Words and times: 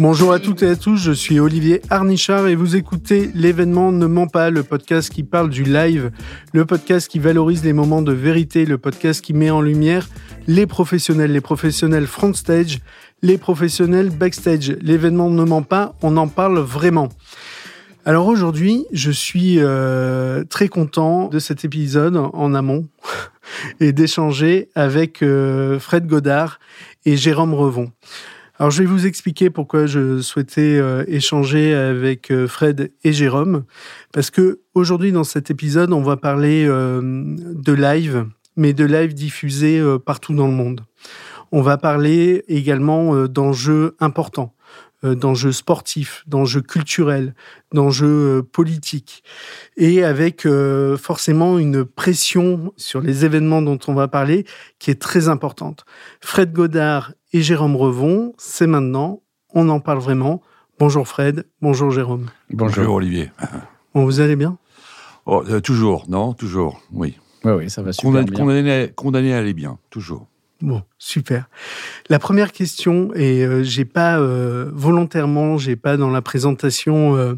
Bonjour 0.00 0.32
à 0.32 0.38
toutes 0.38 0.62
et 0.62 0.70
à 0.70 0.76
tous, 0.76 0.96
je 0.96 1.10
suis 1.10 1.40
Olivier 1.40 1.82
Arnichard 1.90 2.46
et 2.46 2.54
vous 2.54 2.76
écoutez 2.76 3.32
L'événement 3.34 3.90
ne 3.90 4.06
ment 4.06 4.28
pas, 4.28 4.48
le 4.48 4.62
podcast 4.62 5.10
qui 5.10 5.24
parle 5.24 5.50
du 5.50 5.64
live, 5.64 6.12
le 6.52 6.64
podcast 6.64 7.08
qui 7.08 7.18
valorise 7.18 7.64
les 7.64 7.72
moments 7.72 8.00
de 8.00 8.12
vérité, 8.12 8.64
le 8.64 8.78
podcast 8.78 9.20
qui 9.20 9.34
met 9.34 9.50
en 9.50 9.60
lumière 9.60 10.08
les 10.46 10.68
professionnels, 10.68 11.32
les 11.32 11.40
professionnels 11.40 12.06
front 12.06 12.32
stage, 12.32 12.78
les 13.22 13.38
professionnels 13.38 14.10
backstage. 14.10 14.76
L'événement 14.80 15.30
ne 15.30 15.42
ment 15.42 15.62
pas, 15.62 15.96
on 16.00 16.16
en 16.16 16.28
parle 16.28 16.60
vraiment. 16.60 17.08
Alors 18.04 18.28
aujourd'hui, 18.28 18.86
je 18.92 19.10
suis 19.10 19.56
euh, 19.58 20.44
très 20.44 20.68
content 20.68 21.26
de 21.26 21.40
cet 21.40 21.64
épisode 21.64 22.16
en 22.16 22.54
amont 22.54 22.86
et 23.80 23.92
d'échanger 23.92 24.68
avec 24.76 25.24
euh, 25.24 25.80
Fred 25.80 26.06
Godard 26.06 26.60
et 27.04 27.16
Jérôme 27.16 27.52
Revon. 27.52 27.90
Alors 28.58 28.70
je 28.70 28.82
vais 28.82 28.88
vous 28.88 29.06
expliquer 29.06 29.50
pourquoi 29.50 29.86
je 29.86 30.20
souhaitais 30.20 30.78
euh, 30.78 31.04
échanger 31.06 31.74
avec 31.74 32.32
Fred 32.46 32.92
et 33.04 33.12
Jérôme, 33.12 33.64
parce 34.12 34.30
que 34.30 34.60
aujourd'hui 34.74 35.12
dans 35.12 35.24
cet 35.24 35.50
épisode, 35.50 35.92
on 35.92 36.02
va 36.02 36.16
parler 36.16 36.66
de 36.66 37.72
live, 37.72 38.26
mais 38.56 38.72
de 38.72 38.84
live 38.84 39.14
diffusé 39.14 39.80
partout 40.04 40.34
dans 40.34 40.48
le 40.48 40.54
monde. 40.54 40.80
On 41.52 41.62
va 41.62 41.78
parler 41.78 42.44
également 42.48 43.26
d'enjeux 43.26 43.96
importants 44.00 44.52
euh, 44.52 44.57
d'enjeux 45.02 45.52
sportifs, 45.52 46.24
d'enjeux 46.26 46.60
culturels, 46.60 47.34
d'enjeux 47.72 48.38
euh, 48.38 48.42
politiques, 48.42 49.22
et 49.76 50.04
avec 50.04 50.44
euh, 50.46 50.96
forcément 50.96 51.58
une 51.58 51.84
pression 51.84 52.72
sur 52.76 53.00
les 53.00 53.24
événements 53.24 53.62
dont 53.62 53.78
on 53.86 53.94
va 53.94 54.08
parler 54.08 54.44
qui 54.78 54.90
est 54.90 55.00
très 55.00 55.28
importante. 55.28 55.84
Fred 56.20 56.52
Godard 56.52 57.12
et 57.32 57.42
Jérôme 57.42 57.76
Revon, 57.76 58.34
c'est 58.38 58.66
maintenant, 58.66 59.22
on 59.54 59.68
en 59.68 59.80
parle 59.80 59.98
vraiment. 59.98 60.42
Bonjour 60.78 61.06
Fred, 61.06 61.46
bonjour 61.60 61.90
Jérôme. 61.90 62.26
Bonjour, 62.50 62.94
Olivier. 62.94 63.30
Bon, 63.94 64.04
vous 64.04 64.20
allez 64.20 64.36
bien? 64.36 64.58
Oh, 65.26 65.44
Toujours, 65.60 66.06
non 66.08 66.32
Toujours, 66.32 66.80
oui. 66.92 67.18
Oui, 67.44 67.52
oui, 67.52 67.70
ça 67.70 67.82
va 67.82 67.92
super 67.92 68.24
bien. 68.24 68.38
Condamné, 68.38 68.92
condamné 68.94 69.34
à 69.34 69.38
aller 69.38 69.54
bien, 69.54 69.78
toujours. 69.90 70.26
Bon, 70.60 70.82
super. 70.98 71.48
La 72.08 72.18
première 72.18 72.50
question, 72.50 73.14
et 73.14 73.44
euh, 73.44 73.62
j'ai 73.62 73.84
pas 73.84 74.18
euh, 74.18 74.68
volontairement, 74.72 75.56
j'ai 75.56 75.76
pas 75.76 75.96
dans 75.96 76.10
la 76.10 76.20
présentation 76.20 77.14
euh, 77.14 77.34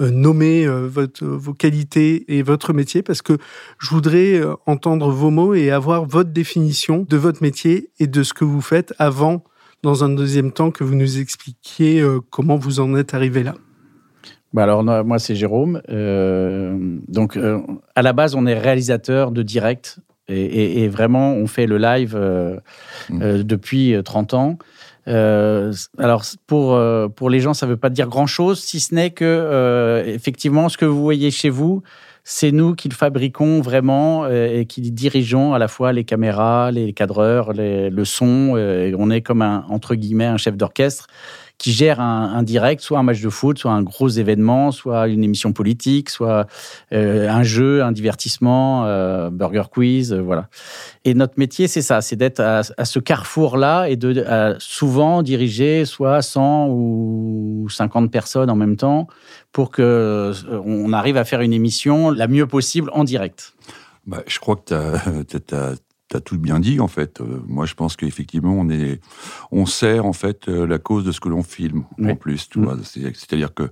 nommé 0.00 0.66
votre, 0.66 1.24
vos 1.24 1.54
qualités 1.54 2.36
et 2.36 2.42
votre 2.42 2.72
métier, 2.72 3.02
parce 3.02 3.22
que 3.22 3.38
je 3.78 3.90
voudrais 3.90 4.42
entendre 4.66 5.10
vos 5.10 5.30
mots 5.30 5.54
et 5.54 5.70
avoir 5.70 6.04
votre 6.04 6.30
définition 6.30 7.06
de 7.08 7.16
votre 7.16 7.44
métier 7.44 7.90
et 8.00 8.08
de 8.08 8.24
ce 8.24 8.34
que 8.34 8.44
vous 8.44 8.60
faites 8.60 8.92
avant, 8.98 9.44
dans 9.84 10.02
un 10.02 10.08
deuxième 10.08 10.50
temps, 10.50 10.72
que 10.72 10.82
vous 10.82 10.96
nous 10.96 11.20
expliquiez 11.20 12.04
comment 12.30 12.56
vous 12.56 12.80
en 12.80 12.96
êtes 12.96 13.14
arrivé 13.14 13.44
là. 13.44 13.54
Bah 14.52 14.64
alors 14.64 14.82
moi 14.82 15.20
c'est 15.20 15.36
Jérôme. 15.36 15.80
donc 17.08 17.38
à 17.94 18.02
la 18.02 18.12
base 18.12 18.34
on 18.34 18.46
est 18.46 18.58
réalisateur 18.58 19.30
de 19.30 19.42
direct 19.42 20.00
et, 20.28 20.88
vraiment, 20.88 21.32
on 21.34 21.46
fait 21.46 21.66
le 21.66 21.78
live 21.78 22.14
euh, 22.16 22.56
mmh. 23.10 23.22
euh, 23.22 23.42
depuis 23.42 23.94
30 24.02 24.34
euh, 24.34 24.36
ans. 24.36 24.58
alors 25.98 26.24
pour 26.46 26.80
pour 27.14 27.30
les 27.30 27.40
gens, 27.40 27.52
ça 27.52 27.66
ne 27.66 27.72
veut 27.72 27.76
pas 27.76 27.90
dire 27.90 28.08
grand 28.08 28.26
chose, 28.26 28.60
si 28.60 28.80
ce 28.80 28.94
n'est 28.94 29.10
que 29.10 30.02
effectivement, 30.06 30.68
ce 30.68 30.78
que 30.78 30.86
vous 30.86 31.02
voyez 31.02 31.30
chez 31.30 31.50
vous, 31.50 31.82
c'est 32.26 32.52
nous 32.52 32.74
qui 32.74 32.88
le 32.88 32.94
fabriquons 32.94 33.60
vraiment 33.60 34.26
et 34.26 34.64
qui 34.66 34.80
dirigeons 34.80 35.52
à 35.52 35.58
la 35.58 35.68
fois 35.68 35.92
les 35.92 36.04
caméras, 36.04 36.70
les 36.70 36.94
cadreurs, 36.94 37.52
le 37.52 38.04
son. 38.04 38.56
on 38.98 39.10
est 39.10 39.20
comme 39.20 39.42
un 39.42 39.66
entre 39.68 39.94
guillemets 39.94 40.24
un 40.24 40.38
chef 40.38 40.56
d'orchestre 40.56 41.06
qui 41.58 41.72
gère 41.72 42.00
un, 42.00 42.42
direct, 42.42 42.82
soit 42.82 42.98
un 42.98 43.02
match 43.02 43.20
de 43.20 43.28
foot, 43.28 43.58
soit 43.58 43.70
un 43.70 43.82
gros 43.82 44.08
événement, 44.08 44.72
soit 44.72 45.08
une 45.08 45.22
émission 45.22 45.52
politique, 45.52 46.10
soit 46.10 46.46
euh, 46.92 47.28
un 47.28 47.42
jeu, 47.42 47.82
un 47.82 47.92
divertissement, 47.92 48.84
euh, 48.86 49.30
burger 49.30 49.64
quiz, 49.70 50.12
euh, 50.12 50.20
voilà. 50.20 50.48
Et 51.04 51.14
notre 51.14 51.34
métier, 51.38 51.68
c'est 51.68 51.82
ça, 51.82 52.00
c'est 52.00 52.16
d'être 52.16 52.40
à, 52.40 52.62
ce 52.62 52.98
carrefour-là 52.98 53.86
et 53.88 53.96
de 53.96 54.24
souvent 54.58 55.22
diriger 55.22 55.84
soit 55.84 56.22
100 56.22 56.68
ou 56.70 57.66
50 57.70 58.10
personnes 58.10 58.50
en 58.50 58.56
même 58.56 58.76
temps 58.76 59.06
pour 59.52 59.70
que 59.70 60.32
on 60.64 60.92
arrive 60.92 61.16
à 61.16 61.24
faire 61.24 61.40
une 61.40 61.52
émission 61.52 62.10
la 62.10 62.26
mieux 62.26 62.46
possible 62.46 62.90
en 62.92 63.04
direct. 63.04 63.54
Bah, 64.06 64.22
je 64.26 64.38
crois 64.38 64.56
que 64.56 65.22
tu 65.22 65.54
as, 65.54 65.74
tu 66.14 66.18
as 66.18 66.20
tout 66.20 66.38
bien 66.38 66.60
dit 66.60 66.80
en 66.80 66.88
fait. 66.88 67.20
Euh, 67.20 67.42
moi, 67.46 67.66
je 67.66 67.74
pense 67.74 67.96
qu'effectivement, 67.96 68.52
on 68.52 68.70
est, 68.70 69.00
on 69.50 69.66
sert 69.66 70.06
en 70.06 70.12
fait 70.12 70.48
euh, 70.48 70.66
la 70.66 70.78
cause 70.78 71.04
de 71.04 71.12
ce 71.12 71.20
que 71.20 71.28
l'on 71.28 71.42
filme 71.42 71.84
en 72.02 72.14
plus. 72.14 72.48
Tu 72.48 72.58
mm. 72.58 72.64
vois, 72.64 72.76
c'est-à-dire 72.82 73.52
que 73.52 73.70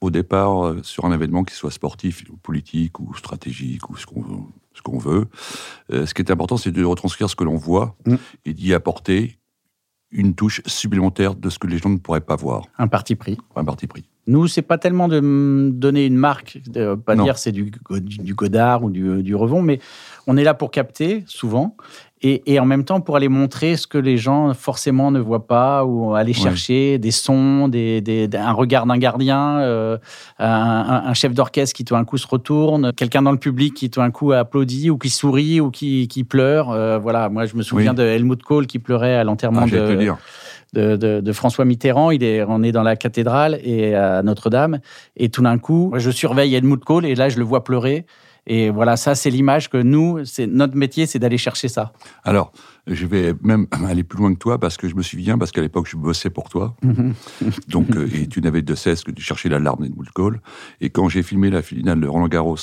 au 0.00 0.10
départ, 0.10 0.66
euh, 0.66 0.80
sur 0.82 1.04
un 1.04 1.12
événement 1.12 1.44
qui 1.44 1.54
soit 1.54 1.70
sportif, 1.70 2.24
politique 2.42 2.98
ou 2.98 3.14
stratégique 3.14 3.88
ou 3.90 3.96
ce 3.96 4.06
qu'on 4.06 4.48
ce 4.76 4.82
qu'on 4.82 4.98
veut, 4.98 5.28
ce 5.88 6.12
qui 6.14 6.22
est 6.22 6.32
important, 6.32 6.56
c'est 6.56 6.72
de 6.72 6.82
retranscrire 6.82 7.30
ce 7.30 7.36
que 7.36 7.44
l'on 7.44 7.54
voit 7.54 7.96
mm. 8.06 8.16
et 8.44 8.54
d'y 8.54 8.74
apporter 8.74 9.38
une 10.10 10.34
touche 10.34 10.62
supplémentaire 10.66 11.36
de 11.36 11.48
ce 11.48 11.60
que 11.60 11.68
les 11.68 11.78
gens 11.78 11.90
ne 11.90 11.98
pourraient 11.98 12.20
pas 12.20 12.34
voir. 12.34 12.64
Un 12.76 12.88
parti 12.88 13.14
pris. 13.14 13.38
Un 13.54 13.64
parti 13.64 13.86
pris. 13.86 14.04
Nous, 14.26 14.46
c'est 14.46 14.62
pas 14.62 14.78
tellement 14.78 15.08
de 15.08 15.20
donner 15.70 16.06
une 16.06 16.16
marque, 16.16 16.58
de 16.66 16.94
pas 16.94 17.14
dire 17.14 17.36
c'est 17.36 17.52
du, 17.52 17.70
du, 17.90 18.34
Godard 18.34 18.82
ou 18.82 18.90
du, 18.90 19.22
du, 19.22 19.34
Revon, 19.34 19.60
mais 19.60 19.80
on 20.26 20.36
est 20.36 20.44
là 20.44 20.54
pour 20.54 20.70
capter 20.70 21.24
souvent. 21.26 21.76
Et, 22.26 22.58
en 22.58 22.64
même 22.64 22.84
temps 22.84 23.02
pour 23.02 23.16
aller 23.16 23.28
montrer 23.28 23.76
ce 23.76 23.86
que 23.86 23.98
les 23.98 24.16
gens 24.16 24.54
forcément 24.54 25.10
ne 25.10 25.20
voient 25.20 25.46
pas 25.46 25.84
ou 25.84 26.14
aller 26.14 26.32
chercher 26.32 26.96
des 26.96 27.10
sons, 27.10 27.68
des, 27.68 28.30
un 28.32 28.52
regard 28.52 28.86
d'un 28.86 28.96
gardien, 28.96 29.58
euh, 29.58 29.98
un, 30.38 31.12
chef 31.12 31.34
d'orchestre 31.34 31.76
qui 31.76 31.84
tout 31.84 31.92
d'un 31.92 32.06
coup 32.06 32.16
se 32.16 32.26
retourne, 32.26 32.94
quelqu'un 32.94 33.20
dans 33.20 33.32
le 33.32 33.36
public 33.36 33.74
qui 33.74 33.90
tout 33.90 34.00
d'un 34.00 34.10
coup 34.10 34.32
applaudit 34.32 34.88
ou 34.88 34.96
qui 34.96 35.10
sourit 35.10 35.60
ou 35.60 35.70
qui, 35.70 36.26
pleure. 36.26 36.70
Euh, 36.70 36.98
voilà, 36.98 37.28
moi 37.28 37.44
je 37.44 37.56
me 37.56 37.62
souviens 37.62 37.92
de 37.92 38.02
Helmut 38.02 38.42
Kohl 38.42 38.66
qui 38.66 38.78
pleurait 38.78 39.16
à 39.16 39.24
l'enterrement 39.24 39.64
ah, 39.64 39.70
de, 39.70 40.10
de, 40.74 41.32
François 41.32 41.64
Mitterrand. 41.64 42.10
Il 42.10 42.22
est, 42.22 42.44
on 42.46 42.62
est 42.62 42.72
dans 42.72 42.82
la 42.82 42.96
cathédrale 42.96 43.58
et 43.62 43.94
à 43.94 44.22
Notre-Dame 44.22 44.80
et 45.16 45.28
tout 45.28 45.42
d'un 45.42 45.58
coup, 45.58 45.92
je 45.96 46.10
surveille 46.10 46.54
Helmut 46.54 46.84
Kohl 46.84 47.06
et 47.06 47.14
là 47.14 47.28
je 47.28 47.38
le 47.38 47.44
vois 47.44 47.64
pleurer. 47.64 48.06
Et 48.46 48.68
voilà, 48.68 48.96
ça, 48.96 49.14
c'est 49.14 49.30
l'image 49.30 49.70
que 49.70 49.78
nous, 49.78 50.24
c'est 50.24 50.46
notre 50.46 50.76
métier, 50.76 51.06
c'est 51.06 51.18
d'aller 51.18 51.38
chercher 51.38 51.68
ça. 51.68 51.92
Alors, 52.24 52.52
je 52.86 53.06
vais 53.06 53.32
même 53.42 53.66
aller 53.88 54.04
plus 54.04 54.18
loin 54.18 54.34
que 54.34 54.38
toi 54.38 54.58
parce 54.58 54.76
que 54.76 54.88
je 54.88 54.94
me 54.94 55.02
souviens, 55.02 55.38
parce 55.38 55.50
qu'à 55.50 55.62
l'époque, 55.62 55.88
je 55.88 55.96
bossais 55.96 56.30
pour 56.30 56.48
toi. 56.48 56.76
Donc, 57.68 57.96
euh, 57.96 58.08
et 58.14 58.26
tu 58.26 58.40
n'avais 58.42 58.62
de 58.62 58.74
cesse 58.74 59.02
que 59.02 59.10
de 59.10 59.20
chercher 59.20 59.48
l'alarme 59.48 59.88
des 59.88 59.94
Call. 60.14 60.40
Et 60.80 60.90
quand 60.90 61.08
j'ai 61.08 61.22
filmé 61.22 61.50
la 61.50 61.62
finale 61.62 62.00
de 62.00 62.06
Roland 62.06 62.28
Garros, 62.28 62.56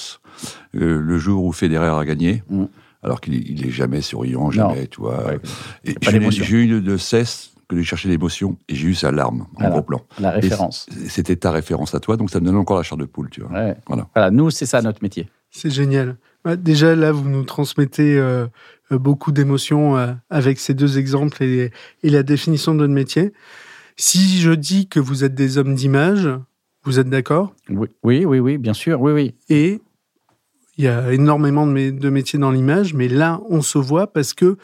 euh, 0.76 1.02
le 1.02 1.18
jour 1.18 1.44
où 1.44 1.52
Federer 1.52 2.00
a 2.00 2.06
gagné, 2.06 2.44
mhm. 2.50 2.68
alors 3.02 3.20
qu'il 3.20 3.66
est 3.66 3.72
jamais 3.72 4.02
souriant, 4.02 4.52
jamais, 4.52 4.86
tu 4.86 5.02
vois. 5.02 5.34
et 5.84 5.96
j'ai 6.30 6.58
eu 6.58 6.82
de 6.82 6.98
cesse 6.98 7.51
que 7.72 7.76
de 7.76 7.84
chercher 7.84 8.10
l'émotion, 8.10 8.58
et 8.68 8.76
j'ai 8.76 8.88
eu 8.88 8.96
sa 8.96 9.12
larme 9.12 9.48
en 9.56 9.70
gros 9.70 9.82
plan. 9.82 10.02
La 10.20 10.32
référence. 10.32 10.88
C'était 11.08 11.36
ta 11.36 11.52
référence 11.52 11.96
à 11.96 12.00
toi, 12.00 12.18
donc 12.18 12.30
ça 12.30 12.40
me 12.40 12.46
donne 12.46 12.58
encore 12.58 12.78
la 12.78 12.84
chair 12.84 12.98
de 12.98 13.06
poule, 13.06 13.30
tu 13.30 13.42
vois. 13.42 13.76
Voilà. 13.88 14.08
voilà. 14.14 14.32
Nous, 14.32 14.50
c'est 14.50 14.66
ça 14.66 14.82
notre 14.82 15.02
métier. 15.02 15.30
C'est 15.50 15.70
génial. 15.70 16.18
Déjà, 16.58 16.96
là, 16.96 17.12
vous 17.12 17.30
nous 17.30 17.44
transmettez 17.44 18.18
euh, 18.18 18.48
euh, 18.92 18.98
beaucoup 18.98 19.32
d'émotions 19.32 19.98
euh, 19.98 20.12
avec 20.30 20.60
ces 20.60 20.74
deux 20.74 20.98
exemples 20.98 21.44
et, 21.44 21.72
la 22.04 22.24
définition 22.24 22.74
de 22.74 22.80
notre 22.80 22.94
métier. 22.94 23.32
Si 23.96 24.40
je 24.42 24.52
dis 24.52 24.88
que 24.88 25.00
vous 25.00 25.24
êtes 25.24 25.36
des 25.36 25.58
hommes 25.58 25.76
d'image, 25.76 26.30
vous 26.84 27.00
êtes 27.00 27.10
d'accord? 27.10 27.54
Oui, 27.70 27.90
oui, 28.04 28.26
oui, 28.26 28.40
oui, 28.40 28.58
bien 28.58 28.74
sûr, 28.74 29.00
oui, 29.02 29.12
oui. 29.12 29.36
Et 29.50 29.82
il 30.78 30.86
y 30.86 30.88
a 30.88 31.14
énormément 31.14 31.68
de, 31.68 31.92
de 31.92 32.10
métiers 32.10 32.40
dans 32.40 32.52
l'image, 32.52 32.96
mais 32.96 33.08
là, 33.08 33.40
on 33.50 33.62
se 33.62 33.78
voit 33.78 34.12
parce 34.12 34.34
que 34.34 34.58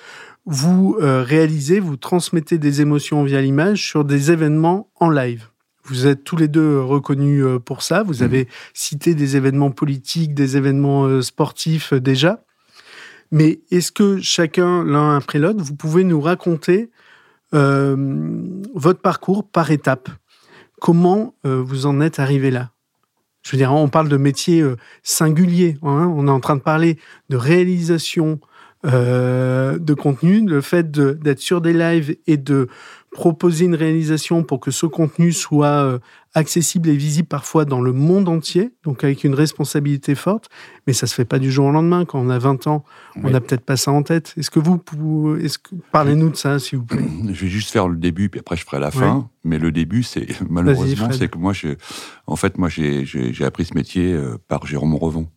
vous 0.49 0.97
réalisez, 0.99 1.79
vous 1.79 1.97
transmettez 1.97 2.57
des 2.57 2.81
émotions 2.81 3.23
via 3.23 3.41
l'image 3.41 3.85
sur 3.85 4.05
des 4.05 4.31
événements 4.31 4.89
en 4.95 5.09
live. 5.09 5.49
Vous 5.87 6.05
êtes 6.05 6.25
tous 6.25 6.35
les 6.35 6.49
deux 6.49 6.81
reconnus 6.81 7.43
euh, 7.43 7.59
pour 7.59 7.81
ça. 7.81 8.03
Vous 8.03 8.21
avez 8.21 8.43
mmh. 8.43 8.47
cité 8.73 9.15
des 9.15 9.37
événements 9.37 9.71
politiques, 9.71 10.33
des 10.33 10.57
événements 10.57 11.05
euh, 11.05 11.21
sportifs 11.21 11.93
euh, 11.93 12.01
déjà. 12.01 12.43
Mais 13.31 13.61
est-ce 13.71 13.91
que 13.91 14.19
chacun, 14.19 14.83
l'un 14.83 15.15
après 15.15 15.39
l'autre, 15.39 15.63
vous 15.63 15.75
pouvez 15.75 16.03
nous 16.03 16.21
raconter 16.21 16.89
votre 17.51 18.99
parcours 19.01 19.49
par 19.49 19.71
étapes? 19.71 20.09
Comment 20.79 21.33
vous 21.43 21.85
en 21.87 21.99
êtes 21.99 22.19
arrivé 22.19 22.51
là? 22.51 22.71
Je 23.43 23.51
veux 23.51 23.57
dire, 23.57 23.73
on 23.73 23.89
parle 23.89 24.07
de 24.07 24.15
métiers 24.15 24.63
singuliers. 25.03 25.77
Hein. 25.81 26.09
on 26.15 26.27
est 26.29 26.31
en 26.31 26.39
train 26.39 26.55
de 26.55 26.61
parler 26.61 26.97
de 27.27 27.35
réalisation 27.35 28.39
de 28.87 29.93
contenu, 29.93 30.45
le 30.47 30.61
fait 30.61 30.91
d'être 30.91 31.39
sur 31.39 31.61
des 31.61 31.73
lives 31.73 32.15
et 32.25 32.37
de 32.37 32.67
proposer 33.11 33.65
une 33.65 33.75
réalisation 33.75 34.43
pour 34.43 34.59
que 34.59 34.69
ce 34.69 34.85
contenu 34.85 35.31
soit 35.31 35.83
euh, 35.83 35.99
accessible 36.35 36.89
et 36.89 36.95
visible 36.95 37.27
parfois 37.27 37.65
dans 37.65 37.81
le 37.81 37.91
monde 37.91 38.29
entier, 38.29 38.73
donc 38.83 39.03
avec 39.03 39.23
une 39.23 39.33
responsabilité 39.33 40.13
forte, 40.13 40.49
mais 40.85 40.93
ça 40.93 41.07
se 41.07 41.15
fait 41.15 41.25
pas 41.25 41.39
du 41.39 41.51
jour 41.51 41.65
au 41.65 41.71
lendemain. 41.71 42.05
Quand 42.05 42.19
on 42.19 42.29
a 42.29 42.37
20 42.37 42.67
ans, 42.67 42.83
on 43.15 43.31
n'a 43.31 43.41
peut-être 43.41 43.65
pas 43.65 43.75
ça 43.75 43.91
en 43.91 44.03
tête. 44.03 44.35
Est-ce 44.37 44.51
que 44.51 44.59
vous, 44.59 45.35
est-ce 45.41 45.57
que 45.57 45.73
parlez-nous 45.91 46.29
de 46.29 46.35
ça, 46.35 46.59
s'il 46.59 46.77
vous 46.77 46.85
plaît 46.85 47.03
Je 47.25 47.45
vais 47.45 47.47
juste 47.47 47.71
faire 47.71 47.87
le 47.87 47.97
début, 47.97 48.29
puis 48.29 48.39
après 48.39 48.55
je 48.55 48.63
ferai 48.63 48.79
la 48.79 48.91
fin. 48.91 49.27
Mais 49.43 49.57
le 49.57 49.71
début, 49.71 50.03
c'est 50.03 50.27
malheureusement, 50.49 51.11
c'est 51.11 51.29
que 51.29 51.39
moi, 51.39 51.53
je, 51.53 51.69
en 52.27 52.35
fait, 52.35 52.57
moi, 52.57 52.69
j'ai 52.69 53.45
appris 53.45 53.65
ce 53.65 53.73
métier 53.73 54.13
euh, 54.13 54.37
par 54.47 54.67
Jérôme 54.67 54.95
Revon. 54.95 55.27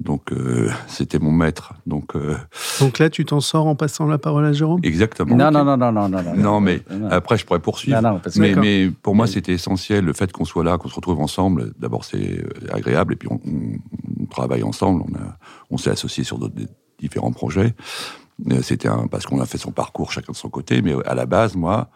Donc 0.00 0.32
euh, 0.32 0.70
c'était 0.88 1.18
mon 1.18 1.30
maître. 1.30 1.74
Donc, 1.86 2.16
euh, 2.16 2.36
Donc 2.80 2.98
là, 2.98 3.10
tu 3.10 3.24
t'en 3.24 3.40
sors 3.40 3.66
en 3.66 3.76
passant 3.76 4.06
la 4.06 4.18
parole 4.18 4.44
à 4.44 4.52
Jérôme? 4.52 4.80
Exactement. 4.82 5.36
Non, 5.36 5.50
non, 5.50 5.64
non, 5.64 5.76
non, 5.76 5.92
non, 5.92 6.08
non. 6.08 6.34
Non, 6.34 6.60
mais 6.60 6.82
après, 7.10 7.38
je 7.38 7.46
pourrais 7.46 7.60
poursuivre. 7.60 8.20
mais, 8.36 8.54
mais, 8.54 8.90
pour 8.90 9.14
moi, 9.14 9.26
c'était 9.26 9.52
essentiel 9.52 10.04
le 10.04 10.12
fait 10.12 10.32
qu'on 10.32 10.44
soit 10.44 10.64
là, 10.64 10.78
qu'on 10.78 10.88
se 10.88 10.96
retrouve 10.96 11.20
ensemble. 11.20 11.72
D'abord, 11.78 12.04
c'est 12.04 12.38
euh, 12.40 12.48
agréable, 12.72 13.14
et 13.14 13.16
puis 13.16 13.28
on, 13.30 13.40
travaille 14.30 14.64
ensemble. 14.64 15.02
On, 15.08 15.14
a, 15.14 15.38
on 15.70 15.78
s'est 15.78 15.90
associés 15.90 16.24
sur 16.24 16.38
d'autres 16.38 16.56
différents 16.98 17.32
projets. 17.32 17.74
C'était 18.62 18.88
parce 19.12 19.26
qu'on 19.26 19.40
a 19.40 19.46
fait 19.46 19.58
son 19.58 19.70
parcours 19.70 20.10
chacun 20.10 20.32
de 20.32 20.36
son 20.36 20.48
côté, 20.48 20.82
mais 20.82 20.94
à 21.06 21.14
la 21.14 21.24
base, 21.24 21.54
moi, 21.54 21.88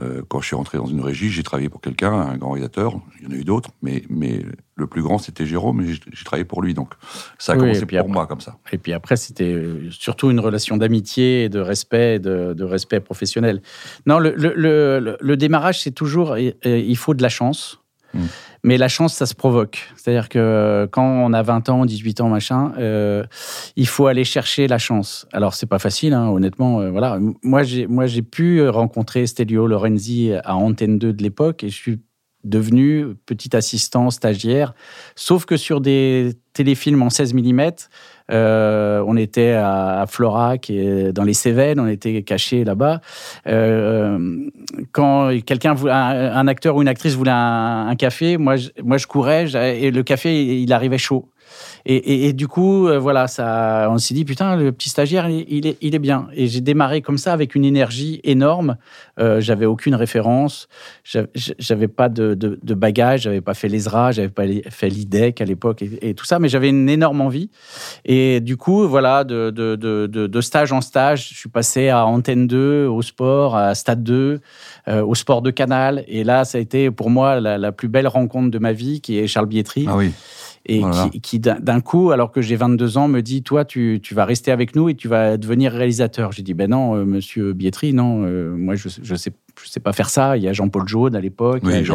euh, 0.00 0.22
quand 0.28 0.40
je 0.40 0.46
suis 0.46 0.56
rentré 0.56 0.78
dans 0.78 0.86
une 0.86 1.00
régie, 1.00 1.30
j'ai 1.30 1.42
travaillé 1.42 1.68
pour 1.68 1.80
quelqu'un, 1.80 2.12
un 2.12 2.36
grand 2.36 2.52
réalisateur. 2.52 3.00
Il 3.20 3.24
y 3.24 3.28
en 3.28 3.32
a 3.32 3.40
eu 3.40 3.44
d'autres, 3.44 3.70
mais, 3.82 4.04
mais 4.08 4.44
le 4.76 4.86
plus 4.86 5.02
grand, 5.02 5.18
c'était 5.18 5.44
Jérôme, 5.44 5.80
et 5.80 5.94
j'ai 5.94 6.24
travaillé 6.24 6.44
pour 6.44 6.62
lui. 6.62 6.74
Donc, 6.74 6.94
ça 7.38 7.52
a 7.52 7.56
commencé 7.56 7.84
pour 7.84 8.08
moi 8.08 8.26
comme 8.26 8.40
ça. 8.40 8.58
Et 8.70 8.78
puis 8.78 8.92
après, 8.92 9.16
c'était 9.16 9.52
euh, 9.52 9.90
surtout 9.90 10.30
une 10.30 10.40
relation 10.40 10.76
d'amitié 10.76 11.44
et 11.44 11.48
de 11.48 11.58
respect, 11.58 12.20
de, 12.20 12.54
de, 12.54 12.64
respect 12.64 13.00
professionnel. 13.00 13.60
Non, 14.06 14.18
le, 14.18 14.34
le, 14.36 15.16
le, 15.20 15.36
démarrage, 15.36 15.82
c'est 15.82 15.90
toujours, 15.90 16.38
il 16.38 16.96
faut 16.96 17.14
de 17.14 17.22
la 17.22 17.28
chance. 17.28 17.80
Hmm. 18.14 18.26
Mais 18.64 18.76
la 18.76 18.88
chance, 18.88 19.14
ça 19.14 19.26
se 19.26 19.34
provoque. 19.34 19.88
C'est-à-dire 19.96 20.28
que 20.28 20.88
quand 20.90 21.04
on 21.04 21.32
a 21.32 21.42
20 21.42 21.68
ans, 21.68 21.84
18 21.84 22.20
ans, 22.20 22.28
machin, 22.28 22.72
euh, 22.78 23.24
il 23.76 23.86
faut 23.86 24.06
aller 24.06 24.24
chercher 24.24 24.66
la 24.66 24.78
chance. 24.78 25.26
Alors, 25.32 25.54
c'est 25.54 25.66
pas 25.66 25.78
facile, 25.78 26.12
hein, 26.12 26.28
honnêtement. 26.28 26.80
Euh, 26.80 26.90
voilà. 26.90 27.18
Moi, 27.42 27.62
j'ai, 27.62 27.86
moi, 27.86 28.06
j'ai 28.06 28.22
pu 28.22 28.66
rencontrer 28.68 29.26
Stelio 29.26 29.66
Lorenzi 29.66 30.32
à 30.44 30.56
Antenne 30.56 30.98
2 30.98 31.12
de 31.12 31.22
l'époque 31.22 31.64
et 31.64 31.68
je 31.68 31.76
suis 31.76 32.00
devenu 32.44 33.14
petit 33.26 33.54
assistant, 33.56 34.10
stagiaire. 34.10 34.74
Sauf 35.16 35.44
que 35.44 35.56
sur 35.56 35.80
des 35.80 36.32
téléfilms 36.52 37.02
en 37.02 37.10
16 37.10 37.34
mm, 37.34 37.70
euh, 38.30 39.02
on 39.06 39.16
était 39.16 39.52
à, 39.52 40.04
Florac 40.08 40.70
et 40.70 41.12
dans 41.12 41.24
les 41.24 41.34
Cévennes, 41.34 41.80
on 41.80 41.86
était 41.86 42.22
cachés 42.22 42.64
là-bas. 42.64 43.00
Euh, 43.46 44.18
quand 44.92 45.30
quelqu'un, 45.44 45.74
un, 45.86 45.88
un, 45.88 46.46
acteur 46.46 46.76
ou 46.76 46.82
une 46.82 46.88
actrice 46.88 47.14
voulait 47.14 47.30
un, 47.30 47.88
un 47.88 47.96
café, 47.96 48.36
moi 48.36 48.56
je, 48.56 48.68
moi 48.82 48.98
je 48.98 49.06
courais 49.06 49.46
et 49.54 49.90
le 49.90 50.02
café 50.02 50.60
il 50.60 50.72
arrivait 50.72 50.98
chaud. 50.98 51.28
Et, 51.86 52.32
du 52.34 52.48
coup, 52.48 52.86
euh, 52.86 52.98
voilà, 52.98 53.26
ça, 53.28 53.88
on 53.90 53.96
s'est 53.98 54.12
dit, 54.12 54.24
putain, 54.24 54.56
le 54.56 54.72
petit 54.72 54.90
stagiaire, 54.90 55.28
il, 55.30 55.66
est, 55.66 55.78
il 55.80 55.94
est, 55.94 55.98
bien. 55.98 56.28
Et 56.34 56.46
j'ai 56.46 56.60
démarré 56.60 57.00
comme 57.00 57.16
ça 57.16 57.32
avec 57.32 57.54
une 57.54 57.64
énergie 57.64 58.20
énorme. 58.24 58.76
Euh, 59.18 59.40
j'avais 59.40 59.66
aucune 59.66 59.94
référence, 59.94 60.68
j'avais 61.04 61.88
pas 61.88 62.08
de, 62.08 62.34
de, 62.34 62.58
de 62.62 62.74
bagage, 62.74 63.22
j'avais 63.22 63.40
pas 63.40 63.54
fait 63.54 63.68
l'ESRA, 63.68 64.12
j'avais 64.12 64.28
pas 64.28 64.44
fait 64.70 64.88
l'IDEC 64.88 65.40
à 65.40 65.44
l'époque 65.44 65.82
et, 65.82 66.14
tout 66.14 66.24
ça, 66.24 66.38
mais 66.38 66.48
j'avais 66.48 66.68
une 66.68 66.88
énorme 66.88 67.20
envie. 67.20 67.50
Et 68.04 68.40
du 68.40 68.56
coup, 68.56 68.86
voilà, 68.86 69.24
de, 69.24 70.40
stage 70.40 70.72
en 70.72 70.80
stage, 70.80 71.30
je 71.30 71.34
suis 71.34 71.48
passé 71.48 71.88
à 71.88 72.06
Antenne 72.06 72.46
2, 72.46 72.86
au 72.86 73.02
sport, 73.02 73.56
à 73.56 73.74
Stade 73.74 74.02
2, 74.02 74.40
euh, 74.88 75.02
au 75.02 75.14
sport 75.14 75.42
de 75.42 75.50
Canal. 75.50 76.04
Et 76.06 76.22
là, 76.22 76.44
ça 76.44 76.58
a 76.58 76.60
été 76.60 76.90
pour 76.90 77.10
moi 77.10 77.40
la, 77.40 77.58
la, 77.58 77.72
plus 77.72 77.88
belle 77.88 78.08
rencontre 78.08 78.50
de 78.50 78.58
ma 78.58 78.72
vie, 78.72 79.00
qui 79.00 79.18
est 79.18 79.26
Charles 79.26 79.46
Bietri. 79.46 79.86
Ah 79.88 79.96
oui 79.96 80.12
et 80.66 80.82
qui, 81.22 81.38
d'un 81.38 81.80
coup, 81.80 82.10
alors 82.10 82.30
que 82.30 82.40
j'ai 82.40 82.56
22 82.56 82.98
ans, 82.98 83.08
me 83.08 83.20
dit 83.20 83.42
Toi, 83.42 83.64
tu, 83.64 84.00
vas 84.12 84.24
rester 84.24 84.50
avec 84.50 84.76
nous 84.76 84.88
et 84.88 84.94
tu 84.94 85.08
vas 85.08 85.36
devenir 85.36 85.72
réalisateur. 85.72 86.32
J'ai 86.32 86.42
dit 86.42 86.54
Ben 86.54 86.70
non, 86.70 86.94
euh, 86.94 87.04
monsieur 87.04 87.52
Bietri, 87.52 87.92
non, 87.94 88.24
euh, 88.24 88.54
moi, 88.54 88.74
je 88.74 88.88
ne 88.88 89.16
sais, 89.16 89.32
je 89.62 89.68
sais 89.68 89.80
pas 89.80 89.92
faire 89.92 90.10
ça. 90.10 90.36
Il 90.36 90.42
y 90.42 90.48
a 90.48 90.52
Jean-Paul 90.52 90.86
Jaune 90.86 91.16
à 91.16 91.20
l'époque, 91.20 91.62
il, 91.64 91.70
il, 91.70 91.86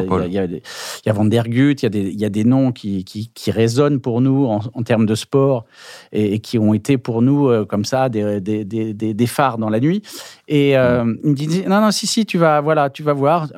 y 1.06 1.10
a 1.10 1.13
Van 1.13 1.25
der 1.25 1.48
Gut, 1.48 1.74
il 1.74 1.83
y 1.83 1.86
a 1.86 1.89
des, 1.89 2.10
il 2.10 2.19
y 2.19 2.25
a 2.25 2.30
des 2.30 2.44
noms 2.44 2.71
qui, 2.71 3.04
qui, 3.04 3.51
résonnent 3.51 4.00
pour 4.00 4.21
nous 4.21 4.45
en, 4.45 4.83
termes 4.83 5.06
de 5.06 5.15
sport 5.15 5.65
et, 6.12 6.39
qui 6.39 6.57
ont 6.57 6.74
été 6.74 6.98
pour 6.98 7.21
nous, 7.21 7.50
euh, 7.50 7.65
comme 7.65 7.86
ça, 7.86 8.10
des, 8.10 8.42
des, 8.42 8.63
des, 8.65 9.27
phares 9.27 9.57
dans 9.57 9.69
la 9.69 9.80
nuit. 9.80 10.01
Et 10.48 10.71
il 10.71 10.77
me 10.77 11.33
dit 11.33 11.63
Non, 11.68 11.81
non, 11.81 11.92
si, 11.92 12.07
si, 12.07 12.25
tu 12.25 12.38
vas, 12.38 12.62
voilà, 12.62 12.89
tu 12.89 13.04
vas 13.04 13.13
voir 13.13 13.50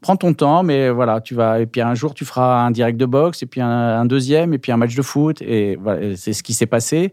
prends 0.00 0.16
ton 0.16 0.32
temps, 0.34 0.62
mais 0.62 0.90
voilà, 0.90 1.20
tu 1.20 1.34
vas. 1.34 1.60
Et 1.60 1.66
puis 1.66 1.80
un 1.80 1.94
jour, 1.94 2.14
tu 2.14 2.24
feras 2.24 2.62
un 2.62 2.70
direct 2.70 2.98
de 2.98 3.06
boxe, 3.06 3.42
et 3.42 3.46
puis 3.46 3.60
un, 3.60 4.04
deuxième, 4.04 4.54
et 4.54 4.58
puis 4.58 4.72
un 4.72 4.76
match 4.76 4.94
de 4.94 5.02
foot. 5.02 5.42
Et 5.42 5.76
voilà, 5.76 6.16
c'est 6.16 6.32
ce 6.32 6.42
qui 6.42 6.54
s'est 6.54 6.66
passé. 6.66 7.12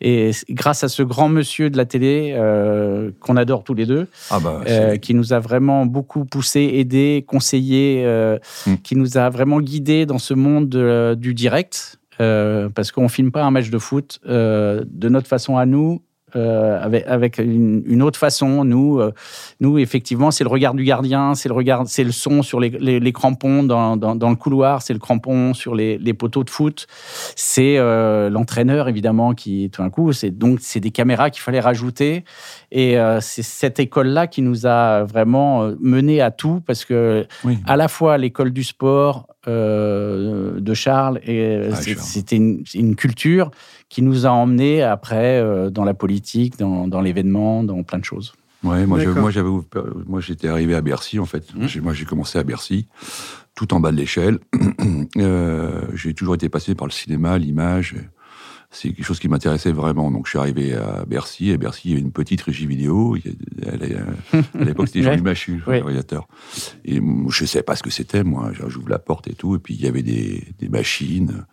Et 0.00 0.30
grâce 0.50 0.84
à 0.84 0.88
ce 0.88 1.02
grand 1.02 1.28
monsieur 1.28 1.70
de 1.70 1.76
la 1.76 1.84
télé 1.84 2.34
euh, 2.36 3.10
qu'on 3.20 3.36
adore 3.36 3.64
tous 3.64 3.74
les 3.74 3.86
deux, 3.86 4.06
ah 4.30 4.38
bah, 4.40 4.60
euh, 4.68 4.96
qui 4.96 5.14
nous 5.14 5.32
a 5.32 5.38
vraiment 5.38 5.86
beaucoup 5.86 6.24
poussé, 6.24 6.70
aidé, 6.74 7.24
conseillé, 7.26 8.02
euh, 8.04 8.38
hmm. 8.66 8.76
qui 8.76 8.96
nous 8.96 9.18
a 9.18 9.28
vraiment 9.30 9.60
guidé 9.60 10.06
dans 10.06 10.18
ce 10.18 10.34
monde 10.34 10.68
du 11.16 11.34
direct. 11.34 11.98
parce 12.18 12.92
qu'on 12.92 13.08
filme 13.08 13.32
pas 13.32 13.42
un 13.42 13.50
match 13.50 13.70
de 13.70 13.78
foot 13.78 14.20
de 14.24 15.08
notre 15.08 15.26
façon 15.26 15.56
à 15.56 15.66
nous, 15.66 16.02
euh, 16.36 16.82
avec, 16.82 17.06
avec 17.06 17.38
une, 17.38 18.02
autre 18.02 18.18
façon. 18.18 18.64
Nous, 18.64 18.98
euh, 18.98 19.12
nous 19.60 19.78
effectivement, 19.78 20.30
c'est 20.30 20.44
le 20.44 20.50
regard 20.50 20.74
du 20.74 20.84
gardien, 20.84 21.34
c'est 21.34 21.48
le 21.48 21.54
regard, 21.54 21.84
c'est 21.86 22.04
le 22.04 22.12
son 22.12 22.42
sur 22.42 22.60
les, 22.60 22.70
les, 22.70 23.12
crampons 23.12 23.62
dans, 23.62 23.96
dans, 23.96 24.14
dans, 24.14 24.30
le 24.30 24.36
couloir, 24.36 24.82
c'est 24.82 24.92
le 24.92 24.98
crampon 24.98 25.54
sur 25.54 25.74
les, 25.74 25.98
les, 25.98 26.14
poteaux 26.14 26.44
de 26.44 26.50
foot, 26.50 26.86
c'est 27.36 27.76
euh, 27.78 28.30
l'entraîneur 28.30 28.88
évidemment 28.88 29.34
qui, 29.34 29.70
tout 29.70 29.82
d'un 29.82 29.90
coup, 29.90 30.12
c'est 30.12 30.30
donc 30.30 30.58
c'est 30.60 30.80
des 30.80 30.90
caméras 30.90 31.30
qu'il 31.30 31.42
fallait 31.42 31.60
rajouter. 31.60 32.24
Et 32.72 32.96
c'est 33.20 33.42
cette 33.42 33.80
école-là 33.80 34.28
qui 34.28 34.42
nous 34.42 34.64
a 34.66 35.02
vraiment 35.02 35.72
mené 35.80 36.20
à 36.20 36.30
tout 36.30 36.62
parce 36.64 36.84
que 36.84 37.26
à 37.66 37.76
la 37.76 37.88
fois 37.88 38.16
l'école 38.16 38.52
du 38.52 38.62
sport 38.62 39.26
de 39.46 40.74
Charles 40.74 41.20
et 41.24 41.70
ah, 41.72 41.76
c'était 41.76 42.36
une, 42.36 42.62
une 42.74 42.96
culture 42.96 43.50
qui 43.90 44.02
nous 44.02 44.24
a 44.24 44.30
emmenés 44.30 44.82
après 44.82 45.40
euh, 45.40 45.68
dans 45.68 45.84
la 45.84 45.94
politique, 45.94 46.58
dans, 46.58 46.88
dans 46.88 47.00
l'événement, 47.00 47.62
dans 47.64 47.82
plein 47.82 47.98
de 47.98 48.04
choses. 48.04 48.32
Ouais, 48.62 48.86
moi, 48.86 49.04
moi, 49.14 49.30
j'avais, 49.30 49.48
moi, 50.06 50.20
j'étais 50.20 50.48
arrivé 50.48 50.74
à 50.74 50.80
Bercy 50.80 51.18
en 51.18 51.26
fait. 51.26 51.54
Mmh. 51.54 51.80
Moi, 51.82 51.92
j'ai 51.94 52.04
commencé 52.04 52.38
à 52.38 52.42
Bercy, 52.42 52.86
tout 53.54 53.74
en 53.74 53.80
bas 53.80 53.90
de 53.90 53.96
l'échelle. 53.96 54.38
euh, 55.16 55.82
j'ai 55.94 56.14
toujours 56.14 56.34
été 56.34 56.48
passé 56.48 56.74
par 56.74 56.86
le 56.86 56.92
cinéma, 56.92 57.38
l'image 57.38 57.96
c'est 58.70 58.92
quelque 58.92 59.04
chose 59.04 59.18
qui 59.18 59.28
m'intéressait 59.28 59.72
vraiment. 59.72 60.10
Donc 60.10 60.26
je 60.26 60.30
suis 60.30 60.38
arrivé 60.38 60.74
à 60.74 61.04
Bercy. 61.04 61.50
À 61.50 61.56
Bercy, 61.56 61.82
il 61.86 61.90
y 61.90 61.92
avait 61.94 62.02
une 62.02 62.12
petite 62.12 62.40
régie 62.40 62.66
vidéo. 62.66 63.16
à 63.66 64.64
l'époque, 64.64 64.86
c'était 64.86 65.02
Jean-Louis 65.02 65.22
Machu, 65.22 65.62
le 65.66 65.82
réalisateur. 65.82 66.28
Et 66.84 66.96
je 66.96 67.42
ne 67.42 67.46
savais 67.46 67.64
pas 67.64 67.74
ce 67.74 67.82
que 67.82 67.90
c'était, 67.90 68.22
moi. 68.22 68.52
J'ouvre 68.68 68.88
la 68.88 69.00
porte 69.00 69.26
et 69.26 69.34
tout. 69.34 69.56
Et 69.56 69.58
puis 69.58 69.74
il 69.74 69.80
y 69.80 69.88
avait 69.88 70.04
des, 70.04 70.44
des 70.60 70.68
machines. 70.68 71.44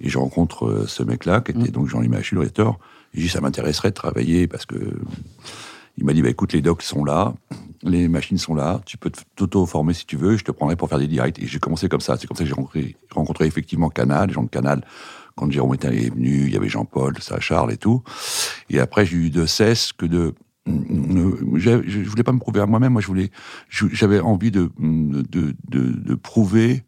Et 0.00 0.10
je 0.10 0.18
rencontre 0.18 0.66
euh, 0.66 0.86
ce 0.86 1.02
mec-là, 1.02 1.40
qui 1.40 1.52
était 1.52 1.70
mm. 1.70 1.72
donc 1.72 1.88
Jean-Louis 1.88 2.08
Machu, 2.08 2.34
le 2.34 2.40
réalisateur. 2.40 2.78
Et 3.14 3.18
je 3.20 3.22
dis, 3.22 3.30
ça 3.30 3.40
m'intéresserait 3.40 3.90
de 3.90 3.94
travailler 3.94 4.46
parce 4.46 4.66
que. 4.66 4.76
Il 5.98 6.06
m'a 6.06 6.14
dit, 6.14 6.22
bah, 6.22 6.30
écoute, 6.30 6.54
les 6.54 6.62
docs 6.62 6.80
sont 6.80 7.04
là, 7.04 7.34
les 7.82 8.08
machines 8.08 8.38
sont 8.38 8.54
là, 8.54 8.80
tu 8.86 8.96
peux 8.96 9.10
t'auto-former 9.36 9.92
si 9.92 10.06
tu 10.06 10.16
veux, 10.16 10.38
je 10.38 10.44
te 10.44 10.50
prendrai 10.50 10.74
pour 10.74 10.88
faire 10.88 10.98
des 10.98 11.08
directs. 11.08 11.38
Et 11.42 11.46
j'ai 11.46 11.58
commencé 11.58 11.90
comme 11.90 12.00
ça. 12.00 12.16
C'est 12.16 12.26
comme 12.26 12.38
ça 12.38 12.44
que 12.44 12.48
j'ai 12.48 12.54
rencontré, 12.54 12.96
rencontré, 13.10 13.46
effectivement 13.46 13.90
Canal, 13.90 14.28
les 14.28 14.32
gens 14.32 14.42
de 14.42 14.48
Canal 14.48 14.82
quand 15.40 15.50
Jérôme 15.50 15.74
était 15.74 15.88
venu, 16.10 16.44
il 16.46 16.52
y 16.52 16.56
avait 16.56 16.68
Jean-Paul, 16.68 17.16
ça, 17.20 17.40
Charles 17.40 17.72
et 17.72 17.78
tout. 17.78 18.02
Et 18.68 18.78
après, 18.78 19.06
j'ai 19.06 19.16
eu 19.16 19.30
de 19.30 19.46
cesse 19.46 19.92
que 19.92 20.04
de 20.04 20.34
je 20.66 22.08
voulais 22.08 22.22
pas 22.22 22.32
me 22.32 22.38
prouver 22.38 22.60
à 22.60 22.66
moi-même. 22.66 22.92
Moi, 22.92 23.00
je 23.00 23.06
voulais, 23.06 23.30
j'avais 23.70 24.20
envie 24.20 24.50
de 24.50 24.70
de, 24.78 25.54
de, 25.68 26.14
prouver 26.14 26.84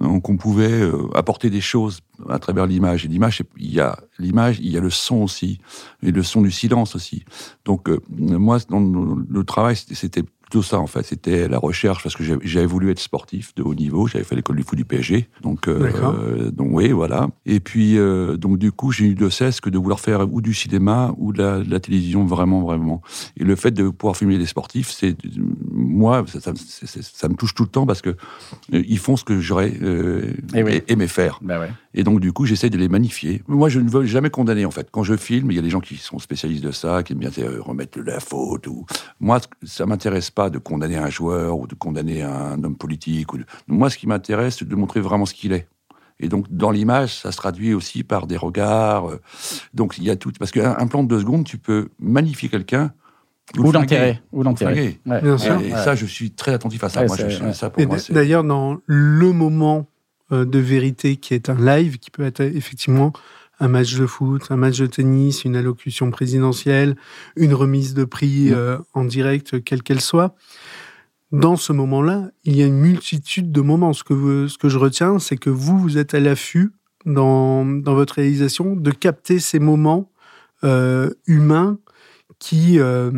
hein, 0.00 0.18
qu'on 0.20 0.38
pouvait 0.38 0.80
euh, 0.80 1.14
apporter 1.14 1.50
des 1.50 1.60
choses 1.60 2.00
à 2.30 2.38
travers 2.38 2.66
l'image. 2.66 3.04
Et 3.04 3.08
l'image, 3.08 3.42
il 3.58 3.72
y 3.72 3.80
a 3.80 3.98
l'image, 4.18 4.58
il 4.60 4.72
y 4.72 4.78
a 4.78 4.80
le 4.80 4.90
son 4.90 5.16
aussi, 5.16 5.60
et 6.02 6.10
le 6.10 6.22
son 6.22 6.40
du 6.40 6.50
silence 6.50 6.96
aussi. 6.96 7.24
Donc, 7.66 7.90
euh, 7.90 8.00
moi, 8.08 8.58
dans 8.70 8.80
le 8.80 9.44
travail, 9.44 9.76
c'était 9.76 10.24
tout 10.50 10.62
ça 10.62 10.78
en 10.78 10.86
fait. 10.86 11.04
C'était 11.04 11.48
la 11.48 11.58
recherche 11.58 12.02
parce 12.02 12.16
que 12.16 12.24
j'avais 12.24 12.66
voulu 12.66 12.90
être 12.90 12.98
sportif 12.98 13.54
de 13.54 13.62
haut 13.62 13.74
niveau. 13.74 14.06
J'avais 14.06 14.24
fait 14.24 14.36
l'école 14.36 14.56
du 14.56 14.62
foot 14.62 14.76
du 14.76 14.84
PSG. 14.84 15.28
Donc, 15.42 15.68
euh, 15.68 16.50
donc 16.50 16.68
oui, 16.72 16.92
voilà. 16.92 17.28
Et 17.46 17.60
puis, 17.60 17.98
euh, 17.98 18.36
donc 18.36 18.58
du 18.58 18.72
coup, 18.72 18.92
j'ai 18.92 19.06
eu 19.06 19.14
de 19.14 19.28
cesse 19.28 19.60
que 19.60 19.70
de 19.70 19.78
vouloir 19.78 20.00
faire 20.00 20.32
ou 20.32 20.40
du 20.40 20.54
cinéma 20.54 21.14
ou 21.18 21.32
de 21.32 21.64
la, 21.68 21.80
télévision, 21.80 22.24
vraiment, 22.24 22.62
vraiment. 22.62 23.02
Et 23.36 23.44
le 23.44 23.56
fait 23.56 23.70
de 23.70 23.88
pouvoir 23.88 24.16
filmer 24.16 24.38
des 24.38 24.46
sportifs, 24.46 24.90
c'est 24.90 25.16
moi, 25.70 26.24
ça, 26.26 26.52
me 27.28 27.34
touche 27.34 27.54
tout 27.54 27.64
le 27.64 27.68
temps 27.68 27.86
parce 27.86 28.02
que 28.02 28.16
ils 28.72 28.98
font 28.98 29.16
ce 29.16 29.24
que 29.24 29.40
j'aurais 29.40 29.72
eh 30.54 30.82
aimé 30.88 31.08
faire. 31.08 31.40
Bah 31.42 31.60
et 31.96 32.02
donc, 32.02 32.18
du 32.18 32.32
coup, 32.32 32.44
j'essaie 32.44 32.70
de 32.70 32.76
les 32.76 32.88
magnifier. 32.88 33.42
Moi, 33.46 33.68
je 33.68 33.78
ne 33.78 33.88
veux 33.88 34.04
jamais 34.04 34.28
condamner, 34.28 34.66
en 34.66 34.72
fait. 34.72 34.88
Quand 34.90 35.04
je 35.04 35.16
filme, 35.16 35.52
il 35.52 35.54
y 35.54 35.60
a 35.60 35.62
des 35.62 35.70
gens 35.70 35.78
qui 35.78 35.96
sont 35.96 36.18
spécialistes 36.18 36.64
de 36.64 36.72
ça, 36.72 37.04
qui 37.04 37.12
aiment 37.12 37.20
bien 37.20 37.30
remettre 37.60 38.00
la 38.00 38.18
faute. 38.18 38.66
Ou... 38.66 38.84
Moi, 39.20 39.40
ça 39.62 39.86
m'intéresse 39.86 40.32
pas 40.32 40.50
de 40.50 40.58
condamner 40.58 40.96
un 40.96 41.08
joueur 41.08 41.56
ou 41.56 41.68
de 41.68 41.74
condamner 41.76 42.22
un 42.22 42.62
homme 42.64 42.76
politique. 42.76 43.32
Ou 43.32 43.38
Moi, 43.68 43.90
ce 43.90 43.96
qui 43.96 44.08
m'intéresse, 44.08 44.56
c'est 44.58 44.68
de 44.68 44.74
montrer 44.74 45.00
vraiment 45.00 45.24
ce 45.24 45.34
qu'il 45.34 45.52
est. 45.52 45.68
Et 46.18 46.28
donc, 46.28 46.46
dans 46.50 46.72
l'image, 46.72 47.14
ça 47.14 47.30
se 47.30 47.36
traduit 47.36 47.74
aussi 47.74 48.02
par 48.02 48.26
des 48.26 48.36
regards. 48.36 49.10
Euh, 49.10 49.20
donc, 49.72 49.96
il 49.98 50.04
y 50.04 50.10
a 50.10 50.16
tout. 50.16 50.32
Parce 50.36 50.50
qu'un 50.50 50.86
plan 50.88 51.04
de 51.04 51.08
deux 51.08 51.20
secondes, 51.20 51.44
tu 51.44 51.58
peux 51.58 51.90
magnifier 52.00 52.48
quelqu'un. 52.48 52.92
Ou 53.56 53.70
l'enterrer. 53.70 54.20
Ou 54.32 54.42
l'enterrer. 54.42 55.00
Et, 55.06 55.70
ça, 55.70 55.94
je 55.94 56.06
suis 56.06 56.32
très 56.32 56.52
attentif 56.54 56.82
à 56.82 56.88
ça. 56.88 57.04
moi, 57.04 57.16
ça 57.52 57.70
pour 57.70 57.86
moi, 57.86 57.98
D'ailleurs, 58.10 58.42
dans 58.42 58.78
le 58.86 59.32
moment 59.32 59.78
euh, 59.78 59.93
de 60.30 60.58
vérité 60.58 61.16
qui 61.16 61.34
est 61.34 61.50
un 61.50 61.54
live, 61.54 61.98
qui 61.98 62.10
peut 62.10 62.24
être 62.24 62.40
effectivement 62.40 63.12
un 63.60 63.68
match 63.68 63.94
de 63.94 64.06
foot, 64.06 64.42
un 64.50 64.56
match 64.56 64.78
de 64.78 64.86
tennis, 64.86 65.44
une 65.44 65.56
allocution 65.56 66.10
présidentielle, 66.10 66.96
une 67.36 67.54
remise 67.54 67.94
de 67.94 68.04
prix 68.04 68.50
mm. 68.50 68.54
euh, 68.54 68.78
en 68.94 69.04
direct, 69.04 69.62
quelle 69.64 69.82
qu'elle 69.82 70.00
soit 70.00 70.34
dans 71.32 71.56
ce 71.56 71.72
moment-là, 71.72 72.30
il 72.44 72.56
y 72.56 72.62
a 72.62 72.66
une 72.66 72.78
multitude 72.78 73.50
de 73.50 73.60
moments. 73.60 73.92
Ce 73.92 74.04
que, 74.04 74.46
ce 74.46 74.56
que 74.56 74.68
je 74.68 74.78
retiens, 74.78 75.18
c'est 75.18 75.36
que 75.36 75.50
vous, 75.50 75.76
vous 75.76 75.98
êtes 75.98 76.14
à 76.14 76.20
l'affût 76.20 76.70
dans, 77.06 77.64
dans, 77.64 77.94
votre 77.94 78.14
réalisation 78.14 78.76
de 78.76 78.90
capter 78.92 79.40
ces 79.40 79.58
moments 79.58 80.12
euh, 80.62 81.10
humains 81.26 81.78
qui, 82.38 82.78
euh, 82.78 83.10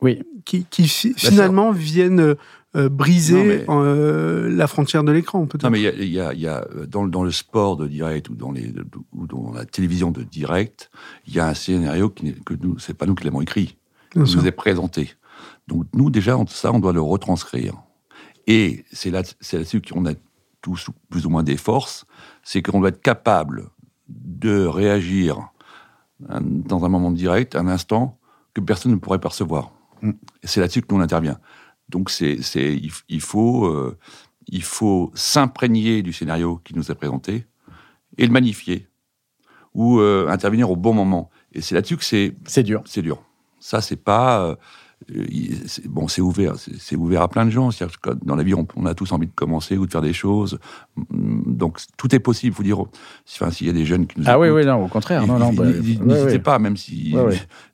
oui. 0.00 0.22
qui, 0.44 0.66
qui 0.70 0.86
finalement 0.86 1.72
viennent 1.72 2.36
euh, 2.76 2.88
briser 2.88 3.64
la 3.66 4.66
frontière 4.66 5.04
de 5.04 5.12
l'écran, 5.12 5.46
peut-être. 5.46 5.64
Non, 5.64 5.70
mais 5.70 5.80
il 5.80 6.10
y 6.10 6.20
a, 6.20 6.34
y 6.34 6.46
a, 6.46 6.66
dans, 6.86 7.06
dans, 7.06 7.24
le 7.24 7.30
sport 7.30 7.76
de 7.76 7.86
direct 7.86 8.28
ou 8.28 8.34
dans, 8.34 8.52
les, 8.52 8.74
ou 9.12 9.26
dans 9.26 9.52
la 9.52 9.64
télévision 9.64 10.10
de 10.10 10.22
direct, 10.22 10.90
il 11.26 11.34
y 11.34 11.40
a 11.40 11.46
un 11.46 11.54
scénario 11.54 12.10
qui, 12.10 12.34
que 12.44 12.54
nous, 12.54 12.78
c'est 12.78 12.94
pas 12.94 13.06
nous 13.06 13.14
qui 13.14 13.24
l'avons 13.24 13.40
écrit, 13.40 13.78
qui 14.12 14.18
nous 14.18 14.46
est 14.46 14.52
présenté. 14.52 15.14
Donc 15.66 15.86
nous, 15.94 16.10
déjà, 16.10 16.36
ça, 16.48 16.72
on 16.72 16.78
doit 16.78 16.92
le 16.92 17.00
retranscrire. 17.00 17.74
Et 18.46 18.84
c'est 18.92 19.10
là, 19.10 19.22
là-dessus 19.52 19.82
qu'on 19.82 20.06
a 20.06 20.12
tous 20.60 20.88
plus 21.10 21.26
ou 21.26 21.30
moins 21.30 21.42
des 21.42 21.56
forces, 21.56 22.06
c'est 22.42 22.62
qu'on 22.62 22.80
doit 22.80 22.88
être 22.88 23.02
capable 23.02 23.70
de 24.08 24.64
réagir 24.64 25.52
dans 26.20 26.84
un 26.84 26.88
moment 26.88 27.10
direct, 27.10 27.54
un 27.54 27.68
instant, 27.68 28.18
que 28.54 28.60
personne 28.60 28.92
ne 28.92 28.96
pourrait 28.96 29.20
percevoir. 29.20 29.72
Mm. 30.02 30.10
Et 30.42 30.46
c'est 30.46 30.60
là-dessus 30.60 30.82
que 30.82 30.92
nous, 30.92 31.00
on 31.00 31.02
intervient. 31.02 31.38
Donc 31.88 32.10
c'est, 32.10 32.42
c'est, 32.42 32.80
il, 33.08 33.20
faut, 33.20 33.66
euh, 33.66 33.96
il 34.46 34.62
faut 34.62 35.10
s'imprégner 35.14 36.02
du 36.02 36.12
scénario 36.12 36.60
qui 36.64 36.74
nous 36.74 36.90
est 36.90 36.94
présenté 36.94 37.46
et 38.16 38.26
le 38.26 38.32
magnifier 38.32 38.88
ou 39.74 40.00
euh, 40.00 40.28
intervenir 40.28 40.70
au 40.70 40.76
bon 40.76 40.92
moment. 40.92 41.30
Et 41.52 41.60
c'est 41.60 41.74
là-dessus 41.74 41.96
que 41.96 42.04
c'est... 42.04 42.34
C'est 42.44 42.62
dur. 42.62 42.82
C'est 42.84 43.02
dur. 43.02 43.22
Ça, 43.60 43.80
c'est 43.80 43.96
pas... 43.96 44.58
Euh, 45.14 45.24
bon, 45.86 46.08
c'est 46.08 46.20
ouvert, 46.20 46.54
c'est 46.56 46.96
ouvert 46.96 47.22
à 47.22 47.28
plein 47.28 47.46
de 47.46 47.50
gens. 47.50 47.70
dans 48.22 48.36
la 48.36 48.42
vie, 48.42 48.54
on, 48.54 48.86
a 48.86 48.94
tous 48.94 49.12
envie 49.12 49.26
de 49.26 49.32
commencer 49.32 49.76
ou 49.76 49.86
de 49.86 49.90
faire 49.90 50.02
des 50.02 50.12
choses. 50.12 50.58
Mm, 50.96 51.54
donc, 51.54 51.78
tout 51.96 52.14
est 52.14 52.18
possible. 52.18 52.54
Faut 52.54 52.62
dire, 52.62 52.78
enfin, 52.80 53.50
s'il 53.50 53.68
y 53.68 53.70
a 53.70 53.72
des 53.72 53.86
jeunes 53.86 54.06
qui 54.06 54.20
nous 54.20 54.26
ah 54.26 54.38
oui, 54.38 54.48
oui, 54.50 54.66
non, 54.66 54.84
au 54.84 54.88
contraire, 54.88 55.26
non, 55.26 55.38
non, 55.38 55.52
bah, 55.52 55.64
n'hésitez 55.64 56.40
pas, 56.40 56.58
même 56.58 56.76
si, 56.76 57.14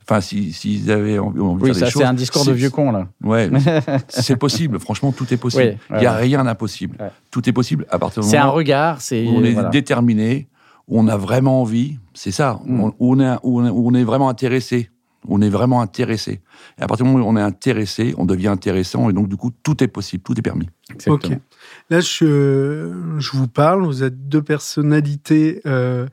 enfin, 0.02 0.21
s'ils 0.21 0.90
avaient 0.90 1.19
envie, 1.19 1.38
de 1.40 1.73
faire 1.73 1.87
des 1.87 1.90
choses. 1.90 2.02
c'est 2.02 2.09
un 2.09 2.14
discours 2.14 2.45
de 2.45 2.52
vieux 2.52 2.71
con 2.71 2.93
là. 2.93 3.09
Ouais, 3.25 3.50
c'est 4.09 4.37
possible. 4.37 4.78
Franchement, 4.78 5.12
tout 5.12 5.33
est 5.33 5.38
possible. 5.38 5.78
Il 5.90 5.99
n'y 5.99 6.07
a 6.07 6.14
rien 6.14 6.45
d'impossible. 6.45 6.99
Tout 7.31 7.49
est 7.49 7.52
possible 7.52 7.87
à 7.90 7.99
partir 7.99 8.23
du 8.23 8.26
moment. 8.26 8.31
C'est 8.31 8.47
un 8.47 8.50
regard. 8.50 9.00
C'est 9.00 9.26
on 9.26 9.43
est 9.43 9.71
déterminé, 9.71 10.49
où 10.88 11.00
on 11.00 11.09
a 11.09 11.16
vraiment 11.16 11.62
envie. 11.62 11.99
C'est 12.12 12.31
ça. 12.31 12.61
Mm. 12.64 12.90
on, 13.00 13.21
est, 13.21 13.37
où 13.43 13.88
on 13.88 13.95
est 13.95 14.04
vraiment 14.04 14.28
intéressé 14.28 14.90
on 15.28 15.40
est 15.40 15.49
vraiment 15.49 15.81
intéressé. 15.81 16.40
Et 16.78 16.83
à 16.83 16.87
partir 16.87 17.07
du 17.07 17.12
moment 17.12 17.25
où 17.25 17.28
on 17.28 17.37
est 17.37 17.43
intéressé, 17.43 18.14
on 18.19 18.25
devient 18.25 18.49
intéressant, 18.49 19.11
et 19.11 19.12
donc 19.12 19.28
du 19.28 19.37
coup, 19.37 19.50
tout 19.62 19.83
est 19.83 19.88
possible, 19.88 20.23
tout 20.23 20.38
est 20.38 20.43
permis. 20.43 20.69
Ok. 21.07 21.28
Là, 21.90 22.00
je, 22.00 22.93
je, 23.19 23.31
vous 23.33 23.49
parle, 23.49 23.85
vous 23.85 24.02
êtes 24.02 24.28
deux 24.28 24.43
personnalités, 24.43 25.61
euh, 25.66 26.07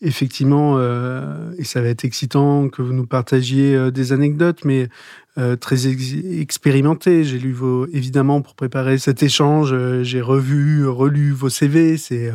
effectivement, 0.00 0.76
euh, 0.78 1.52
et 1.58 1.64
ça 1.64 1.80
va 1.80 1.88
être 1.88 2.04
excitant 2.04 2.68
que 2.68 2.82
vous 2.82 2.92
nous 2.92 3.06
partagiez 3.06 3.74
euh, 3.74 3.90
des 3.90 4.12
anecdotes, 4.12 4.64
mais 4.64 4.88
très 5.58 5.88
expérimentées. 5.88 7.24
J'ai 7.24 7.40
lu 7.40 7.52
vos, 7.52 7.88
évidemment, 7.88 8.40
pour 8.40 8.54
préparer 8.54 8.98
cet 8.98 9.24
échange, 9.24 9.74
j'ai 10.02 10.20
revu, 10.20 10.86
relu 10.86 11.32
vos 11.32 11.48
CV, 11.48 11.96
c'est, 11.96 12.30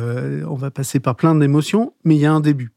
on 0.46 0.54
va 0.54 0.70
passer 0.70 1.00
par 1.00 1.16
plein 1.16 1.34
d'émotions, 1.34 1.94
mais 2.04 2.16
il 2.16 2.20
y 2.20 2.26
a 2.26 2.32
un 2.34 2.40
début 2.40 2.72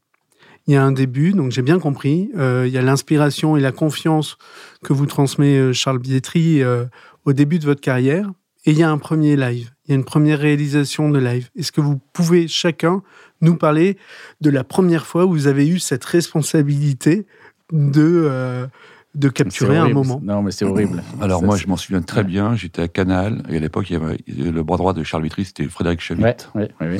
il 0.66 0.72
y 0.74 0.76
a 0.76 0.82
un 0.82 0.92
début, 0.92 1.32
donc 1.32 1.50
j'ai 1.50 1.62
bien 1.62 1.78
compris. 1.78 2.30
Euh, 2.36 2.64
il 2.66 2.72
y 2.72 2.78
a 2.78 2.82
l'inspiration 2.82 3.56
et 3.56 3.60
la 3.60 3.72
confiance 3.72 4.38
que 4.82 4.92
vous 4.92 5.06
transmet 5.06 5.58
euh, 5.58 5.72
Charles 5.72 5.98
Bietri 5.98 6.62
euh, 6.62 6.84
au 7.24 7.32
début 7.32 7.58
de 7.58 7.64
votre 7.64 7.82
carrière. 7.82 8.30
Et 8.64 8.70
il 8.70 8.78
y 8.78 8.82
a 8.82 8.90
un 8.90 8.96
premier 8.96 9.36
live, 9.36 9.70
il 9.84 9.90
y 9.90 9.92
a 9.92 9.96
une 9.96 10.04
première 10.04 10.38
réalisation 10.38 11.10
de 11.10 11.18
live. 11.18 11.50
Est-ce 11.54 11.70
que 11.70 11.82
vous 11.82 12.00
pouvez 12.14 12.48
chacun 12.48 13.02
nous 13.42 13.56
parler 13.56 13.98
de 14.40 14.48
la 14.48 14.64
première 14.64 15.04
fois 15.04 15.26
où 15.26 15.32
vous 15.32 15.48
avez 15.48 15.68
eu 15.68 15.78
cette 15.78 16.04
responsabilité 16.06 17.26
de, 17.70 18.66
de 19.14 19.28
capturer 19.28 19.76
un 19.76 19.90
moment? 19.90 20.18
Non, 20.24 20.40
mais 20.40 20.50
c'est 20.50 20.64
horrible. 20.64 21.02
Alors 21.20 21.42
moi, 21.42 21.58
je 21.58 21.66
m'en 21.66 21.76
souviens 21.76 22.00
très 22.00 22.24
bien. 22.24 22.56
J'étais 22.56 22.80
à 22.80 22.88
Canal 22.88 23.42
et 23.50 23.58
à 23.58 23.60
l'époque, 23.60 23.90
il 23.90 23.92
y 23.92 23.96
avait 23.96 24.16
le 24.26 24.62
bras 24.62 24.78
droit 24.78 24.94
de 24.94 25.02
Charles 25.02 25.24
Bietri, 25.24 25.44
c'était 25.44 25.64
Frédéric 25.64 26.00
Chavit. 26.00 26.24
oui, 26.54 26.64
oui, 26.80 26.98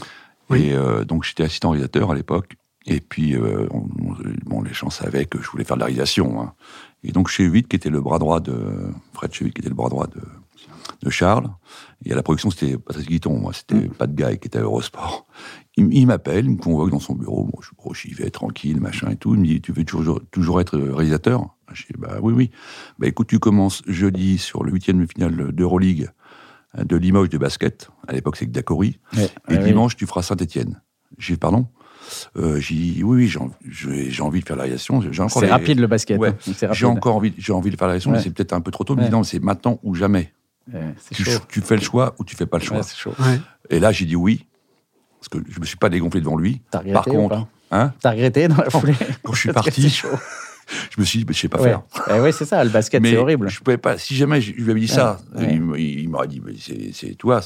oui. 0.50 0.64
Et 0.64 1.04
donc 1.06 1.24
j'étais 1.24 1.44
assistant 1.44 1.70
réalisateur 1.70 2.10
à 2.10 2.14
l'époque. 2.14 2.58
Et 2.86 3.00
puis, 3.00 3.34
euh, 3.34 3.66
bon, 4.44 4.62
les 4.62 4.74
gens 4.74 4.90
savaient 4.90 5.24
que 5.24 5.40
je 5.40 5.48
voulais 5.48 5.64
faire 5.64 5.76
de 5.76 5.80
la 5.80 5.86
réalisation. 5.86 6.40
Hein. 6.40 6.54
Et 7.02 7.12
donc, 7.12 7.28
chez 7.28 7.44
Huit, 7.44 7.66
qui 7.68 7.76
était 7.76 7.90
le 7.90 8.00
bras 8.00 8.18
droit 8.18 8.40
de. 8.40 8.54
Fred 9.12 9.32
Chevitt, 9.32 9.54
qui 9.54 9.60
était 9.60 9.70
le 9.70 9.74
bras 9.74 9.88
droit 9.88 10.06
de, 10.06 10.20
de 11.02 11.10
Charles. 11.10 11.48
Et 12.04 12.12
à 12.12 12.16
la 12.16 12.22
production, 12.22 12.50
c'était 12.50 12.76
Patrice 12.76 13.06
Guiton, 13.06 13.38
moi, 13.38 13.52
c'était 13.52 13.74
mm. 13.74 13.88
pas 13.90 14.06
de 14.06 14.14
gars 14.14 14.36
qui 14.36 14.48
était 14.48 14.58
à 14.58 14.62
Eurosport. 14.62 15.26
Il, 15.76 16.06
m'appelle, 16.06 16.44
il 16.44 16.52
me 16.52 16.56
convoque 16.56 16.90
dans 16.90 17.00
son 17.00 17.14
bureau. 17.14 17.44
Bon, 17.44 17.60
je 17.60 18.00
j'y 18.00 18.14
vais 18.14 18.30
tranquille, 18.30 18.80
machin 18.80 19.10
et 19.10 19.16
tout. 19.16 19.34
Il 19.34 19.40
me 19.40 19.46
dit 19.46 19.60
Tu 19.60 19.72
veux 19.72 19.84
toujours, 19.84 20.20
toujours 20.30 20.60
être 20.60 20.78
réalisateur? 20.78 21.56
Je 21.72 21.84
dis 21.84 21.94
Bah 21.98 22.18
oui, 22.22 22.32
oui. 22.32 22.50
Bah 22.98 23.08
écoute, 23.08 23.26
tu 23.26 23.38
commences 23.38 23.82
jeudi 23.86 24.38
sur 24.38 24.62
le 24.62 24.70
huitième 24.70 25.06
final 25.08 25.52
d'Euroleague 25.52 26.10
de 26.78 26.96
Limoges 26.96 27.28
de 27.28 27.38
basket. 27.38 27.90
À 28.06 28.12
l'époque, 28.12 28.36
c'est 28.36 28.46
Dacori. 28.46 29.00
et 29.48 29.58
dimanche, 29.58 29.96
tu 29.96 30.06
feras 30.06 30.22
Saint-Etienne. 30.22 30.80
J'ai 31.18 31.36
Pardon? 31.36 31.66
Euh, 32.36 32.60
j'ai 32.60 32.74
dit 32.74 33.02
oui, 33.02 33.28
oui, 33.32 34.10
j'ai 34.10 34.22
envie 34.22 34.40
de 34.40 34.46
faire 34.46 34.56
la 34.56 34.62
réalisation. 34.62 35.02
C'est 35.28 35.46
rapide 35.46 35.80
le 35.80 35.86
basket. 35.86 36.18
Ouais, 36.18 36.30
hein, 36.30 36.68
j'ai 36.72 36.86
encore 36.86 37.16
envie, 37.16 37.32
j'ai 37.38 37.52
envie 37.52 37.70
de 37.70 37.76
faire 37.76 37.86
la 37.86 37.92
réalisation, 37.92 38.10
mais 38.10 38.20
c'est 38.20 38.30
peut-être 38.30 38.52
un 38.52 38.60
peu 38.60 38.70
trop 38.70 38.84
tôt. 38.84 38.96
Mais 38.96 39.08
non, 39.08 39.22
c'est 39.22 39.40
maintenant 39.40 39.78
ou 39.82 39.94
jamais. 39.94 40.32
Tu, 41.12 41.24
tu, 41.48 41.60
fais 41.60 41.76
le 41.76 41.82
choix 41.82 42.14
ou 42.18 42.24
tu 42.24 42.36
fais 42.36 42.46
pas 42.46 42.58
le 42.58 42.64
choix. 42.64 42.80
Et 43.70 43.80
là, 43.80 43.92
j'ai 43.92 44.06
dit 44.06 44.16
oui, 44.16 44.46
parce 45.20 45.28
que 45.28 45.50
je 45.50 45.60
me 45.60 45.64
suis 45.64 45.76
pas 45.76 45.88
dégonflé 45.88 46.20
devant 46.20 46.36
lui. 46.36 46.60
Par 46.70 47.04
contre, 47.04 47.46
hein 47.70 47.92
T'as 48.00 48.10
regretté 48.10 48.48
dans 48.48 48.56
la 48.56 48.70
foulée 48.70 48.94
Quand 49.22 49.32
je 49.32 49.40
suis 49.40 49.52
parti, 49.52 50.02
je 50.94 51.00
me 51.00 51.04
suis 51.04 51.24
dit, 51.24 51.26
je 51.28 51.40
sais 51.40 51.48
pas 51.48 51.58
faire. 51.58 51.82
Eh 52.08 52.20
oui, 52.20 52.32
c'est 52.32 52.44
ça, 52.44 52.62
le 52.62 52.70
basket, 52.70 53.04
c'est 53.04 53.16
horrible. 53.16 53.48
Je 53.48 53.60
pouvais 53.60 53.78
pas. 53.78 53.98
Si 53.98 54.14
jamais 54.14 54.40
je 54.40 54.52
lui 54.52 54.70
avais 54.70 54.80
dit 54.80 54.88
ça, 54.88 55.18
il, 55.40 56.08
m'aurait 56.08 56.28
dit, 56.28 56.40
c'est 56.94 57.14
toi, 57.16 57.40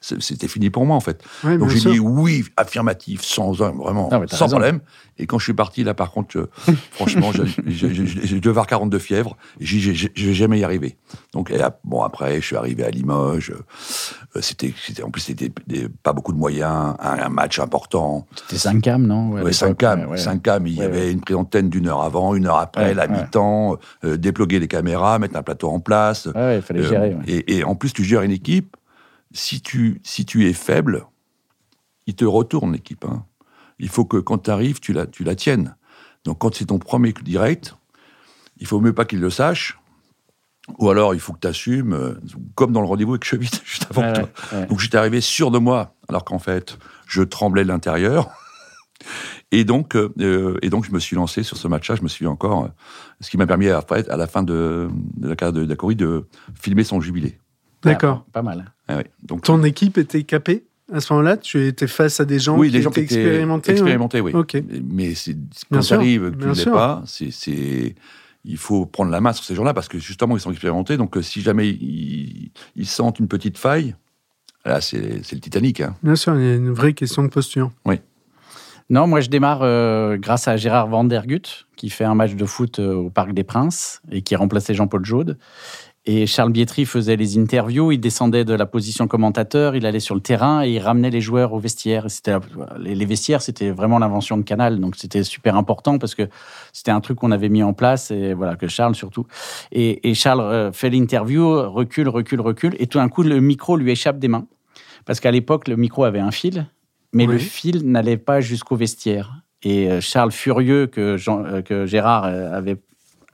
c'était 0.00 0.48
fini 0.48 0.70
pour 0.70 0.86
moi 0.86 0.96
en 0.96 1.00
fait. 1.00 1.22
Donc 1.44 1.68
j'ai 1.68 1.90
dit 1.90 1.98
oui, 1.98 2.44
affirmatif, 2.56 3.22
sans 3.22 3.52
vraiment, 3.52 4.10
sans 4.28 4.48
problème. 4.48 4.80
Et 5.20 5.26
quand 5.26 5.38
je 5.38 5.44
suis 5.44 5.54
parti 5.54 5.82
là, 5.82 5.94
par 5.94 6.12
contre, 6.12 6.48
franchement, 6.92 7.32
j'ai 7.66 8.40
devais 8.40 8.50
avoir 8.50 8.66
42 8.66 8.98
fièvres. 8.98 9.36
Je 9.60 9.90
vais 10.26 10.34
jamais 10.34 10.60
y 10.60 10.64
arriver. 10.64 10.96
Donc 11.32 11.52
bon, 11.84 12.02
après, 12.02 12.40
je 12.40 12.46
suis 12.46 12.56
arrivé 12.56 12.84
à 12.84 12.90
Limoges. 12.90 13.52
Euh, 14.36 14.40
c'était, 14.40 14.72
en 15.02 15.10
plus, 15.10 15.22
c'était 15.22 15.50
pas 16.02 16.12
beaucoup 16.12 16.32
de 16.32 16.38
moyens, 16.38 16.94
un, 17.00 17.28
match 17.28 17.58
important. 17.58 18.26
C'était 18.36 18.58
5 18.58 18.80
cam, 18.80 19.06
non? 19.06 19.32
Oui, 19.32 19.52
5 19.52 19.76
cam. 19.76 20.16
5 20.16 20.42
cam, 20.42 20.66
il 20.66 20.74
y 20.74 20.82
avait 20.82 21.10
une 21.10 21.20
prise 21.20 21.36
d'antenne 21.36 21.68
d'une 21.68 21.88
heure 21.88 22.02
avant, 22.02 22.34
une 22.34 22.46
heure 22.46 22.58
après, 22.58 22.77
la 22.94 23.06
mi-temps, 23.06 23.78
euh, 24.04 24.16
déploguer 24.16 24.60
les 24.60 24.68
caméras, 24.68 25.18
mettre 25.18 25.36
un 25.36 25.42
plateau 25.42 25.68
en 25.68 25.80
place. 25.80 26.26
il 26.26 26.62
fallait 26.62 26.82
gérer. 26.82 27.16
Euh, 27.28 27.42
et, 27.46 27.64
en 27.64 27.74
plus, 27.74 27.92
tu 27.92 28.04
gères 28.04 28.22
une 28.22 28.32
équipe. 28.32 28.76
Si 29.32 29.60
tu, 29.60 30.00
si 30.04 30.24
tu 30.24 30.48
es 30.48 30.52
faible, 30.52 31.04
il 32.06 32.14
te 32.14 32.24
retourne 32.24 32.72
l'équipe. 32.72 33.04
Hein. 33.04 33.24
Il 33.78 33.88
faut 33.88 34.04
que 34.04 34.16
quand 34.16 34.38
tu 34.38 34.50
arrives, 34.50 34.80
tu 34.80 34.92
la, 34.92 35.06
tu 35.06 35.22
la 35.22 35.34
tiennes. 35.34 35.76
Donc 36.24 36.38
quand 36.38 36.54
c'est 36.54 36.66
ton 36.66 36.78
premier 36.78 37.12
direct, 37.12 37.76
il 38.58 38.66
faut 38.66 38.80
mieux 38.80 38.94
pas 38.94 39.04
qu'il 39.04 39.20
le 39.20 39.30
sache. 39.30 39.78
Ou 40.78 40.90
alors, 40.90 41.14
il 41.14 41.20
faut 41.20 41.32
que 41.32 41.40
tu 41.40 41.46
assumes, 41.46 41.94
euh, 41.94 42.20
comme 42.54 42.72
dans 42.72 42.82
le 42.82 42.86
rendez-vous 42.86 43.12
avec 43.12 43.24
Chevit, 43.24 43.50
juste 43.64 43.86
avant 43.90 44.12
toi. 44.12 44.28
Donc, 44.68 44.80
j'étais 44.80 44.98
arrivé 44.98 45.22
sûr 45.22 45.50
de 45.50 45.58
moi, 45.58 45.94
alors 46.08 46.24
qu'en 46.24 46.38
fait, 46.38 46.78
je 47.06 47.22
tremblais 47.22 47.62
de 47.62 47.68
l'intérieur. 47.68 48.28
Et 49.52 49.64
donc, 49.64 49.96
euh, 49.96 50.58
et 50.62 50.70
donc, 50.70 50.84
je 50.84 50.92
me 50.92 50.98
suis 50.98 51.16
lancé 51.16 51.42
sur 51.42 51.56
ce 51.56 51.68
match-là. 51.68 51.94
Je 51.96 52.02
me 52.02 52.08
suis 52.08 52.26
encore, 52.26 52.64
euh, 52.64 52.68
ce 53.20 53.30
qui 53.30 53.36
m'a 53.36 53.46
permis 53.46 53.68
à, 53.68 53.78
à 54.08 54.16
la 54.16 54.26
fin 54.26 54.42
de, 54.42 54.88
de 55.16 55.28
la 55.28 55.36
carrière 55.36 55.52
de 55.52 55.64
Dacori 55.64 55.96
de 55.96 56.26
filmer 56.60 56.84
son 56.84 57.00
jubilé. 57.00 57.38
D'accord. 57.82 58.26
pas 58.32 58.42
mal. 58.42 58.72
Ah 58.88 59.02
donc, 59.22 59.42
Ton 59.44 59.62
équipe 59.62 59.98
était 59.98 60.24
capée 60.24 60.64
à 60.92 61.00
ce 61.00 61.12
moment-là? 61.12 61.36
Tu 61.36 61.66
étais 61.66 61.86
face 61.86 62.18
à 62.18 62.24
des 62.24 62.38
gens 62.40 62.58
oui, 62.58 62.68
qui 62.68 62.72
des 62.72 62.82
gens 62.82 62.90
étaient 62.90 63.06
qui 63.06 63.14
étaient 63.14 63.22
expérimentés 63.26 63.70
ouais 63.72 63.78
expérimentés, 63.78 64.20
oui. 64.20 64.32
Ok. 64.34 64.56
Mais 64.84 65.14
quand 65.70 65.82
ça 65.82 65.94
arrive, 65.94 66.30
que 66.32 66.36
tu 66.36 66.46
ne 66.48 66.54
l'es 66.54 66.64
pas, 66.64 67.02
c'est, 67.06 67.30
c'est- 67.30 67.94
il 68.44 68.56
faut 68.56 68.86
prendre 68.86 69.10
la 69.10 69.20
main 69.20 69.32
sur 69.32 69.44
ces 69.44 69.54
gens-là 69.54 69.74
parce 69.74 69.88
que 69.88 69.98
justement, 69.98 70.36
ils 70.36 70.40
sont 70.40 70.50
expérimentés. 70.50 70.96
Donc, 70.96 71.16
euh, 71.16 71.22
si 71.22 71.40
jamais 71.40 71.68
ils, 71.68 72.50
ils 72.76 72.86
sentent 72.86 73.18
une 73.20 73.28
petite 73.28 73.58
faille, 73.58 73.94
là, 74.64 74.80
c'est, 74.80 75.22
c'est 75.22 75.36
le 75.36 75.40
Titanic. 75.40 75.80
Hein. 75.80 75.94
Bien 76.02 76.16
sûr, 76.16 76.34
il 76.36 76.44
y 76.44 76.50
a 76.50 76.54
une 76.54 76.70
vraie 76.70 76.94
question 76.94 77.22
de 77.22 77.28
posture. 77.28 77.70
Non, 78.90 79.06
moi 79.06 79.20
je 79.20 79.28
démarre 79.28 79.60
euh, 79.62 80.16
grâce 80.16 80.48
à 80.48 80.56
Gérard 80.56 80.88
Van 80.88 81.04
der 81.04 81.26
Gut, 81.26 81.66
qui 81.76 81.90
fait 81.90 82.04
un 82.04 82.14
match 82.14 82.34
de 82.34 82.44
foot 82.46 82.78
euh, 82.78 82.94
au 82.94 83.10
Parc 83.10 83.34
des 83.34 83.44
Princes 83.44 84.00
et 84.10 84.22
qui 84.22 84.34
remplaçait 84.34 84.72
Jean-Paul 84.72 85.04
Jaude. 85.04 85.36
Et 86.06 86.26
Charles 86.26 86.52
Bietri 86.52 86.86
faisait 86.86 87.16
les 87.16 87.36
interviews, 87.36 87.92
il 87.92 87.98
descendait 87.98 88.46
de 88.46 88.54
la 88.54 88.64
position 88.64 89.06
commentateur, 89.06 89.76
il 89.76 89.84
allait 89.84 90.00
sur 90.00 90.14
le 90.14 90.22
terrain 90.22 90.64
et 90.64 90.70
il 90.70 90.78
ramenait 90.78 91.10
les 91.10 91.20
joueurs 91.20 91.52
au 91.52 91.58
vestiaire. 91.58 92.06
Les 92.78 93.04
vestiaires, 93.04 93.42
c'était 93.42 93.70
vraiment 93.70 93.98
l'invention 93.98 94.38
de 94.38 94.42
Canal, 94.42 94.80
donc 94.80 94.96
c'était 94.96 95.22
super 95.22 95.54
important 95.54 95.98
parce 95.98 96.14
que 96.14 96.26
c'était 96.72 96.92
un 96.92 97.02
truc 97.02 97.18
qu'on 97.18 97.30
avait 97.30 97.50
mis 97.50 97.62
en 97.62 97.74
place 97.74 98.10
et 98.10 98.32
voilà 98.32 98.56
que 98.56 98.68
Charles 98.68 98.94
surtout. 98.94 99.26
Et, 99.70 100.08
et 100.08 100.14
Charles 100.14 100.40
euh, 100.40 100.72
fait 100.72 100.88
l'interview, 100.88 101.70
recule, 101.70 102.08
recule, 102.08 102.40
recule, 102.40 102.74
et 102.78 102.86
tout 102.86 102.96
d'un 102.96 103.10
coup 103.10 103.22
le 103.22 103.38
micro 103.40 103.76
lui 103.76 103.90
échappe 103.90 104.18
des 104.18 104.28
mains 104.28 104.46
parce 105.04 105.20
qu'à 105.20 105.30
l'époque 105.30 105.68
le 105.68 105.76
micro 105.76 106.04
avait 106.04 106.20
un 106.20 106.30
fil, 106.30 106.66
mais 107.12 107.26
Oui. 107.26 107.34
le 107.34 107.38
fil 107.38 107.90
n'allait 107.90 108.16
pas 108.18 108.40
jusqu'au 108.40 108.76
vestiaire. 108.76 109.42
Et 109.62 109.90
euh, 109.90 110.00
Charles, 110.00 110.30
furieux 110.32 110.86
que, 110.86 111.16
Jean- 111.16 111.44
euh, 111.44 111.62
que 111.62 111.84
Gérard 111.86 112.24
euh, 112.26 112.52
avait, 112.52 112.76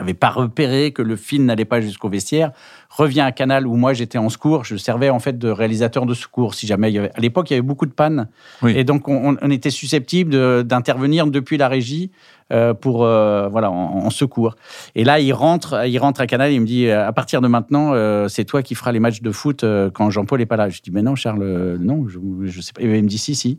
avait 0.04 0.14
pas 0.14 0.30
repéré 0.30 0.92
que 0.92 1.02
le 1.02 1.16
fil 1.16 1.44
n'allait 1.44 1.64
pas 1.64 1.80
jusqu'au 1.80 2.08
vestiaire, 2.08 2.52
revient 2.88 3.22
à 3.22 3.32
Canal 3.32 3.66
où 3.66 3.74
moi 3.76 3.92
j'étais 3.92 4.18
en 4.18 4.28
secours. 4.28 4.64
Je 4.64 4.76
servais 4.76 5.10
en 5.10 5.18
fait 5.18 5.38
de 5.38 5.48
réalisateur 5.48 6.06
de 6.06 6.14
secours. 6.14 6.54
Si 6.54 6.66
jamais 6.66 6.90
il 6.90 6.94
y 6.94 6.98
avait... 6.98 7.10
À 7.14 7.20
l'époque, 7.20 7.50
il 7.50 7.54
y 7.54 7.56
avait 7.56 7.62
beaucoup 7.62 7.86
de 7.86 7.92
pannes. 7.92 8.28
Oui. 8.62 8.72
Et 8.76 8.84
donc, 8.84 9.08
on, 9.08 9.36
on 9.40 9.50
était 9.50 9.70
susceptible 9.70 10.30
de- 10.30 10.62
d'intervenir 10.62 11.26
depuis 11.26 11.56
la 11.56 11.68
régie 11.68 12.10
euh, 12.52 12.74
pour, 12.74 13.04
euh, 13.04 13.48
voilà, 13.48 13.70
en, 13.70 14.04
en 14.06 14.10
secours. 14.10 14.54
Et 14.94 15.02
là, 15.02 15.18
il 15.18 15.32
rentre, 15.32 15.86
il 15.88 15.98
rentre 15.98 16.20
à 16.20 16.26
Canal, 16.26 16.52
il 16.52 16.60
me 16.60 16.66
dit, 16.66 16.86
euh, 16.86 17.08
à 17.08 17.12
partir 17.12 17.40
de 17.40 17.48
maintenant, 17.48 17.92
euh, 17.94 18.28
c'est 18.28 18.44
toi 18.44 18.62
qui 18.62 18.74
feras 18.74 18.92
les 18.92 19.00
matchs 19.00 19.22
de 19.22 19.30
foot 19.32 19.64
quand 19.94 20.10
Jean-Paul 20.10 20.38
n'est 20.38 20.46
pas 20.46 20.56
là. 20.56 20.68
Je 20.68 20.80
dis, 20.80 20.90
mais 20.92 21.02
non, 21.02 21.16
Charles, 21.16 21.78
non, 21.80 22.06
je, 22.06 22.18
je 22.44 22.60
sais 22.60 22.72
pas. 22.72 22.82
Et 22.82 22.84
il 22.84 23.02
me 23.02 23.08
dit, 23.08 23.18
si, 23.18 23.34
si. 23.34 23.58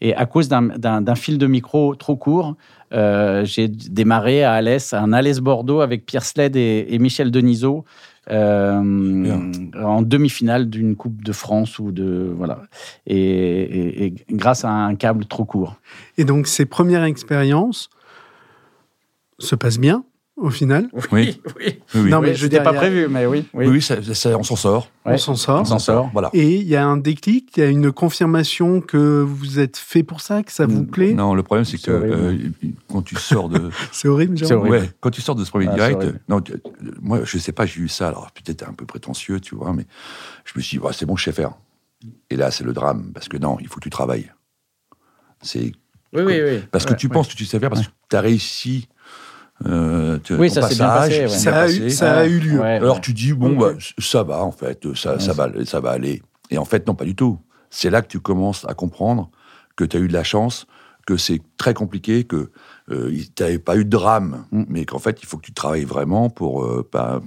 Et 0.00 0.14
à 0.14 0.26
cause 0.26 0.48
d'un 0.48 1.14
fil 1.14 1.38
de 1.38 1.46
micro 1.46 1.94
trop 1.94 2.16
court, 2.16 2.56
euh, 2.94 3.44
j'ai 3.44 3.68
démarré 3.68 4.44
à 4.44 4.52
Alès, 4.52 4.92
un 4.94 5.12
Alès 5.12 5.40
Bordeaux 5.40 5.80
avec 5.80 6.06
Pierre 6.06 6.24
Sled 6.24 6.56
et, 6.56 6.86
et 6.88 6.98
Michel 6.98 7.30
Denisot. 7.30 7.84
euh, 8.30 8.80
en 9.78 10.00
demi-finale 10.00 10.70
d'une 10.70 10.96
Coupe 10.96 11.22
de 11.22 11.32
France 11.32 11.78
ou 11.78 11.92
de 11.92 12.32
voilà 12.34 12.62
et, 13.06 13.18
et- 13.18 14.04
et 14.06 14.14
grâce 14.30 14.64
à 14.64 14.70
un 14.70 14.94
câble 14.94 15.26
trop 15.26 15.44
court. 15.44 15.76
Et 16.16 16.24
donc, 16.24 16.46
ces 16.46 16.64
premières 16.64 17.04
expériences 17.04 17.90
se 19.38 19.54
passent 19.54 19.78
bien, 19.78 20.04
au 20.36 20.50
final. 20.50 20.88
Oui. 20.92 21.02
oui. 21.12 21.40
Oui, 21.60 21.80
oui. 21.94 22.10
Non, 22.10 22.20
mais 22.20 22.30
Oui, 22.30 22.34
je 22.34 22.46
dire, 22.48 22.62
pas 22.62 22.72
prévu, 22.72 23.06
mais 23.08 23.24
oui. 23.26 23.44
oui. 23.54 23.66
Oui, 23.66 23.72
oui, 23.74 23.82
ça- 23.82 24.02
ça- 24.14 24.36
on 24.36 24.42
s'en 24.42 24.56
sort. 24.56 24.90
On 25.04 25.16
s'en 25.16 25.36
sort. 25.36 25.60
On 25.60 25.64
s'en 25.64 25.78
sort. 25.78 26.10
Voilà. 26.12 26.30
Et 26.32 26.56
il 26.56 26.66
y 26.66 26.74
a 26.76 26.84
un 26.86 26.96
déclic, 26.96 27.56
il 27.56 27.60
y 27.60 27.62
a 27.62 27.68
une 27.68 27.92
confirmation 27.92 28.80
que 28.80 29.22
vous 29.22 29.58
êtes 29.60 29.76
fait 29.76 30.02
pour 30.02 30.20
ça, 30.20 30.42
que 30.42 30.50
ça 30.52 30.66
vous 30.66 30.84
plaît? 30.84 31.12
Non, 31.14 31.34
le 31.34 31.42
problème, 31.42 31.64
c'est 31.64 31.78
que 31.80 31.90
euh, 31.90 32.36
quand 32.88 33.02
tu 33.02 33.14
sors 33.16 33.48
de, 33.48 33.70
C'est 33.92 34.08
horrible, 34.08 34.36
genre. 34.36 34.48
C'est 34.48 34.54
horrible. 34.54 34.76
ouais, 34.76 34.90
quand 35.00 35.10
tu 35.10 35.20
sors 35.20 35.34
de 35.36 35.44
ce 35.44 35.50
premier 35.50 35.68
Ah, 35.68 35.74
direct, 35.74 36.02
non, 36.28 36.40
tu- 36.40 36.54
moi, 37.00 37.20
je 37.24 37.38
sais 37.38 37.52
pas, 37.52 37.64
j'ai 37.66 37.80
eu 37.80 37.88
ça. 37.88 38.08
Alors 38.08 38.30
peut-être 38.32 38.68
un 38.68 38.72
peu 38.72 38.86
prétentieux, 38.86 39.38
tu 39.40 39.54
vois, 39.54 39.72
mais 39.72 39.86
je 40.44 40.52
me 40.56 40.62
suis 40.62 40.78
dit, 40.78 40.82
bah, 40.82 40.90
c'est 40.92 41.06
bon, 41.06 41.16
je 41.16 41.24
sais 41.24 41.32
faire. 41.32 41.52
Et 42.28 42.36
là, 42.36 42.50
c'est 42.50 42.64
le 42.64 42.72
drame, 42.72 43.12
parce 43.14 43.28
que 43.28 43.36
non, 43.36 43.56
il 43.60 43.68
faut 43.68 43.76
que 43.76 43.80
tu 43.84 43.90
travailles. 43.90 44.30
C'est 45.42 45.72
Oui, 46.12 46.22
oui, 46.22 46.40
oui. 46.42 46.60
parce 46.70 46.84
que 46.86 46.90
Ouais, 46.90 46.96
tu 46.96 47.06
ouais. 47.06 47.12
penses 47.12 47.28
que 47.28 47.34
tu 47.34 47.44
sais 47.44 47.58
faire, 47.60 47.70
parce 47.70 47.86
que 47.86 47.92
tu 48.10 48.16
as 48.16 48.20
réussi. 48.20 48.88
Euh, 49.66 50.18
tu- 50.18 50.34
Oui, 50.34 50.50
ça 50.50 50.62
s'est 50.68 50.74
bien 50.74 50.88
passé, 50.88 51.20
ouais. 51.22 51.28
Ça 51.28 51.50
bien 51.50 51.60
a, 51.60 51.62
passé. 51.64 51.78
eu, 51.78 51.90
ça 51.90 52.18
a 52.18 52.26
eu 52.26 52.38
lieu. 52.38 52.60
Ouais, 52.60 52.76
Alors 52.76 52.96
ouais. 52.96 53.00
tu 53.00 53.12
dis 53.12 53.32
bon 53.32 53.56
bah, 53.56 53.72
ça 53.98 54.22
va 54.22 54.42
en 54.44 54.50
fait 54.52 54.84
ça, 54.94 55.14
Ouais, 55.14 55.20
ça 55.20 55.32
va 55.32 55.48
ça 55.64 55.80
va 55.80 55.90
aller 55.90 56.22
et 56.50 56.58
en 56.58 56.64
fait 56.64 56.86
non 56.86 56.94
pas 56.94 57.04
du 57.04 57.14
tout 57.14 57.38
c'est 57.70 57.88
là 57.90 58.02
que 58.02 58.08
tu 58.08 58.20
commences 58.20 58.64
à 58.68 58.74
comprendre 58.74 59.30
que 59.76 59.84
tu 59.84 59.96
as 59.96 60.00
eu 60.00 60.08
de 60.08 60.12
la 60.12 60.24
chance 60.24 60.66
que 61.06 61.16
c'est 61.16 61.40
très 61.56 61.72
compliqué 61.72 62.24
que 62.24 62.50
euh, 62.90 63.10
tu 63.36 63.42
n'avais 63.42 63.58
pas 63.58 63.76
eu 63.76 63.84
de 63.84 63.90
drame 63.90 64.44
Mm. 64.50 64.64
mais 64.68 64.84
qu'en 64.86 64.98
fait 64.98 65.22
il 65.22 65.26
faut 65.26 65.36
que 65.38 65.46
tu 65.46 65.52
travailles 65.54 65.84
vraiment 65.84 66.30
pour 66.30 66.64
euh, 66.64 66.82
pas- 66.88 67.20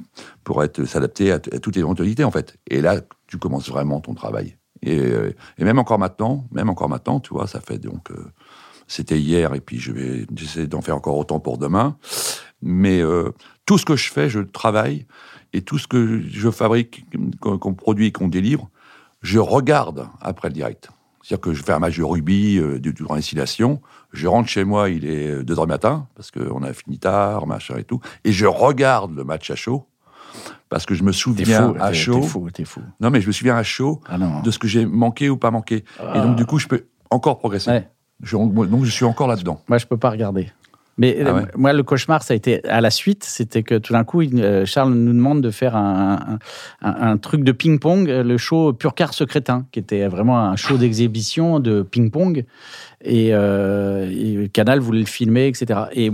pour 0.44 0.64
être 0.64 0.84
s'adapter 0.86 1.32
à, 1.32 1.36
à 1.36 1.60
toutes 1.60 1.76
les 1.76 1.82
éventualités 1.82 2.24
en 2.26 2.32
fait 2.32 2.58
et 2.70 2.82
là 2.82 3.00
tu 3.28 3.38
commences 3.38 3.70
vraiment 3.70 4.00
ton 4.02 4.14
travail 4.14 4.58
et, 4.84 5.00
euh, 5.00 5.32
et 5.58 5.64
même 5.64 5.80
encore 5.80 5.98
maintenant 5.98 6.46
même 6.52 6.70
encore 6.70 6.90
maintenant 6.90 7.20
tu 7.20 7.34
vois 7.34 7.48
ça 7.48 7.62
fait 7.62 7.78
donc 7.80 8.12
euh, 8.12 8.26
c'était 8.88 9.20
hier 9.20 9.54
et 9.54 9.62
puis 9.62 9.80
je 9.80 9.92
vais 9.92 10.26
j'essaie 10.36 10.68
d'en 10.68 10.82
faire 10.82 10.96
encore 10.96 11.18
autant 11.18 11.40
pour 11.40 11.58
demain 11.58 11.98
mais 12.62 13.02
euh, 13.02 13.32
tout 13.66 13.78
ce 13.78 13.86
que 13.86 13.96
je 13.96 14.12
fais, 14.12 14.30
je 14.30 14.40
travaille, 14.40 15.06
et 15.54 15.62
tout 15.62 15.78
ce 15.78 15.88
que 15.88 16.22
je 16.28 16.50
fabrique, 16.50 17.06
qu'on 17.40 17.74
produit, 17.76 18.12
qu'on 18.12 18.28
délivre, 18.30 18.70
je 19.22 19.38
regarde 19.40 20.08
après 20.22 20.48
le 20.48 20.54
direct. 20.56 20.90
C'est-à-dire 21.22 21.42
que 21.42 21.54
je 21.54 21.62
fais 21.64 21.74
un 21.74 21.80
match 21.80 21.98
de 21.98 22.04
rugby 22.04 22.58
euh, 22.58 22.80
du- 22.80 22.94
durant 22.94 23.14
l'installation, 23.16 23.82
je 24.14 24.26
rentre 24.28 24.50
chez 24.50 24.64
moi, 24.64 24.90
il 24.90 25.06
est 25.06 25.44
2 25.44 25.54
h 25.54 25.62
du 25.62 25.68
matin, 25.68 26.08
parce 26.16 26.32
qu'on 26.32 26.64
a 26.64 26.74
fini 26.74 26.98
tard, 26.98 27.46
machin 27.46 27.78
et 27.78 27.84
tout, 27.84 28.00
et 28.24 28.32
je 28.32 28.46
regarde 28.48 29.16
le 29.16 29.24
match 29.24 29.52
à 29.52 29.56
chaud, 29.56 29.86
parce 30.70 30.86
que 30.88 30.96
je 30.96 31.04
me 31.04 31.12
souviens 31.12 31.46
fou, 31.74 31.76
à 31.80 31.94
chaud. 31.94 32.20
T'es 32.22 32.28
fou, 32.28 32.50
t'es 32.52 32.66
fou. 32.66 32.82
Non, 33.02 33.10
mais 33.12 33.22
je 33.22 33.28
me 33.28 33.32
souviens 33.34 33.56
à 33.58 33.64
chaud 33.64 34.02
Ah 34.08 34.18
de 34.42 34.50
ce 34.52 34.58
que 34.60 34.68
j'ai 34.68 34.86
manqué 34.86 35.30
ou 35.30 35.38
pas 35.38 35.52
manqué. 35.52 35.84
Et 36.16 36.22
donc, 36.22 36.36
du 36.38 36.46
coup, 36.46 36.58
je 36.58 36.68
peux 36.68 36.86
encore 37.12 37.38
progresser. 37.38 37.70
Ouais. 37.72 37.90
Je- 38.24 38.36
donc, 38.38 38.84
je 38.86 38.92
suis 38.92 39.06
encore 39.06 39.28
là-dedans. 39.28 39.62
Moi, 39.68 39.78
je 39.78 39.86
peux 39.86 39.98
pas 39.98 40.10
regarder. 40.10 40.48
Mais 41.00 41.16
Ah 41.24 41.34
ouais. 41.36 41.42
moi, 41.56 41.74
le 41.74 41.84
cauchemar, 41.84 42.24
ça 42.24 42.34
a 42.34 42.38
été 42.38 42.64
à 42.68 42.82
la 42.82 42.90
suite. 42.90 43.24
C'était 43.24 43.62
que 43.62 43.76
tout 43.76 43.94
d'un 43.94 44.04
coup, 44.04 44.24
euh, 44.24 44.66
Charles 44.66 44.94
nous 44.94 45.14
demande 45.14 45.42
de 45.42 45.52
faire 45.52 45.76
un, 45.76 46.40
un- 46.82 47.18
truc 47.18 47.44
de 47.44 47.52
ping-pong, 47.52 48.08
le 48.10 48.38
show 48.40 48.74
Purcar 48.74 49.14
Secrétin, 49.14 49.68
qui 49.72 49.78
était 49.78 50.08
vraiment 50.08 50.40
un 50.40 50.56
show 50.56 50.76
d'exhibition 50.78 51.60
de 51.60 51.84
ping-pong. 51.84 52.46
Et, 53.04 53.30
euh, 53.32 54.10
et 54.12 54.50
Canal 54.50 54.80
voulait 54.80 55.02
le 55.02 55.06
filmer, 55.06 55.46
etc. 55.48 55.82
Et 55.94 56.10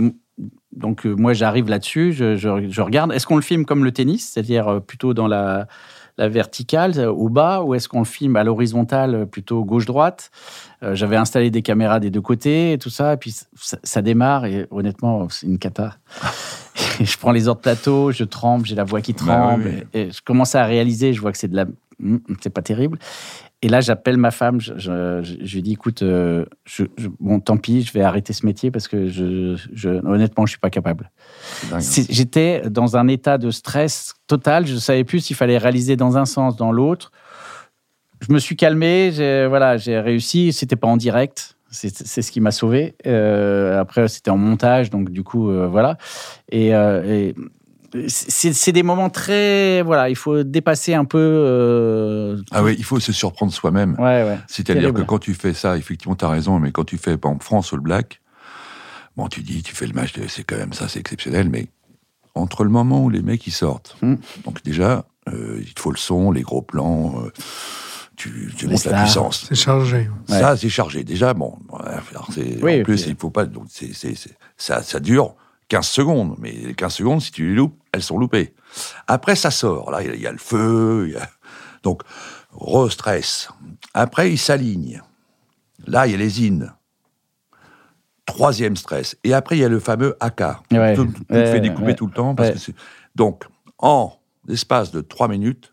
donc, 0.76 1.06
euh, 1.06 1.14
moi, 1.14 1.32
j'arrive 1.32 1.70
là-dessus, 1.70 2.12
je, 2.12 2.36
je- 2.36 2.68
je 2.68 2.80
regarde. 2.82 3.10
Est-ce 3.14 3.26
qu'on 3.26 3.36
le 3.36 3.42
filme 3.42 3.64
comme 3.64 3.84
le 3.84 3.92
tennis, 3.92 4.32
c'est-à-dire 4.34 4.68
euh, 4.68 4.80
plutôt 4.80 5.14
dans 5.14 5.28
la, 5.28 5.66
la 6.16 6.28
verticale, 6.28 6.92
euh, 6.98 7.10
au 7.10 7.28
bas, 7.28 7.62
ou 7.62 7.74
est-ce 7.74 7.88
qu'on 7.88 8.00
le 8.00 8.04
filme 8.04 8.36
à 8.36 8.44
l'horizontale, 8.44 9.14
euh, 9.14 9.24
plutôt 9.26 9.64
gauche-droite? 9.64 10.30
Euh, 10.82 10.94
J'avais 10.94 11.16
installé 11.16 11.50
des 11.50 11.62
caméras 11.62 12.00
des 12.00 12.10
deux 12.10 12.20
côtés 12.20 12.72
et 12.72 12.78
tout 12.78 12.90
ça, 12.90 13.14
et 13.14 13.16
puis 13.16 13.32
ça, 13.54 13.78
ça 13.82 14.02
démarre, 14.02 14.44
et 14.46 14.66
honnêtement, 14.70 15.28
c'est 15.28 15.46
une 15.46 15.58
cata. 15.58 15.96
Je 17.00 17.16
prends 17.18 17.32
les 17.32 17.48
ordres 17.48 17.60
plateau, 17.60 18.12
je 18.12 18.22
tremble, 18.24 18.66
j'ai 18.66 18.74
la 18.76 18.84
voix 18.84 19.00
qui 19.00 19.12
Bah 19.12 19.18
tremble, 19.18 19.64
oui, 19.66 19.72
oui. 19.76 19.82
et, 19.94 20.00
et 20.02 20.10
je 20.12 20.22
commence 20.22 20.54
à 20.54 20.64
réaliser, 20.64 21.12
je 21.12 21.20
vois 21.20 21.32
que 21.32 21.38
c'est 21.38 21.48
de 21.48 21.56
la... 21.56 21.64
Hum, 22.02 22.20
C'est 22.40 22.50
pas 22.50 22.62
terrible. 22.62 22.98
Et 23.64 23.68
là, 23.68 23.80
j'appelle 23.80 24.18
ma 24.18 24.30
femme, 24.30 24.60
je, 24.60 24.74
je, 24.76 25.20
je- 25.22 25.36
je 25.42 25.54
lui 25.54 25.62
dis, 25.62 25.72
écoute, 25.72 26.02
euh, 26.02 26.44
je, 26.66 26.84
bon, 27.18 27.40
tant 27.40 27.56
pis, 27.56 27.80
je 27.80 27.92
vais 27.94 28.02
arrêter 28.02 28.34
ce 28.34 28.44
métier 28.44 28.70
parce 28.70 28.88
que 28.88 29.08
je, 29.08 29.56
honnêtement, 30.06 30.44
je 30.44 30.50
suis 30.50 30.58
pas 30.60 30.68
capable. 30.68 31.10
Hein. 31.72 31.78
J'étais 32.10 32.60
dans 32.68 32.98
un 32.98 33.08
état 33.08 33.38
de 33.38 33.50
stress 33.50 34.12
total. 34.26 34.66
Je 34.66 34.74
ne 34.74 34.78
savais 34.78 35.04
plus 35.04 35.20
s'il 35.20 35.34
fallait 35.36 35.56
réaliser 35.56 35.96
dans 35.96 36.18
un 36.18 36.26
sens, 36.26 36.56
dans 36.56 36.72
l'autre. 36.72 37.10
Je 38.20 38.34
me 38.34 38.38
suis 38.38 38.54
calmé. 38.54 39.12
J'ai 39.14 39.46
voilà, 39.48 39.76
réussi. 39.78 40.52
C'était 40.52 40.76
pas 40.76 40.88
en 40.88 40.98
direct. 40.98 41.56
C'est 41.70 42.20
ce 42.22 42.30
qui 42.30 42.40
m'a 42.42 42.50
sauvé. 42.52 42.94
Euh, 43.06 43.80
après, 43.80 44.06
c'était 44.08 44.30
en 44.30 44.36
montage, 44.36 44.90
donc 44.90 45.08
du 45.10 45.22
coup, 45.24 45.50
euh, 45.50 45.66
voilà. 45.68 45.96
Et, 46.52 46.68
et 46.68 47.34
c'est 48.08 48.52
c'est 48.52 48.72
des 48.72 48.82
moments 48.82 49.10
très 49.10 49.82
voilà. 49.82 50.08
Il 50.08 50.16
faut 50.16 50.42
dépasser 50.42 50.94
un 50.94 51.04
peu. 51.04 51.18
euh, 51.18 52.40
Ah 52.50 52.62
oui, 52.62 52.74
il 52.78 52.84
faut 52.84 53.00
se 53.00 53.12
surprendre 53.12 53.52
soi-même. 53.52 53.94
Ouais, 53.98 54.24
ouais. 54.24 54.38
C'est-à-dire 54.48 54.92
que 54.92 55.02
quand 55.02 55.18
tu 55.18 55.34
fais 55.34 55.54
ça, 55.54 55.76
effectivement, 55.76 56.16
tu 56.16 56.24
as 56.24 56.28
raison, 56.28 56.58
mais 56.58 56.72
quand 56.72 56.84
tu 56.84 56.98
fais, 56.98 57.16
par 57.16 57.30
exemple, 57.32 57.44
France 57.44 57.72
All 57.72 57.80
Black, 57.80 58.20
bon, 59.16 59.28
tu 59.28 59.40
dis, 59.42 59.62
tu 59.62 59.74
fais 59.74 59.86
le 59.86 59.92
match, 59.94 60.12
c'est 60.28 60.44
quand 60.44 60.56
même 60.56 60.72
ça, 60.72 60.88
c'est 60.88 60.98
exceptionnel, 61.00 61.48
mais 61.50 61.66
entre 62.34 62.64
le 62.64 62.70
moment 62.70 63.04
où 63.04 63.10
les 63.10 63.22
mecs 63.22 63.46
ils 63.46 63.52
sortent, 63.52 63.96
Mm. 64.02 64.14
donc 64.44 64.62
déjà, 64.64 65.04
euh, 65.32 65.58
il 65.60 65.72
te 65.72 65.80
faut 65.80 65.92
le 65.92 65.96
son, 65.96 66.32
les 66.32 66.42
gros 66.42 66.62
plans, 66.62 67.14
euh, 67.24 67.30
tu, 68.16 68.50
montes 68.68 68.84
la 68.86 69.02
puissance. 69.02 69.46
C'est 69.48 69.54
chargé. 69.54 70.08
Ouais. 70.28 70.38
Ça, 70.40 70.56
c'est 70.56 70.68
chargé. 70.68 71.04
Déjà, 71.04 71.32
bon, 71.34 71.56
alors 71.72 72.28
c'est- 72.32 72.62
Oui, 72.62 72.80
en 72.80 72.84
plus, 72.84 73.06
il 73.06 73.16
faut 73.16 73.30
pas. 73.30 73.44
donc 73.46 73.66
c'est- 73.70 73.92
ça, 74.56 74.82
ça 74.82 75.00
dure 75.00 75.34
15 75.68 75.86
secondes, 75.88 76.36
mais 76.38 76.52
les 76.52 76.74
15 76.74 76.94
secondes, 76.94 77.20
si 77.22 77.32
tu 77.32 77.48
les 77.48 77.54
loupes, 77.54 77.76
elles 77.94 78.02
sont 78.02 78.18
loupées. 78.18 78.54
Après, 79.06 79.36
ça 79.36 79.50
sort. 79.50 79.90
Là, 79.90 80.02
il 80.02 80.08
y 80.08 80.10
a- 80.10 80.14
il 80.14 80.20
y, 80.20 80.26
a 80.26 80.32
le 80.32 80.38
feu. 80.38 81.04
il 81.08 81.14
y 81.14 81.16
a- 81.16 81.28
Donc, 81.82 82.02
re-stress. 82.52 83.48
Après, 83.94 84.30
il 84.32 84.38
s'aligne. 84.38 85.00
Là, 85.86 86.06
il 86.06 86.12
y 86.12 86.14
a 86.14 86.18
les 86.18 86.48
in. 86.48 86.74
Troisième 88.26 88.74
stress. 88.76 89.16
Et 89.22 89.34
après, 89.34 89.56
il 89.58 89.60
y 89.60 89.64
a 89.64 89.68
le 89.68 89.80
fameux 89.80 90.16
AK. 90.20 90.40
Ouais. 90.72 90.94
Tout, 90.94 91.04
tout 91.06 91.24
Ouais, 91.30 91.46
fait 91.46 91.60
découper 91.60 91.88
ouais. 91.88 91.94
tout 91.94 92.06
le 92.06 92.12
temps. 92.12 92.34
Parce 92.34 92.52
que 92.52 92.58
c'est- 92.58 92.74
Donc, 93.14 93.44
en 93.78 94.16
l'espace 94.46 94.90
de 94.92 95.02
trois 95.02 95.28
minutes, 95.28 95.72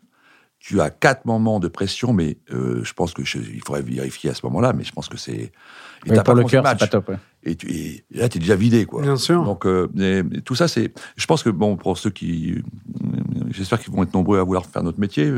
tu 0.58 0.80
as 0.80 0.90
quatre 0.90 1.24
moments 1.24 1.60
de 1.60 1.68
pression, 1.68 2.12
mais 2.12 2.38
euh, 2.52 2.84
je 2.84 2.92
pense 2.92 3.14
que 3.14 3.24
je- 3.24 3.38
il 3.38 3.62
faudrait 3.66 3.82
vérifier 3.82 4.30
à 4.30 4.34
ce 4.34 4.44
moment-là, 4.46 4.74
mais 4.74 4.84
je 4.84 4.92
pense 4.92 5.08
que 5.08 5.16
c'est. 5.16 5.50
pour 6.06 6.22
pas 6.22 6.34
le 6.34 6.44
cœur, 6.44 6.62
c'est 6.68 6.78
pas 6.78 6.86
top. 6.88 7.12
Et, 7.44 7.56
tu- 7.56 7.70
et 7.72 8.04
là, 8.12 8.28
tu 8.28 8.38
es 8.38 8.40
déjà 8.40 8.54
vidé, 8.56 8.84
quoi. 8.84 9.02
Bien 9.02 9.16
sûr. 9.16 9.42
Donc, 9.44 9.66
euh, 9.66 9.88
tout 10.44 10.54
ça, 10.54 10.68
c'est. 10.68 10.92
Je 11.16 11.26
pense 11.26 11.42
que, 11.42 11.50
bon, 11.50 11.76
pour 11.76 11.98
ceux 11.98 12.10
qui. 12.10 12.56
J'espère 13.50 13.80
qu'ils 13.80 13.92
vont 13.92 14.02
être 14.02 14.14
nombreux 14.14 14.38
à 14.38 14.44
vouloir 14.44 14.64
faire 14.66 14.82
notre 14.82 15.00
métier. 15.00 15.30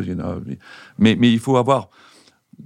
mais 0.99 1.17
il 1.21 1.38
faut 1.38 1.57
avoir. 1.57 1.88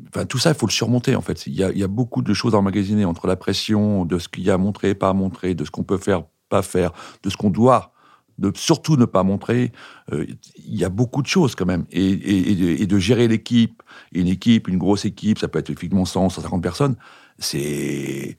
Enfin, 0.08 0.26
tout 0.26 0.38
ça, 0.38 0.50
il 0.50 0.54
faut 0.56 0.66
le 0.66 0.72
surmonter, 0.72 1.14
en 1.16 1.22
fait. 1.22 1.46
Il 1.46 1.54
y, 1.54 1.62
a, 1.64 1.70
il 1.70 1.78
y 1.78 1.82
a 1.82 1.88
beaucoup 1.88 2.20
de 2.22 2.34
choses 2.34 2.54
à 2.54 2.58
emmagasiner 2.58 3.04
entre 3.04 3.26
la 3.26 3.36
pression, 3.36 4.04
de 4.04 4.18
ce 4.18 4.28
qu'il 4.28 4.44
y 4.44 4.50
a 4.50 4.54
à 4.54 4.58
montrer, 4.58 4.94
pas 4.94 5.08
à 5.08 5.12
montrer, 5.14 5.54
de 5.54 5.64
ce 5.64 5.70
qu'on 5.70 5.82
peut 5.84 5.96
faire, 5.98 6.24
pas 6.48 6.62
faire, 6.62 6.92
de 7.22 7.30
ce 7.30 7.36
qu'on 7.36 7.50
doit 7.50 7.92
de 8.38 8.52
surtout 8.54 8.96
ne 8.96 9.04
pas 9.04 9.22
montrer. 9.24 9.72
Euh, 10.12 10.26
Il 10.66 10.76
y 10.78 10.84
a 10.84 10.88
beaucoup 10.88 11.22
de 11.22 11.26
choses 11.26 11.54
quand 11.54 11.66
même. 11.66 11.84
Et, 11.90 12.04
et- 12.04 12.50
et 12.52 12.54
de, 12.54 12.82
et 12.82 12.86
de 12.86 12.98
gérer 12.98 13.26
l'équipe, 13.28 13.82
une 14.12 14.28
équipe, 14.28 14.68
une 14.68 14.78
grosse 14.78 15.04
équipe, 15.04 15.38
ça 15.38 15.48
peut 15.48 15.58
être 15.58 15.70
effectivement 15.70 16.04
100, 16.04 16.28
150 16.30 16.62
personnes, 16.62 16.96
c'est 17.40 18.36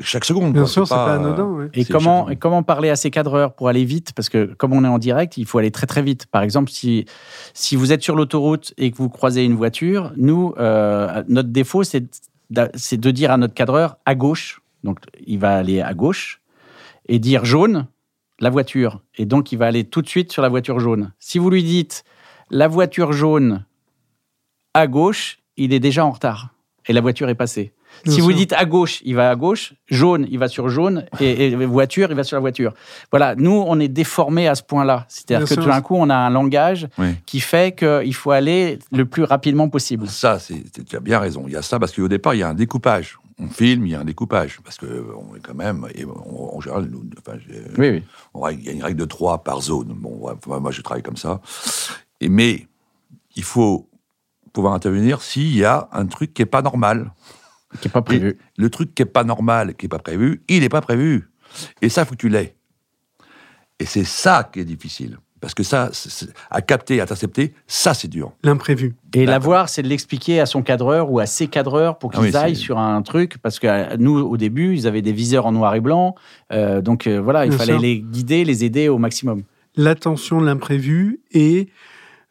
chaque, 0.00 0.24
seconde. 0.24 0.52
Bien 0.52 0.62
quoi. 0.62 0.70
sûr, 0.70 0.86
c'est 0.86 0.94
pas 0.94 1.14
anodin. 1.14 1.44
ouais. 1.46 1.68
Et 1.74 1.84
comment, 1.84 2.28
et 2.30 2.36
comment 2.36 2.62
parler 2.62 2.90
à 2.90 2.96
ces 2.96 3.10
cadreurs 3.10 3.54
pour 3.54 3.68
aller 3.68 3.84
vite? 3.84 4.12
Parce 4.14 4.28
que 4.28 4.44
comme 4.54 4.72
on 4.72 4.84
est 4.84 4.88
en 4.88 4.98
direct, 4.98 5.36
il 5.36 5.46
faut 5.46 5.58
aller 5.58 5.70
très 5.72 5.86
très 5.86 6.02
vite. 6.02 6.26
Par 6.26 6.42
exemple, 6.42 6.70
si, 6.70 7.06
si 7.54 7.76
vous 7.76 7.92
êtes 7.92 8.02
sur 8.02 8.14
l'autoroute 8.16 8.72
et 8.78 8.90
que 8.90 8.96
vous 8.98 9.08
croisez 9.08 9.44
une 9.44 9.54
voiture, 9.54 10.12
nous, 10.16 10.54
euh, 10.58 11.22
notre 11.28 11.48
défaut, 11.50 11.82
c'est 11.84 12.04
de 12.50 13.10
dire 13.10 13.30
à 13.32 13.36
notre 13.36 13.54
cadreur 13.54 13.96
à 14.06 14.14
gauche. 14.14 14.60
Donc, 14.84 14.98
il 15.26 15.38
va 15.38 15.56
aller 15.56 15.80
à 15.80 15.94
gauche 15.94 16.40
et 17.08 17.18
dire 17.18 17.44
jaune, 17.44 17.86
la 18.40 18.50
voiture. 18.50 19.00
Et 19.16 19.26
donc, 19.26 19.52
il 19.52 19.58
va 19.58 19.66
aller 19.66 19.84
tout 19.84 20.02
de 20.02 20.08
suite 20.08 20.32
sur 20.32 20.42
la 20.42 20.48
voiture 20.48 20.80
jaune. 20.80 21.12
Si 21.18 21.38
vous 21.38 21.50
lui 21.50 21.62
dites 21.64 22.04
la 22.50 22.68
voiture 22.68 23.12
jaune 23.12 23.64
à 24.74 24.86
gauche, 24.86 25.38
il 25.56 25.72
est 25.72 25.80
déjà 25.80 26.04
en 26.04 26.10
retard 26.10 26.50
et 26.86 26.92
la 26.92 27.00
voiture 27.00 27.28
est 27.28 27.34
passée. 27.34 27.72
Bien 28.04 28.12
si 28.12 28.20
vous 28.20 28.32
dites 28.32 28.52
à 28.54 28.64
gauche, 28.64 29.00
il 29.04 29.14
va 29.14 29.30
à 29.30 29.36
gauche, 29.36 29.74
jaune, 29.86 30.26
il 30.28 30.36
va 30.40 30.48
sur 30.48 30.68
jaune, 30.68 31.06
et, 31.20 31.46
et 31.46 31.54
voiture, 31.54 32.08
il 32.10 32.16
va 32.16 32.24
sur 32.24 32.36
la 32.36 32.40
voiture. 32.40 32.74
Voilà, 33.12 33.36
nous, 33.36 33.52
on 33.68 33.78
est 33.78 33.86
déformés 33.86 34.48
à 34.48 34.56
ce 34.56 34.64
point-là. 34.64 35.06
C'est-à-dire 35.08 35.46
que 35.46 35.54
sûr. 35.54 35.62
tout 35.62 35.68
d'un 35.70 35.80
coup, 35.80 35.94
on 35.94 36.10
a 36.10 36.16
un 36.16 36.28
langage 36.30 36.88
Oui. 36.98 37.14
qui 37.24 37.38
fait 37.38 37.72
qu'il 37.78 38.12
faut 38.14 38.32
aller 38.32 38.80
le 38.90 39.04
plus 39.04 39.22
rapidement 39.22 39.68
possible. 39.68 40.08
Ça, 40.08 40.40
c'est- 40.40 40.64
c'est- 40.74 40.82
tu 40.84 40.96
as 40.96 41.00
bien 41.00 41.20
raison. 41.20 41.44
Il 41.46 41.52
y 41.52 41.56
a 41.56 41.62
ça 41.62 41.78
parce 41.78 41.92
qu'au 41.92 42.08
départ, 42.08 42.34
il 42.34 42.38
y 42.38 42.42
a 42.42 42.48
un 42.48 42.54
découpage. 42.54 43.16
On 43.38 43.48
filme, 43.48 43.86
il 43.86 43.90
y 43.90 43.94
a 43.94 44.00
un 44.00 44.04
découpage. 44.04 44.60
Parce 44.62 44.76
que 44.76 44.86
euh, 44.86 45.12
on 45.16 45.34
est 45.34 45.40
quand 45.40 45.54
même. 45.54 45.86
et 45.94 46.04
on- 46.04 46.56
en 46.56 46.60
général, 46.60 46.86
nous, 46.90 47.04
enfin, 47.18 47.36
j'ai- 47.46 47.62
Oui, 47.78 47.88
oui. 47.90 48.02
on 48.32 48.40
règle- 48.42 48.60
il 48.62 48.66
y 48.66 48.68
a 48.70 48.72
une 48.72 48.82
règle 48.84 49.00
de 49.00 49.04
3 49.04 49.42
par 49.42 49.60
zone. 49.60 49.92
Bon, 49.96 50.28
enfin, 50.30 50.60
moi, 50.60 50.70
je 50.70 50.80
travaille 50.82 51.02
comme 51.02 51.16
ça. 51.16 51.40
Et, 52.20 52.28
mais 52.28 52.68
il 53.36 53.42
faut 53.42 53.88
pouvoir 54.52 54.74
intervenir 54.74 55.20
s'il 55.20 55.56
y 55.56 55.64
a 55.64 55.88
un 55.92 56.06
truc 56.06 56.32
qui 56.32 56.42
n'est 56.42 56.46
pas 56.46 56.62
normal. 56.62 57.12
Qui 57.80 57.88
n'est 57.88 57.92
pas 57.92 58.02
prévu. 58.02 58.38
Le 58.56 58.70
truc 58.70 58.94
qui 58.94 59.02
n'est 59.02 59.06
pas 59.06 59.24
normal, 59.24 59.74
qui 59.74 59.86
n'est 59.86 59.88
pas 59.88 59.98
prévu, 59.98 60.42
il 60.48 60.60
n'est 60.60 60.68
pas 60.68 60.80
prévu. 60.80 61.28
Et 61.82 61.88
ça, 61.88 62.04
faut 62.04 62.12
que 62.12 62.20
tu 62.20 62.28
l'aies. 62.28 62.54
Et 63.80 63.84
c'est 63.86 64.04
ça 64.04 64.48
qui 64.52 64.60
est 64.60 64.64
difficile. 64.64 65.18
Parce 65.44 65.52
que 65.52 65.62
ça, 65.62 65.90
à 66.50 66.62
capter, 66.62 67.00
à 67.00 67.02
intercepter, 67.02 67.52
ça, 67.66 67.92
c'est 67.92 68.08
dur. 68.08 68.32
L'imprévu. 68.42 68.94
Et 69.12 69.26
l'avoir, 69.26 69.68
c'est 69.68 69.82
de 69.82 69.88
l'expliquer 69.88 70.40
à 70.40 70.46
son 70.46 70.62
cadreur 70.62 71.10
ou 71.12 71.18
à 71.18 71.26
ses 71.26 71.48
cadreurs 71.48 71.98
pour 71.98 72.12
Ah 72.14 72.16
qu'ils 72.16 72.30
oui, 72.30 72.36
aillent 72.36 72.56
sur 72.56 72.78
un 72.78 73.02
truc. 73.02 73.36
Parce 73.42 73.58
que 73.58 73.66
euh, 73.66 73.96
nous, 73.98 74.18
au 74.18 74.38
début, 74.38 74.74
ils 74.74 74.86
avaient 74.86 75.02
des 75.02 75.12
viseurs 75.12 75.44
en 75.44 75.52
noir 75.52 75.74
et 75.74 75.80
blanc. 75.80 76.14
Euh, 76.50 76.80
donc 76.80 77.06
euh, 77.06 77.20
voilà, 77.20 77.44
il 77.44 77.50
Bien 77.50 77.58
fallait 77.58 77.72
sûr. 77.74 77.80
les 77.82 77.98
guider, 78.00 78.44
les 78.46 78.64
aider 78.64 78.88
au 78.88 78.96
maximum. 78.96 79.42
L'attention, 79.76 80.40
l'imprévu 80.40 81.20
et 81.32 81.68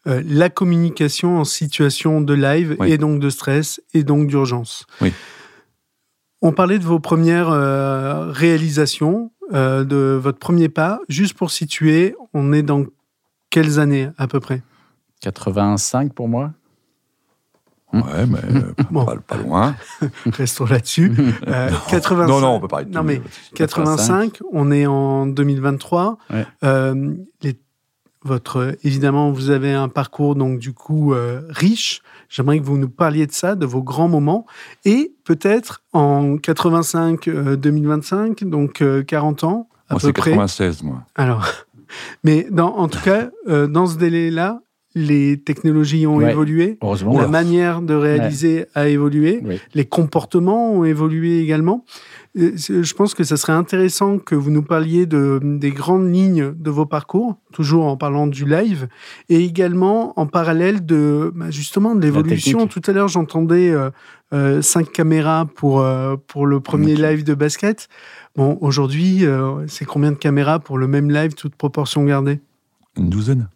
euh, 0.08 0.24
la 0.26 0.50
communication 0.50 1.38
en 1.38 1.44
situation 1.44 2.20
de 2.20 2.34
live 2.34 2.76
Oui. 2.80 2.92
et 2.94 2.98
donc 2.98 3.20
de 3.20 3.30
stress 3.30 3.80
et 3.94 4.04
donc 4.04 4.28
d'urgence. 4.28 4.88
Oui. 5.02 5.14
On 6.42 6.52
parlait 6.52 6.80
de 6.80 6.84
vos 6.84 7.00
premières 7.00 7.52
euh, 7.52 8.32
réalisations, 8.32 9.32
euh, 9.54 9.84
de 9.86 10.20
votre 10.22 10.40
premier 10.40 10.68
pas. 10.68 11.00
Juste 11.08 11.36
pour 11.36 11.52
situer, 11.52 12.16
on 12.34 12.52
est 12.52 12.64
dans 12.64 12.84
quelles 13.54 13.78
années 13.80 14.10
à 14.18 14.28
peu 14.28 14.40
près? 14.40 14.64
85 15.22 16.12
pour 16.14 16.28
moi. 16.28 16.52
Ouais, 17.94 18.26
mais 18.28 18.40
euh, 18.56 18.74
Bon. 18.92 19.06
pas, 19.06 19.18
pas 19.18 19.38
loin. 19.38 19.76
Restons 20.26 20.66
là-dessus. 20.66 21.14
Euh, 21.48 21.70
85. 21.90 22.28
Non, 22.28 22.40
non, 22.42 22.56
on 22.56 22.60
peut 22.60 22.68
parler 22.68 22.86
de 22.86 22.92
Non, 22.92 23.04
mais 23.04 23.18
euh, 23.18 23.56
85, 23.56 24.40
on 24.52 24.72
est 24.72 24.88
en 24.88 25.28
2023. 25.28 26.18
Ouais. 26.32 26.48
Euh, 26.64 27.14
les- 27.44 27.60
votre, 28.26 28.76
évidemment, 28.84 29.32
vous 29.32 29.50
avez 29.50 29.74
un 29.74 29.90
parcours 29.90 30.36
donc 30.36 30.58
du 30.58 30.74
coup 30.74 31.14
euh, 31.14 31.42
riche. 31.50 32.02
J'aimerais 32.30 32.58
que 32.60 32.64
vous 32.64 32.78
nous 32.78 32.88
parliez 32.90 33.28
de 33.28 33.34
ça, 33.34 33.54
de 33.56 33.66
vos 33.66 33.84
grands 33.84 34.08
moments, 34.08 34.46
et 34.86 35.14
peut-être 35.26 35.84
en 35.92 36.38
85, 36.38 37.28
euh, 37.28 37.56
2025, 37.58 38.46
donc 38.46 38.82
euh, 38.82 39.04
40 39.04 39.44
ans 39.44 39.68
à 39.90 39.96
Moi, 39.96 40.00
peu 40.00 40.08
c'est 40.08 40.14
près. 40.14 40.32
96, 40.32 40.84
moi. 40.84 41.04
Alors, 41.16 41.46
mais 42.24 42.48
dans, 42.52 42.76
en 42.78 42.88
tout 42.88 43.02
cas, 43.04 43.30
euh, 43.48 43.68
dans 43.68 43.88
ce 43.88 43.98
délai-là, 43.98 44.62
les 44.96 45.42
technologies 45.42 46.06
ont 46.06 46.18
Ouais. 46.18 46.32
évolué, 46.32 46.78
Heureusement. 46.84 47.20
la 47.20 47.28
manière 47.28 47.82
de 47.82 47.96
réaliser 47.96 48.66
a 48.76 48.90
évolué 48.90 49.42
Oui. 49.44 49.60
les 49.74 49.86
comportements 49.86 50.72
ont 50.72 50.84
évolué 50.84 51.40
également. 51.42 51.84
Euh, 52.38 52.52
Je 52.56 52.94
pense 52.94 53.16
que 53.16 53.24
ça 53.24 53.36
serait 53.38 53.54
intéressant 53.54 54.20
que 54.20 54.36
vous 54.36 54.52
nous 54.52 54.62
parliez 54.62 55.08
de, 55.08 55.40
des 55.42 55.72
grandes 55.72 56.14
lignes 56.14 56.54
de 56.56 56.70
vos 56.70 56.86
parcours, 56.86 57.38
toujours 57.52 57.86
en 57.86 57.98
parlant 57.98 58.28
du 58.28 58.46
live, 58.46 58.88
et 59.30 59.44
également 59.44 60.14
en 60.20 60.28
parallèle 60.28 60.86
de 60.86 61.32
bah, 61.34 61.50
justement 61.50 61.96
de 61.96 62.02
l'évolution. 62.02 62.68
Tout 62.68 62.82
à 62.86 62.92
l'heure, 62.92 63.08
j'entendais 63.08 63.72
euh, 63.72 63.90
euh, 64.34 64.62
cinq 64.62 64.92
caméras 64.92 65.48
pour, 65.56 65.82
euh, 65.82 66.16
pour 66.28 66.46
le 66.46 66.60
premier 66.60 66.96
live 66.96 67.24
de 67.24 67.34
basket. 67.34 67.88
Bon, 68.36 68.58
aujourd'hui, 68.62 69.26
euh, 69.26 69.66
c'est 69.68 69.86
combien 69.86 70.12
de 70.12 70.18
caméras 70.18 70.60
pour 70.60 70.78
le 70.78 70.88
même 70.88 71.12
live, 71.12 71.34
toute 71.36 71.56
proportion 71.56 72.04
gardée? 72.04 72.40
Une 72.98 73.10
douzaine. 73.10 73.48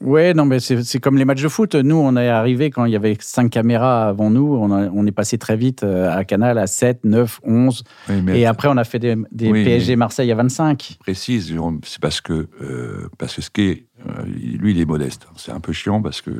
Ouais, 0.00 0.32
non, 0.32 0.46
mais 0.46 0.58
c'est 0.58 0.82
c'est 0.84 1.00
comme 1.00 1.18
les 1.18 1.26
matchs 1.26 1.42
de 1.42 1.48
foot. 1.48 1.74
Nous, 1.74 1.96
on 1.96 2.16
est 2.16 2.28
arrivé 2.28 2.70
quand 2.70 2.86
il 2.86 2.92
y 2.92 2.96
avait 2.96 3.16
cinq 3.20 3.50
caméras 3.50 4.08
avant 4.08 4.30
nous. 4.30 4.54
On, 4.56 4.72
a- 4.72 4.88
on 4.88 5.06
est 5.06 5.12
passé 5.12 5.36
très 5.36 5.56
vite 5.56 5.84
euh, 5.84 6.10
à 6.10 6.24
Canal 6.24 6.56
à 6.56 6.66
7, 6.66 7.04
9, 7.04 7.40
11. 7.44 7.84
Oui, 8.08 8.22
mais 8.22 8.40
Et 8.40 8.46
après, 8.46 8.68
on 8.68 8.76
a 8.78 8.84
fait 8.84 8.98
des, 8.98 9.16
des 9.32 9.50
Oui, 9.52 9.64
PSG 9.64 9.96
Marseille 9.96 10.32
à 10.32 10.34
25. 10.34 10.96
précise, 11.00 11.48
Jérôme, 11.48 11.80
c'est 11.84 12.00
parce 12.00 12.22
que, 12.22 12.48
euh, 12.62 13.08
parce 13.18 13.34
que 13.34 13.42
ce 13.42 13.50
qui 13.50 13.62
est, 13.68 13.86
euh, 14.06 14.22
lui, 14.24 14.72
il 14.72 14.80
est 14.80 14.86
modeste. 14.86 15.26
C'est 15.36 15.52
un 15.52 15.60
peu 15.60 15.72
chiant 15.74 16.00
parce 16.00 16.22
que, 16.22 16.30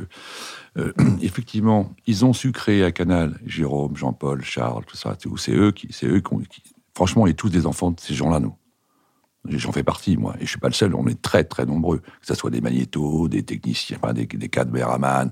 euh, 0.79 0.91
effectivement, 1.21 1.93
ils 2.07 2.25
ont 2.25 2.33
su 2.33 2.51
créer 2.51 2.83
à 2.83 2.91
Canal, 2.91 3.39
Jérôme, 3.45 3.95
Jean-Paul, 3.95 4.43
Charles, 4.43 4.83
tout 4.87 4.97
ça. 4.97 5.15
C'est 5.37 5.53
eux 5.53 5.71
qui, 5.71 5.87
c'est 5.91 6.07
eux 6.07 6.21
qui, 6.21 6.33
ont- 6.33 6.39
qui- 6.39 6.63
franchement, 6.97 7.21
on 7.23 7.27
est 7.27 7.37
tous 7.37 7.51
des 7.51 7.67
enfants 7.67 7.91
de 7.91 7.99
ces 7.99 8.15
gens-là, 8.15 8.39
nous. 8.39 8.55
J'en 9.45 9.71
fais 9.71 9.83
partie, 9.83 10.17
moi, 10.17 10.35
et 10.39 10.45
je 10.45 10.49
suis 10.49 10.59
pas 10.59 10.67
le 10.67 10.73
seul. 10.73 10.95
On 10.95 11.07
est 11.07 11.21
très, 11.21 11.43
très 11.43 11.63
nombreux, 11.63 11.99
que 11.99 12.25
ce 12.27 12.33
soit 12.33 12.49
des 12.49 12.59
magnétos, 12.59 13.27
des 13.27 13.43
techniciens, 13.43 13.97
enfin, 14.01 14.13
des, 14.13 14.25
des 14.25 14.49
caméramans. 14.49 15.31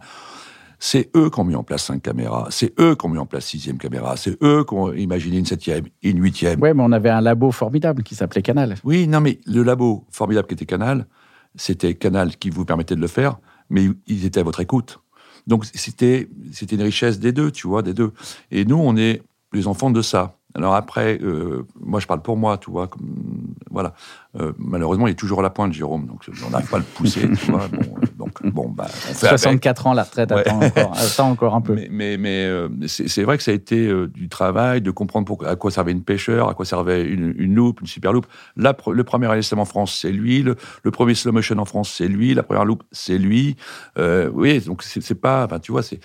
C'est 0.78 1.10
eux 1.16 1.32
qui 1.32 1.40
ont 1.40 1.44
mis 1.44 1.56
en 1.56 1.64
place 1.64 1.86
cinq 1.86 2.04
caméras. 2.04 2.50
C'est 2.52 2.80
eux 2.80 2.96
qui 2.96 3.06
ont 3.08 3.10
mis 3.10 3.18
en 3.18 3.26
place 3.26 3.46
sixième 3.46 3.80
caméra. 3.80 4.16
C'est 4.16 4.38
eux 4.44 4.64
qui 4.64 4.76
ont 4.76 4.94
imaginé 4.94 5.40
une 5.40 5.46
septième, 5.48 5.86
une 6.04 6.22
huitième. 6.22 6.62
Ouais, 6.62 6.76
mais 6.76 6.84
on 6.86 6.92
avait 6.92 7.10
un 7.10 7.20
labo 7.20 7.52
formidable 7.52 8.04
qui 8.04 8.14
s'appelait 8.14 8.44
Canal. 8.44 8.76
Oui, 8.84 9.08
non, 9.08 9.20
mais 9.20 9.40
le 9.48 9.64
labo 9.64 10.06
formidable 10.12 10.48
qui 10.48 10.54
était 10.54 10.68
Canal, 10.68 11.08
c'était 11.56 11.96
Canal 11.96 12.38
qui 12.38 12.52
vous 12.52 12.64
permettait 12.64 12.96
de 12.96 13.02
le 13.02 13.08
faire, 13.08 13.40
mais 13.72 13.90
ils 14.06 14.26
étaient 14.26 14.42
à 14.42 14.44
votre 14.44 14.62
écoute. 14.62 15.00
Donc 15.48 15.66
c'était 15.66 16.30
une 16.72 16.84
richesse 16.84 17.20
des 17.20 17.32
deux, 17.32 17.50
tu 17.50 17.68
vois, 17.68 17.82
des 17.82 17.96
deux. 17.96 18.14
Et 18.52 18.66
nous, 18.66 18.78
on 18.78 18.96
est 18.96 19.24
les 19.52 19.66
enfants 19.66 19.90
de 19.90 20.04
ça. 20.04 20.38
Alors 20.56 20.74
après, 20.74 21.20
euh, 21.22 21.68
moi 21.80 22.00
je 22.00 22.08
parle 22.08 22.22
pour 22.22 22.38
moi, 22.38 22.58
tu 22.58 22.72
vois, 22.72 22.88
comme, 22.88 23.54
voilà. 23.70 23.94
Euh, 24.40 24.54
malheureusement, 24.58 25.06
il 25.08 25.12
est 25.12 25.16
toujours 25.16 25.40
à 25.40 25.44
la 25.44 25.50
pointe, 25.50 25.74
Jérôme, 25.74 26.08
donc 26.08 26.26
on 26.46 26.50
n'arrive 26.50 26.70
pas 26.70 26.78
à 26.78 26.80
le 26.80 26.86
pousser, 26.86 27.30
tu 27.34 27.52
vois. 27.52 27.68
Bon, 27.76 27.82
euh, 27.82 28.15
donc 28.44 28.54
bon, 28.54 28.70
bah, 28.70 28.86
on 28.88 29.14
fait 29.14 29.28
avec. 29.28 29.40
64 29.40 29.88
ans, 29.88 29.94
la 29.94 30.04
retraite 30.04 30.32
Ouais. 30.32 30.40
attend, 30.48 30.62
encore, 30.62 30.94
attend 30.98 31.30
encore 31.30 31.56
un 31.56 31.62
peu. 31.62 31.76
Mais, 31.76 31.88
mais, 31.92 32.18
mais, 32.18 32.46
euh, 32.46 32.70
c'est 32.88 33.24
vrai 33.24 33.38
que 33.38 33.44
ça 33.44 33.52
a 33.52 33.54
été 33.54 33.88
euh, 33.88 34.08
du 34.08 34.30
travail, 34.30 34.82
de 34.82 34.92
comprendre 34.92 35.36
à 35.48 35.56
quoi 35.56 35.72
servait 35.72 35.92
une 35.92 36.04
pêcheur, 36.04 36.50
à 36.50 36.54
quoi 36.54 36.66
servait 36.66 37.04
une, 37.06 37.34
une 37.38 37.56
loupe, 37.56 37.82
une 37.82 37.88
super 37.88 38.14
loupe. 38.14 38.28
Le 38.56 39.04
premier 39.04 39.28
LSM 39.34 39.60
en 39.60 39.66
France, 39.66 39.98
c'est 40.02 40.12
lui. 40.12 40.42
Le, 40.44 40.56
le 40.84 40.92
premier 40.92 41.16
slow 41.16 41.32
motion 41.32 41.58
en 41.58 41.66
France, 41.66 41.94
c'est 41.96 42.08
lui. 42.08 42.34
La 42.34 42.44
première 42.44 42.66
loupe, 42.66 42.84
c'est 42.92 43.18
lui. 43.18 43.56
Euh, 43.98 44.30
oui, 44.34 44.60
donc 44.62 44.84
c'est 44.84 45.20
pas. 45.20 45.46
Enfin, 45.46 45.60
tu 45.60 45.72
vois, 45.72 45.84
c'est. 45.84 46.00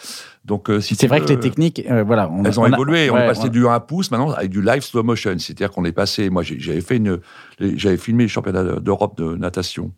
Donc, 0.44 0.70
euh, 0.70 0.80
si 0.80 0.94
C'est 0.94 1.06
vrai 1.06 1.20
que 1.20 1.26
les 1.28 1.38
techniques, 1.38 1.82
euh, 1.90 2.02
voilà. 2.02 2.30
on- 2.30 2.44
elles 2.44 2.58
ont 2.58 2.62
on 2.62 2.72
a- 2.72 2.74
évolué. 2.74 3.10
on 3.10 3.16
est 3.18 3.26
passé 3.26 3.50
du 3.50 3.66
1 3.66 3.78
pouce 3.80 4.10
maintenant 4.10 4.30
avec 4.32 4.50
du 4.50 4.62
live 4.62 4.80
slow 4.82 5.02
motion. 5.02 5.34
C'est-à-dire 5.38 5.70
qu'on 5.70 5.84
est 5.84 5.92
passé. 5.92 6.30
Moi, 6.30 6.42
j'avais 6.42 6.80
fait 6.80 6.96
une. 6.96 7.18
J'avais 7.60 7.96
filmé 7.96 8.24
les 8.24 8.28
championnats 8.28 8.80
d'Europe 8.80 9.16
de 9.18 9.36
natation. 9.36 9.92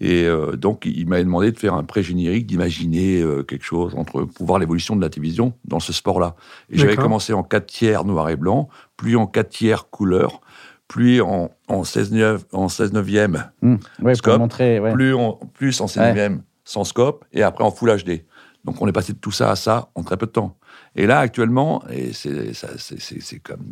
Et 0.00 0.24
euh, 0.24 0.56
donc, 0.56 0.86
il 0.86 1.06
m'avait 1.06 1.24
demandé 1.24 1.52
de 1.52 1.58
faire 1.58 1.74
un 1.74 1.84
pré-générique, 1.84 2.46
d'imaginer 2.46 3.20
euh, 3.20 3.42
quelque 3.42 3.64
chose 3.64 3.94
entre 3.96 4.24
pour 4.24 4.46
voir 4.46 4.58
l'évolution 4.58 4.96
de 4.96 5.00
la 5.00 5.08
télévision 5.08 5.54
dans 5.64 5.80
ce 5.80 5.92
sport-là. 5.92 6.34
Et 6.68 6.78
j'avais 6.78 6.96
commencé 6.96 7.32
en 7.32 7.42
4 7.42 7.66
tiers 7.66 8.04
noir 8.04 8.28
et 8.28 8.36
blanc, 8.36 8.68
puis 8.96 9.16
en 9.16 9.26
4 9.26 9.48
tiers 9.48 9.90
couleur, 9.90 10.40
puis 10.88 11.20
en, 11.20 11.50
en 11.68 11.84
16 11.84 12.12
9 12.12 12.44
en 12.52 12.68
16 12.68 12.92
neuvième 12.92 13.50
mmh, 13.62 14.14
scope, 14.14 14.38
montrer, 14.38 14.80
plus, 14.92 15.14
en, 15.14 15.34
plus 15.54 15.80
en 15.80 15.86
16 15.86 16.02
neuvième 16.08 16.42
sans 16.64 16.84
scope, 16.84 17.24
et 17.32 17.42
après 17.42 17.64
en 17.64 17.70
Full 17.70 17.96
HD. 18.02 18.24
Donc 18.64 18.80
on 18.82 18.86
est 18.86 18.92
passé 18.92 19.12
de 19.12 19.18
tout 19.18 19.30
ça 19.30 19.50
à 19.50 19.56
ça 19.56 19.88
en 19.94 20.02
très 20.02 20.16
peu 20.16 20.26
de 20.26 20.32
temps. 20.32 20.56
Et 20.96 21.06
là, 21.06 21.20
actuellement, 21.20 21.82
et 21.90 22.12
c'est 22.12 23.38
comme 23.42 23.64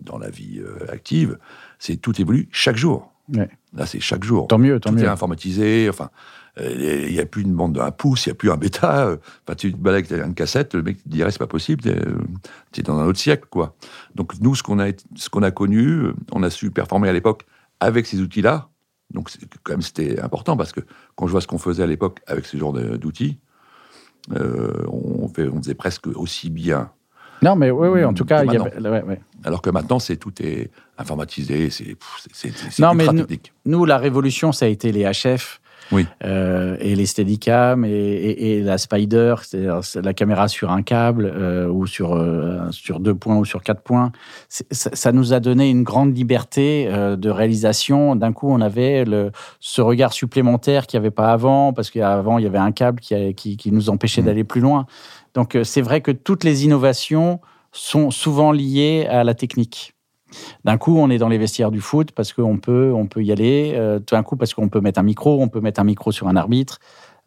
dans 0.00 0.18
la 0.18 0.30
vie 0.30 0.60
euh, 0.60 0.90
active, 0.90 1.38
c'est 1.82 1.96
tout 1.96 2.20
évolue 2.20 2.48
chaque 2.52 2.76
jour. 2.76 3.10
Là, 3.74 3.86
c'est 3.86 3.98
chaque 3.98 4.22
jour. 4.22 4.46
Tant 4.46 4.58
mieux, 4.58 4.78
tant 4.78 4.90
tout 4.90 4.96
mieux. 4.96 5.04
est 5.04 5.08
informatisé. 5.08 5.88
Enfin, 5.88 6.10
euh, 6.60 7.06
il 7.08 7.12
n'y 7.12 7.18
a 7.18 7.26
plus 7.26 7.42
une 7.42 7.54
bande 7.54 7.72
d'un 7.72 7.90
pouce, 7.90 8.26
il 8.26 8.28
n'y 8.28 8.32
a 8.32 8.34
plus 8.36 8.52
un 8.52 8.56
bêta. 8.56 9.08
Euh, 9.08 9.16
enfin, 9.44 9.56
tu 9.56 9.72
te 9.72 9.76
balades 9.76 10.04
avec 10.12 10.24
une 10.24 10.34
cassette, 10.34 10.74
le 10.74 10.82
mec 10.82 10.98
dirait 11.06 11.32
c'est 11.32 11.38
pas 11.38 11.48
possible, 11.48 11.82
tu 11.82 12.80
es 12.80 12.82
dans 12.84 12.98
un 12.98 13.06
autre 13.06 13.18
siècle, 13.18 13.48
quoi. 13.50 13.74
Donc 14.14 14.34
nous, 14.40 14.54
ce 14.54 14.62
qu'on 14.62 14.78
a, 14.78 14.92
ce 15.16 15.28
qu'on 15.28 15.42
a 15.42 15.50
connu, 15.50 16.12
on 16.30 16.44
a 16.44 16.50
su 16.50 16.70
performer 16.70 17.08
à 17.08 17.12
l'époque 17.12 17.46
avec 17.80 18.06
ces 18.06 18.20
outils-là. 18.20 18.68
Donc 19.10 19.30
quand 19.64 19.72
même, 19.72 19.82
c'était 19.82 20.20
important 20.20 20.56
parce 20.56 20.72
que 20.72 20.80
quand 21.16 21.26
je 21.26 21.32
vois 21.32 21.40
ce 21.40 21.48
qu'on 21.48 21.58
faisait 21.58 21.82
à 21.82 21.86
l'époque 21.86 22.20
avec 22.28 22.46
ce 22.46 22.56
genre 22.56 22.72
d'outils, 22.72 23.38
euh, 24.32 24.84
on, 24.86 25.26
fait, 25.28 25.48
on 25.48 25.60
faisait 25.60 25.74
presque 25.74 26.06
aussi 26.06 26.48
bien. 26.48 26.92
Non, 27.42 27.56
mais 27.56 27.70
oui, 27.70 27.88
oui, 27.88 28.04
en 28.04 28.14
tout 28.14 28.24
cas, 28.24 28.44
il 28.44 28.52
y 28.52 28.58
alors 29.44 29.60
que 29.60 29.70
maintenant, 29.70 29.98
c'est 29.98 30.16
tout 30.16 30.32
est 30.40 30.70
informatisé, 30.98 31.68
c'est 31.70 31.96
ultra 32.44 32.94
mais 32.94 33.06
technique. 33.06 33.52
Nous, 33.66 33.84
la 33.84 33.98
révolution, 33.98 34.52
ça 34.52 34.66
a 34.66 34.68
été 34.68 34.92
les 34.92 35.04
HF 35.04 35.60
oui. 35.90 36.06
Euh, 36.24 36.76
et 36.80 36.94
les 36.94 37.06
Steadicam 37.06 37.84
et, 37.84 37.90
et, 37.90 38.62
la 38.62 38.78
Spider, 38.78 39.34
c'est-à-dire 39.42 39.80
la 40.02 40.14
caméra 40.14 40.48
sur 40.48 40.70
un 40.70 40.82
câble 40.82 41.30
euh, 41.34 41.68
ou 41.68 41.86
sur, 41.86 42.14
euh, 42.14 42.70
sur 42.70 43.00
deux 43.00 43.14
points 43.14 43.36
ou 43.36 43.44
sur 43.44 43.62
quatre 43.62 43.82
points. 43.82 44.12
Ça, 44.48 45.12
nous 45.12 45.32
a 45.32 45.40
donné 45.40 45.68
une 45.68 45.82
grande 45.82 46.16
liberté 46.16 46.88
de 46.90 47.30
réalisation. 47.30 48.16
D'un 48.16 48.32
coup, 48.32 48.50
on 48.50 48.60
avait 48.60 49.04
le, 49.04 49.32
ce 49.60 49.82
regard 49.82 50.12
supplémentaire 50.12 50.86
qu'il 50.86 50.98
n'y 50.98 51.04
avait 51.04 51.10
pas 51.10 51.32
avant, 51.32 51.72
parce 51.72 51.90
qu'avant, 51.90 52.38
il 52.38 52.44
y 52.44 52.46
avait 52.46 52.58
un 52.58 52.72
câble 52.72 53.00
qui, 53.00 53.34
qui, 53.34 53.56
qui 53.56 53.72
nous 53.72 53.90
empêchait 53.90 54.22
mmh. 54.22 54.26
d'aller 54.26 54.44
plus 54.44 54.60
loin. 54.60 54.86
Donc, 55.34 55.56
c'est 55.64 55.82
vrai 55.82 56.00
que 56.00 56.10
toutes 56.10 56.44
les 56.44 56.64
innovations 56.64 57.40
sont 57.72 58.10
souvent 58.10 58.52
liées 58.52 59.06
à 59.08 59.24
la 59.24 59.34
technique. 59.34 59.94
D'un 60.64 60.78
coup, 60.78 60.96
on 60.98 61.10
est 61.10 61.18
dans 61.18 61.28
les 61.28 61.38
vestiaires 61.38 61.70
du 61.70 61.80
foot 61.80 62.12
parce 62.12 62.32
qu'on 62.32 62.58
peut, 62.58 62.92
on 62.94 63.06
peut 63.06 63.22
y 63.22 63.32
aller. 63.32 63.72
Euh, 63.74 63.98
tout 63.98 64.14
d'un 64.14 64.22
coup, 64.22 64.36
parce 64.36 64.54
qu'on 64.54 64.68
peut 64.68 64.80
mettre 64.80 65.00
un 65.00 65.02
micro, 65.02 65.40
on 65.42 65.48
peut 65.48 65.60
mettre 65.60 65.80
un 65.80 65.84
micro 65.84 66.12
sur 66.12 66.28
un 66.28 66.36
arbitre. 66.36 66.78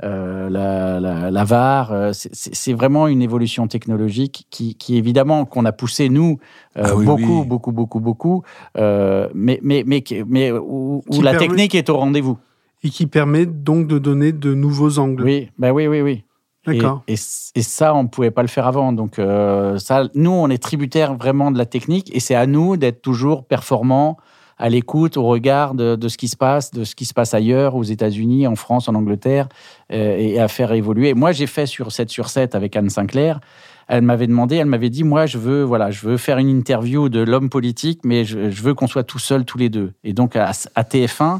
Euh, 0.04 0.50
la, 0.50 1.44
VAR, 1.46 1.94
euh, 1.94 2.12
c'est 2.14 2.74
vraiment 2.74 3.08
une 3.08 3.22
évolution 3.22 3.68
technologique 3.68 4.48
qui, 4.50 4.98
évidemment, 4.98 5.46
qu'on 5.46 5.64
a 5.64 5.72
poussé 5.72 6.10
nous 6.10 6.38
ah 6.76 6.94
beaucoup, 6.94 7.46
beaucoup, 7.46 7.72
beaucoup, 7.72 8.00
beaucoup, 8.02 8.44
mais, 8.76 9.60
mais, 9.64 9.84
mais, 9.86 10.04
mais 10.28 10.52
où, 10.52 11.02
la 11.22 11.38
technique 11.38 11.76
est 11.76 11.90
au 11.90 11.98
rendez-vous. 11.98 12.38
Et 12.84 12.90
qui 12.90 13.08
permet 13.08 13.46
donc 13.46 13.88
de 13.88 13.98
donner 13.98 14.32
de 14.32 14.54
nouveaux 14.54 15.00
angles. 15.00 15.24
Oui, 15.24 15.50
ben 15.58 15.72
oui, 15.72 15.88
oui, 15.88 16.02
oui. 16.02 16.25
D'accord. 16.66 17.04
Et, 17.08 17.16
ça, 17.18 17.94
on 17.94 18.04
ne 18.04 18.08
pouvait 18.08 18.32
pas 18.32 18.42
le 18.42 18.48
faire 18.48 18.68
avant. 18.68 18.92
Donc, 18.92 19.20
euh, 19.20 19.78
ça, 19.78 20.08
nous, 20.16 20.32
on 20.32 20.50
est 20.50 20.62
tributaire 20.62 21.16
vraiment 21.16 21.52
de 21.52 21.58
la 21.58 21.66
technique 21.66 22.14
et 22.16 22.20
c'est 22.20 22.36
à 22.36 22.48
nous 22.48 22.78
d'être 22.78 23.02
toujours 23.02 23.46
performants, 23.46 24.18
à 24.58 24.70
l'écoute, 24.70 25.18
au 25.18 25.24
regard 25.24 25.74
de, 25.74 26.08
ce 26.08 26.18
qui 26.18 26.28
se 26.28 26.38
passe, 26.38 26.72
de 26.72 26.84
ce 26.84 26.96
qui 26.96 27.06
se 27.06 27.14
passe 27.14 27.34
ailleurs, 27.34 27.76
aux 27.76 27.84
États-Unis, 27.84 28.48
en 28.48 28.56
France, 28.56 28.88
en 28.88 28.96
Angleterre, 28.96 29.50
euh, 29.92 30.18
et 30.18 30.40
à 30.40 30.48
faire 30.48 30.72
évoluer. 30.72 31.14
Moi, 31.14 31.34
j'ai 31.34 31.48
fait 31.48 31.66
sur 31.66 31.92
7 31.92 32.10
sur 32.10 32.30
7 32.30 32.56
avec 32.56 32.76
Anne 32.76 32.90
Sinclair. 32.90 33.42
Elle 33.88 34.02
m'avait 34.02 34.28
demandé, 34.28 34.56
elle 34.56 34.66
m'avait 34.66 34.90
dit, 34.90 35.04
moi, 35.04 35.26
je 35.26 35.38
veux, 35.38 35.64
voilà, 35.64 35.92
je 35.92 36.08
veux 36.08 36.18
faire 36.18 36.38
une 36.38 36.50
interview 36.50 37.10
de 37.10 37.20
l'homme 37.20 37.50
politique, 37.50 38.00
mais 38.04 38.24
je, 38.24 38.40
veux 38.40 38.74
qu'on 38.74 38.88
soit 38.88 39.04
tout 39.04 39.20
seuls, 39.20 39.46
tous 39.46 39.60
les 39.60 39.70
deux. 39.70 39.94
Et 40.04 40.14
donc, 40.14 40.36
à, 40.36 40.52
à 40.74 40.84
TF1, 40.84 41.40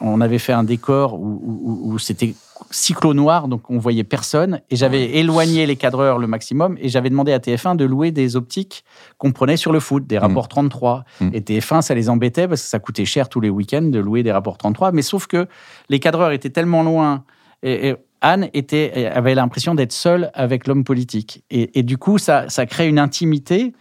on 0.00 0.20
avait 0.20 0.38
fait 0.38 0.52
un 0.52 0.64
décor 0.64 1.18
où, 1.20 1.98
c'était 1.98 2.34
cyclo 2.70 3.14
noir, 3.14 3.48
donc 3.48 3.70
on 3.70 3.78
voyait 3.78 4.04
personne. 4.04 4.60
Et 4.70 4.76
j'avais 4.76 5.16
éloigné 5.16 5.66
les 5.66 5.76
cadreurs 5.76 6.18
le 6.18 6.26
maximum. 6.26 6.76
Et 6.80 6.88
j'avais 6.88 7.10
demandé 7.10 7.32
à 7.32 7.38
TF1 7.38 7.76
de 7.76 7.84
louer 7.84 8.10
des 8.10 8.36
optiques 8.36 8.84
qu'on 9.18 9.32
prenait 9.32 9.56
sur 9.56 9.72
le 9.72 9.80
foot, 9.80 10.06
des 10.06 10.18
rapports 10.18 10.48
33. 10.48 11.04
Mmh. 11.20 11.24
mmh. 11.24 11.30
Et 11.34 11.40
TF1, 11.40 11.82
ça 11.82 11.94
les 11.94 12.08
embêtait 12.08 12.48
parce 12.48 12.62
que 12.62 12.68
ça 12.68 12.78
coûtait 12.78 13.04
cher 13.04 13.28
tous 13.28 13.40
les 13.40 13.50
week-ends 13.50 13.82
de 13.82 13.98
louer 13.98 14.22
des 14.22 14.32
rapports 14.32 14.58
33. 14.58 14.92
Mais 14.92 15.02
sauf 15.02 15.26
que 15.26 15.46
les 15.88 16.00
cadreurs 16.00 16.32
étaient 16.32 16.50
tellement 16.50 16.82
loin. 16.82 17.24
Et, 17.62 17.94
Anne 18.22 18.48
était, 18.54 19.06
avait 19.14 19.34
l'impression 19.34 19.74
d'être 19.74 19.92
seule 19.92 20.30
avec 20.34 20.66
l'homme 20.66 20.84
politique. 20.84 21.44
Et, 21.50 21.82
du 21.82 21.98
coup, 21.98 22.18
ça, 22.18 22.48
ça 22.48 22.66
crée 22.66 22.88
une 22.88 22.98
intimité 22.98 23.74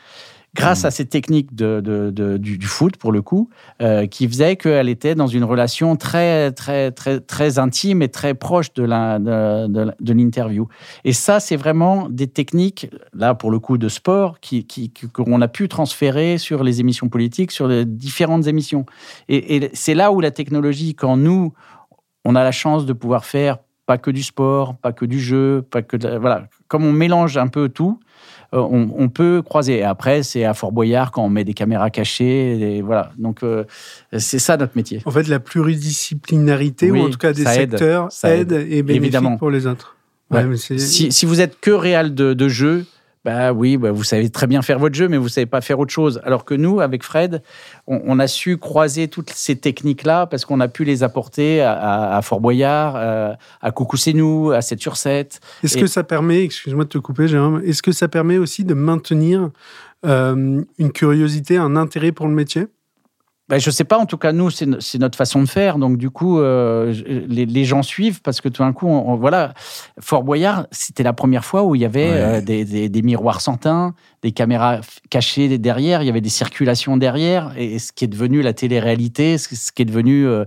grâce 0.56 0.84
mmh. 0.84 0.88
à 0.88 0.92
ces 0.92 1.06
techniques 1.06 1.54
de, 1.54 1.82
du, 2.38 2.66
foot, 2.66 2.98
pour 2.98 3.12
le 3.12 3.22
coup, 3.22 3.50
euh, 3.82 4.08
qui 4.08 4.28
faisaient 4.28 4.56
qu'elle 4.56 4.90
était 4.90 5.14
dans 5.14 5.28
une 5.28 5.44
relation 5.44 5.96
très, 5.98 6.52
très, 6.54 6.92
très, 6.92 7.20
très 7.20 7.60
intime 7.60 8.02
et 8.02 8.10
très 8.10 8.34
proche 8.34 8.74
de, 8.74 8.84
l'interview. 8.84 10.68
Et 11.04 11.14
ça, 11.14 11.40
c'est 11.40 11.58
vraiment 11.58 12.08
des 12.10 12.28
techniques, 12.28 12.90
là, 13.14 13.36
pour 13.36 13.52
le 13.52 13.60
coup, 13.60 13.78
de 13.78 13.90
sport, 13.90 14.40
qui, 14.40 14.66
qu'on 15.14 15.42
a 15.42 15.48
pu 15.48 15.68
transférer 15.68 16.38
sur 16.38 16.64
les 16.64 16.80
émissions 16.80 17.10
politiques, 17.10 17.52
sur 17.52 17.68
les 17.68 17.86
différentes 17.86 18.48
émissions. 18.48 18.86
Et, 19.28 19.58
et 19.58 19.70
c'est 19.74 19.94
là 19.94 20.12
où 20.12 20.22
la 20.22 20.32
technologie, 20.32 20.96
quand 20.96 21.18
nous, 21.18 21.54
on 22.24 22.36
a 22.36 22.44
la 22.44 22.52
chance 22.52 22.86
de 22.86 22.94
pouvoir 22.94 23.26
faire 23.26 23.58
pas 23.86 23.98
que 23.98 24.10
du 24.10 24.24
sport, 24.24 24.76
pas 24.76 24.94
que 24.94 25.06
du 25.06 25.20
jeu, 25.20 25.62
pas 25.70 25.82
que 25.82 26.18
voilà, 26.18 26.48
comme 26.68 26.86
on 26.86 26.92
mélange 26.92 27.38
un 27.38 27.48
peu 27.48 27.70
tout, 27.70 28.00
euh, 28.56 28.60
on, 28.62 29.10
peut 29.10 29.42
croiser. 29.44 29.84
après, 29.84 30.24
c'est 30.24 30.46
à 30.46 30.54
Fort 30.54 30.72
Boyard 30.72 31.12
quand 31.12 31.24
on 31.24 31.30
met 31.30 31.44
des 31.44 31.54
caméras 31.54 31.90
cachées. 31.90 32.78
Et 32.78 32.82
voilà. 32.82 33.12
Donc, 33.18 33.44
euh, 33.44 33.66
c'est 34.18 34.40
ça 34.40 34.58
notre 34.58 34.76
métier. 34.76 35.02
En 35.06 35.12
fait, 35.12 35.28
la 35.28 35.40
pluridisciplinarité, 35.40 36.92
ou 36.92 36.98
en 37.00 37.10
tout 37.10 37.18
cas 37.18 37.34
des 37.34 37.46
secteurs, 37.46 38.10
aide, 38.24 38.52
et 38.54 38.82
bénéfique 38.82 39.04
Évidemment. 39.04 39.38
pour 39.38 39.52
les 39.52 39.68
autres. 39.68 39.96
si, 40.78 41.26
vous 41.26 41.42
êtes 41.42 41.60
que 41.60 41.72
réel 41.72 42.16
de 42.16 42.48
jeu, 42.48 42.86
bah 43.26 43.54
oui, 43.54 43.76
bah 43.78 43.92
vous 43.92 44.04
savez 44.04 44.30
très 44.30 44.46
bien 44.46 44.62
faire 44.62 44.78
votre 44.78 44.94
jeu, 44.94 45.08
mais 45.08 45.18
vous 45.18 45.30
savez 45.30 45.48
pas 45.48 45.60
faire 45.60 45.80
autre 45.80 45.92
chose. 45.92 46.22
Alors 46.24 46.46
que 46.46 46.54
nous, 46.54 46.80
avec 46.80 47.04
Fred, 47.04 47.42
on, 47.88 48.20
a 48.20 48.28
su 48.28 48.58
croiser 48.58 49.08
toutes 49.08 49.32
ces 49.32 49.56
techniques-là 49.56 50.28
parce 50.28 50.46
qu'on 50.46 50.60
a 50.60 50.68
pu 50.68 50.84
les 50.84 51.02
apporter 51.02 51.60
à, 51.62 52.20
Fort 52.22 52.40
Boyard, 52.40 52.94
euh, 52.96 53.34
à, 53.62 53.72
Coucou 53.72 53.98
c'est 53.98 54.14
nous, 54.14 54.52
à 54.52 54.62
7 54.62 54.80
sur 54.80 54.96
7. 54.96 55.40
Est-ce 55.64 55.76
que 55.76 55.88
ça 55.88 56.04
permet, 56.04 56.44
excuse-moi 56.44 56.84
de 56.84 56.90
te 56.90 57.00
couper, 57.00 57.28
Jérôme, 57.28 57.64
est-ce 57.66 57.82
que 57.82 57.92
ça 57.92 58.08
permet 58.08 58.38
aussi 58.38 58.64
de 58.64 58.76
maintenir 58.76 59.50
euh, 60.06 60.62
une 60.78 60.92
curiosité, 60.92 61.58
un 61.58 61.76
intérêt 61.76 62.12
pour 62.12 62.28
le 62.28 62.36
métier? 62.36 62.68
Ben, 63.48 63.60
je 63.60 63.70
sais 63.70 63.84
pas, 63.84 64.00
en 64.00 64.08
tout 64.08 64.18
cas, 64.18 64.32
nous, 64.32 64.50
c'est 64.50 64.98
notre 64.98 65.18
façon 65.18 65.44
de 65.44 65.48
faire. 65.48 65.78
Donc, 65.78 65.98
du 65.98 66.10
coup, 66.10 66.40
euh, 66.40 66.94
les, 67.28 67.66
gens 67.66 67.84
suivent 67.84 68.22
parce 68.22 68.42
que 68.42 68.50
tout 68.50 68.64
d'un 68.64 68.74
coup, 68.74 68.88
voilà, 69.20 69.54
Fort 70.00 70.24
Boyard, 70.24 70.66
c'était 70.72 71.04
la 71.04 71.14
première 71.14 71.46
fois 71.46 71.64
où 71.64 71.76
il 71.76 71.82
y 71.82 71.86
avait 71.86 72.10
euh, 72.12 72.42
des, 72.42 72.66
des, 72.66 72.90
des, 72.90 73.02
miroirs 73.04 73.42
sans 73.42 73.58
teint, 73.58 73.94
des 74.24 74.32
caméras 74.32 74.82
cachées 75.12 75.60
derrière, 75.60 76.02
il 76.02 76.08
y 76.08 76.10
avait 76.10 76.22
des 76.22 76.30
circulations 76.30 76.98
derrière, 76.98 77.54
et 77.58 77.78
ce 77.78 77.92
qui 77.92 78.06
est 78.06 78.08
devenu 78.08 78.42
la 78.42 78.54
télé-réalité, 78.54 79.38
ce 79.38 79.72
qui 79.72 79.84
est 79.84 79.86
devenu 79.86 80.26
euh, 80.26 80.46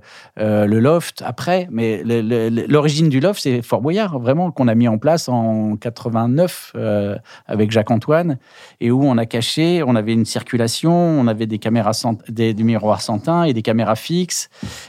le 0.67 0.81
loft 0.81 1.23
après. 1.25 1.69
Mais 1.71 2.03
l'origine 2.05 3.09
du 3.09 3.21
loft, 3.21 3.41
c'est 3.41 3.63
Fort 3.63 3.81
Boyard, 3.81 4.19
vraiment, 4.19 4.51
qu'on 4.51 4.67
a 4.67 4.75
mis 4.75 4.89
en 4.89 4.99
place 4.99 5.29
en 5.29 5.77
89 5.77 6.73
euh, 6.75 7.17
avec 7.47 7.71
Jacques-Antoine, 7.71 8.39
et 8.81 8.91
où 8.91 9.05
on 9.05 9.17
a 9.17 9.27
caché, 9.27 9.85
on 9.87 9.95
avait 9.95 10.13
une 10.13 10.25
circulation, 10.25 10.93
on 10.93 11.29
avait 11.29 11.47
des 11.47 11.59
caméras 11.59 11.93
sans, 11.93 12.19
des, 12.29 12.55
miroirs 12.55 12.88
sans 12.97 13.19
teint 13.19 13.45
et 13.45 13.53
des 13.53 13.63
caméras 13.63 13.97
fixes, 13.97 14.49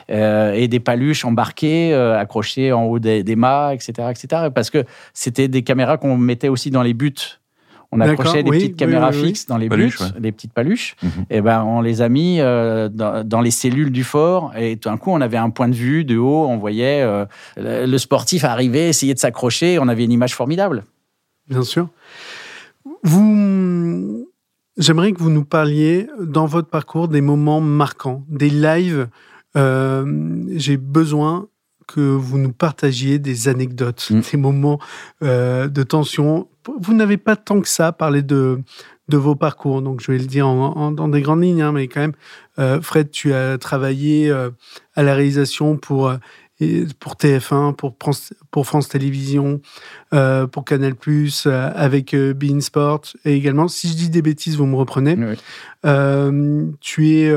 et 0.09 0.67
des 0.67 0.79
paluches 0.79 1.25
embarquées, 1.25 1.93
accrochées 1.93 2.71
en 2.71 2.85
haut 2.85 2.99
des, 2.99 3.23
des 3.23 3.35
mâts, 3.35 3.73
etc., 3.73 4.09
etc. 4.09 4.49
Parce 4.53 4.69
que 4.69 4.85
c'était 5.13 5.47
des 5.47 5.63
caméras 5.63 5.97
qu'on 5.97 6.17
mettait 6.17 6.49
aussi 6.49 6.71
dans 6.71 6.83
les 6.83 6.93
buts 6.93 7.39
on 7.91 7.99
accrochait 8.01 8.43
des 8.43 8.51
petites 8.51 8.75
caméras 8.75 9.11
fixes 9.11 9.47
dans 9.47 9.57
les 9.57 9.67
buts, 9.67 9.95
des 10.19 10.31
petites 10.31 10.53
paluches. 10.53 10.95
Mhm. 11.01 11.25
Et 11.29 11.41
ben, 11.41 11.63
on 11.63 11.81
les 11.81 12.01
a 12.01 12.09
mis 12.09 12.39
euh, 12.39 12.87
dans, 12.89 13.41
les 13.41 13.51
cellules 13.51 13.91
du 13.91 14.03
fort. 14.03 14.51
Et 14.55 14.77
tout 14.77 14.89
d'un 14.89 14.97
coup, 14.97 15.11
on 15.11 15.21
avait 15.21 15.37
un 15.37 15.49
point 15.49 15.67
de 15.67 15.75
vue 15.75 16.05
de 16.05 16.17
haut. 16.17 16.45
On 16.47 16.57
voyait 16.57 17.01
euh, 17.01 17.25
le 17.57 17.97
sportif 17.97 18.43
arriver, 18.43 18.89
essayer 18.89 19.13
de 19.13 19.19
s'accrocher. 19.19 19.79
On 19.79 19.87
avait 19.87 20.03
une 20.03 20.11
image 20.11 20.35
formidable. 20.35 20.83
Bien 21.49 21.63
sûr. 21.63 21.89
Vous, 23.03 24.27
j'aimerais 24.79 25.11
que 25.11 25.19
vous 25.19 25.29
nous 25.29 25.45
parliez 25.45 26.07
dans 26.19 26.47
votre 26.47 26.69
parcours 26.69 27.07
des 27.07 27.21
moments 27.21 27.61
marquants, 27.61 28.25
des 28.27 28.49
lives. 28.49 29.07
Euh, 29.55 30.43
j'ai 30.55 30.77
besoin 30.77 31.47
que 31.87 32.01
vous 32.01 32.37
nous 32.37 32.53
partagiez 32.53 33.19
des 33.19 33.47
anecdotes, 33.47 34.09
mm. 34.09 34.21
des 34.31 34.37
moments 34.37 34.79
de 35.21 35.83
tension 35.83 36.47
vous 36.79 36.93
n'avez 36.93 37.17
pas 37.17 37.35
tant 37.35 37.61
que 37.61 37.67
ça 37.67 37.91
parlé 37.91 38.21
de, 38.21 38.61
de 39.07 39.17
vos 39.17 39.35
parcours, 39.35 39.81
donc 39.81 40.01
je 40.01 40.11
vais 40.11 40.17
le 40.17 40.25
dire 40.25 40.47
en, 40.47 40.91
dans 40.91 41.07
des 41.07 41.21
grandes 41.21 41.43
lignes, 41.43 41.61
hein, 41.61 41.71
mais 41.71 41.87
quand 41.87 42.01
même, 42.01 42.15
euh, 42.59 42.81
Fred, 42.81 43.11
tu 43.11 43.33
as 43.33 43.57
travaillé 43.57 44.29
euh, 44.29 44.49
à 44.95 45.03
la 45.03 45.13
réalisation 45.13 45.77
pour 45.77 46.13
euh, 46.61 46.85
pour 46.99 47.13
TF1, 47.13 47.73
pour 47.73 47.95
France, 47.99 48.33
pour 48.51 48.65
France 48.65 48.89
Télévisions, 48.89 49.61
euh, 50.13 50.47
pour 50.47 50.65
Canal+, 50.65 50.93
euh, 51.07 51.71
avec 51.75 52.13
euh, 52.13 52.33
Bein 52.33 52.61
Sport, 52.61 53.01
et 53.25 53.33
également, 53.33 53.67
si 53.67 53.89
je 53.89 53.93
dis 53.93 54.09
des 54.09 54.21
bêtises, 54.21 54.57
vous 54.57 54.65
me 54.65 54.75
reprenez. 54.75 55.15
tu 56.81 57.09
es 57.09 57.33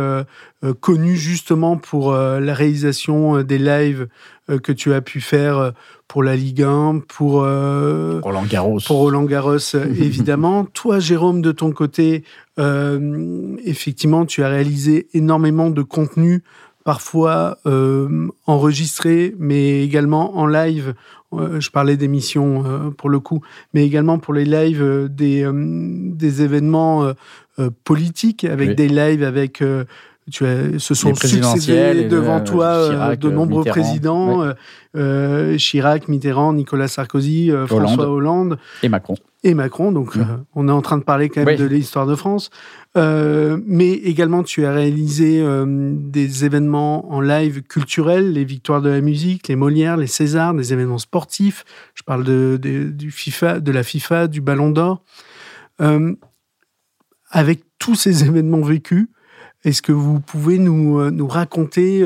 connu 0.81 1.17
justement 1.17 1.77
pour 1.77 2.13
la 2.15 2.55
réalisation 2.55 3.43
des 3.43 3.59
lives 3.59 4.09
que 4.63 4.73
tu 4.73 4.93
as 4.93 5.01
pu 5.01 5.21
faire 5.21 5.73
pour 6.09 6.23
la 6.23 6.37
Ligue 6.37 6.63
1, 6.63 7.01
pour 7.09 7.33
Roland 7.43 8.45
Garros, 8.49 8.79
pour 8.87 8.99
Roland 8.99 9.25
Garros 9.25 9.59
évidemment. 9.75 10.65
Toi, 10.65 10.99
Jérôme, 10.99 11.43
de 11.43 11.53
ton 11.53 11.73
côté, 11.73 12.25
effectivement, 12.59 14.25
tu 14.25 14.43
as 14.43 14.49
réalisé 14.49 15.09
énormément 15.15 15.71
de 15.71 15.83
contenu 15.83 16.43
parfois 16.85 17.59
euh, 17.67 18.29
enregistré, 18.47 19.35
mais 19.39 19.83
également 19.83 20.37
en 20.37 20.47
live. 20.47 20.95
Euh, 21.33 21.61
je 21.61 21.71
parlais 21.71 21.97
d'émissions 21.97 22.65
euh, 22.67 22.91
pour 22.91 23.09
le 23.09 23.21
coup, 23.21 23.41
mais 23.73 23.87
également 23.87 24.19
pour 24.19 24.35
les 24.35 24.45
lives 24.45 25.09
des, 25.11 25.49
des 25.53 26.43
événements 26.43 27.13
politiques, 27.85 28.45
avec 28.45 28.75
des 28.75 28.89
lives 28.89 29.23
avec 29.23 29.63
tu 30.31 30.47
as, 30.47 30.79
se 30.79 30.95
sont 30.95 31.15
succédés 31.15 32.05
devant 32.05 32.41
toi 32.41 33.17
de 33.17 33.31
nombreux 33.31 33.65
présidents, 33.65 34.45
Chirac, 35.57 36.09
Mitterrand, 36.09 36.53
Nicolas 36.53 36.89
Sarkozy, 36.89 37.51
François 37.67 38.09
Hollande. 38.09 38.59
Et 38.83 38.89
Macron. 38.89 39.17
Et 39.45 39.55
Macron, 39.55 39.91
donc 39.91 40.17
on 40.55 40.69
est 40.69 40.73
en 40.73 40.83
train 40.83 40.99
de 40.99 41.03
parler 41.03 41.29
quand 41.29 41.45
même 41.45 41.57
de 41.57 41.65
l'histoire 41.65 42.07
de 42.07 42.15
France. 42.15 42.51
Euh, 42.97 43.59
mais 43.67 43.91
également, 43.91 44.43
tu 44.45 44.65
as 44.67 44.73
réalisé 44.73 45.41
euh, 45.41 45.65
des 45.97 46.45
événements 46.45 47.13
en 47.13 47.21
live 47.21 47.63
culturels, 47.63 48.33
les 48.33 48.45
victoires 48.45 48.83
de 48.83 48.91
la 48.91 49.01
musique, 49.01 49.49
les 49.49 49.57
Molières, 49.57 49.97
les 49.97 50.07
Césars, 50.07 50.55
des 50.55 50.73
événements 50.73 50.99
sportifs. 50.99 51.65
Je 51.95 52.03
parle 52.03 52.23
de, 52.23 52.57
du 52.63 53.11
FIFA, 53.11 53.59
de 53.61 53.73
la 53.73 53.83
FIFA, 53.83 54.29
du 54.29 54.41
Ballon 54.41 54.71
d'Or. 54.71 55.03
Euh, 55.81 56.15
avec 57.31 57.65
tous 57.79 57.97
ces 57.97 58.25
événements 58.29 58.61
vécus, 58.61 59.09
est-ce 59.65 59.83
que 59.83 59.93
vous 59.93 60.21
pouvez 60.21 60.59
nous, 60.59 61.11
nous 61.11 61.29
raconter 61.29 62.05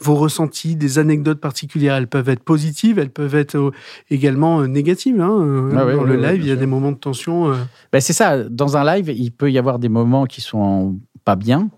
vos 0.00 0.14
ressentis, 0.14 0.76
des 0.76 0.98
anecdotes 0.98 1.40
particulières. 1.40 1.96
Elles 1.96 2.08
peuvent 2.08 2.28
être 2.28 2.42
positives, 2.42 2.98
elles 2.98 3.10
peuvent 3.10 3.34
être 3.34 3.56
euh, 3.56 3.70
également 4.10 4.60
euh, 4.60 4.66
négatives. 4.66 5.20
Hein. 5.20 5.40
Euh, 5.40 5.70
ah 5.72 5.92
dans 5.94 6.04
le 6.04 6.16
live, 6.16 6.42
il 6.42 6.48
y 6.48 6.52
a 6.52 6.56
des 6.56 6.66
moments 6.66 6.92
de 6.92 6.98
tension. 6.98 7.52
Ben 7.92 8.00
c'est 8.00 8.12
ça. 8.12 8.44
Dans 8.44 8.76
un 8.76 8.84
live, 8.84 9.08
il 9.08 9.30
peut 9.32 9.50
y 9.50 9.58
avoir 9.58 9.78
des 9.78 9.88
moments 9.88 10.26
qui 10.26 10.40
sont 10.40 10.96
pas 11.24 11.36
bien, 11.36 11.70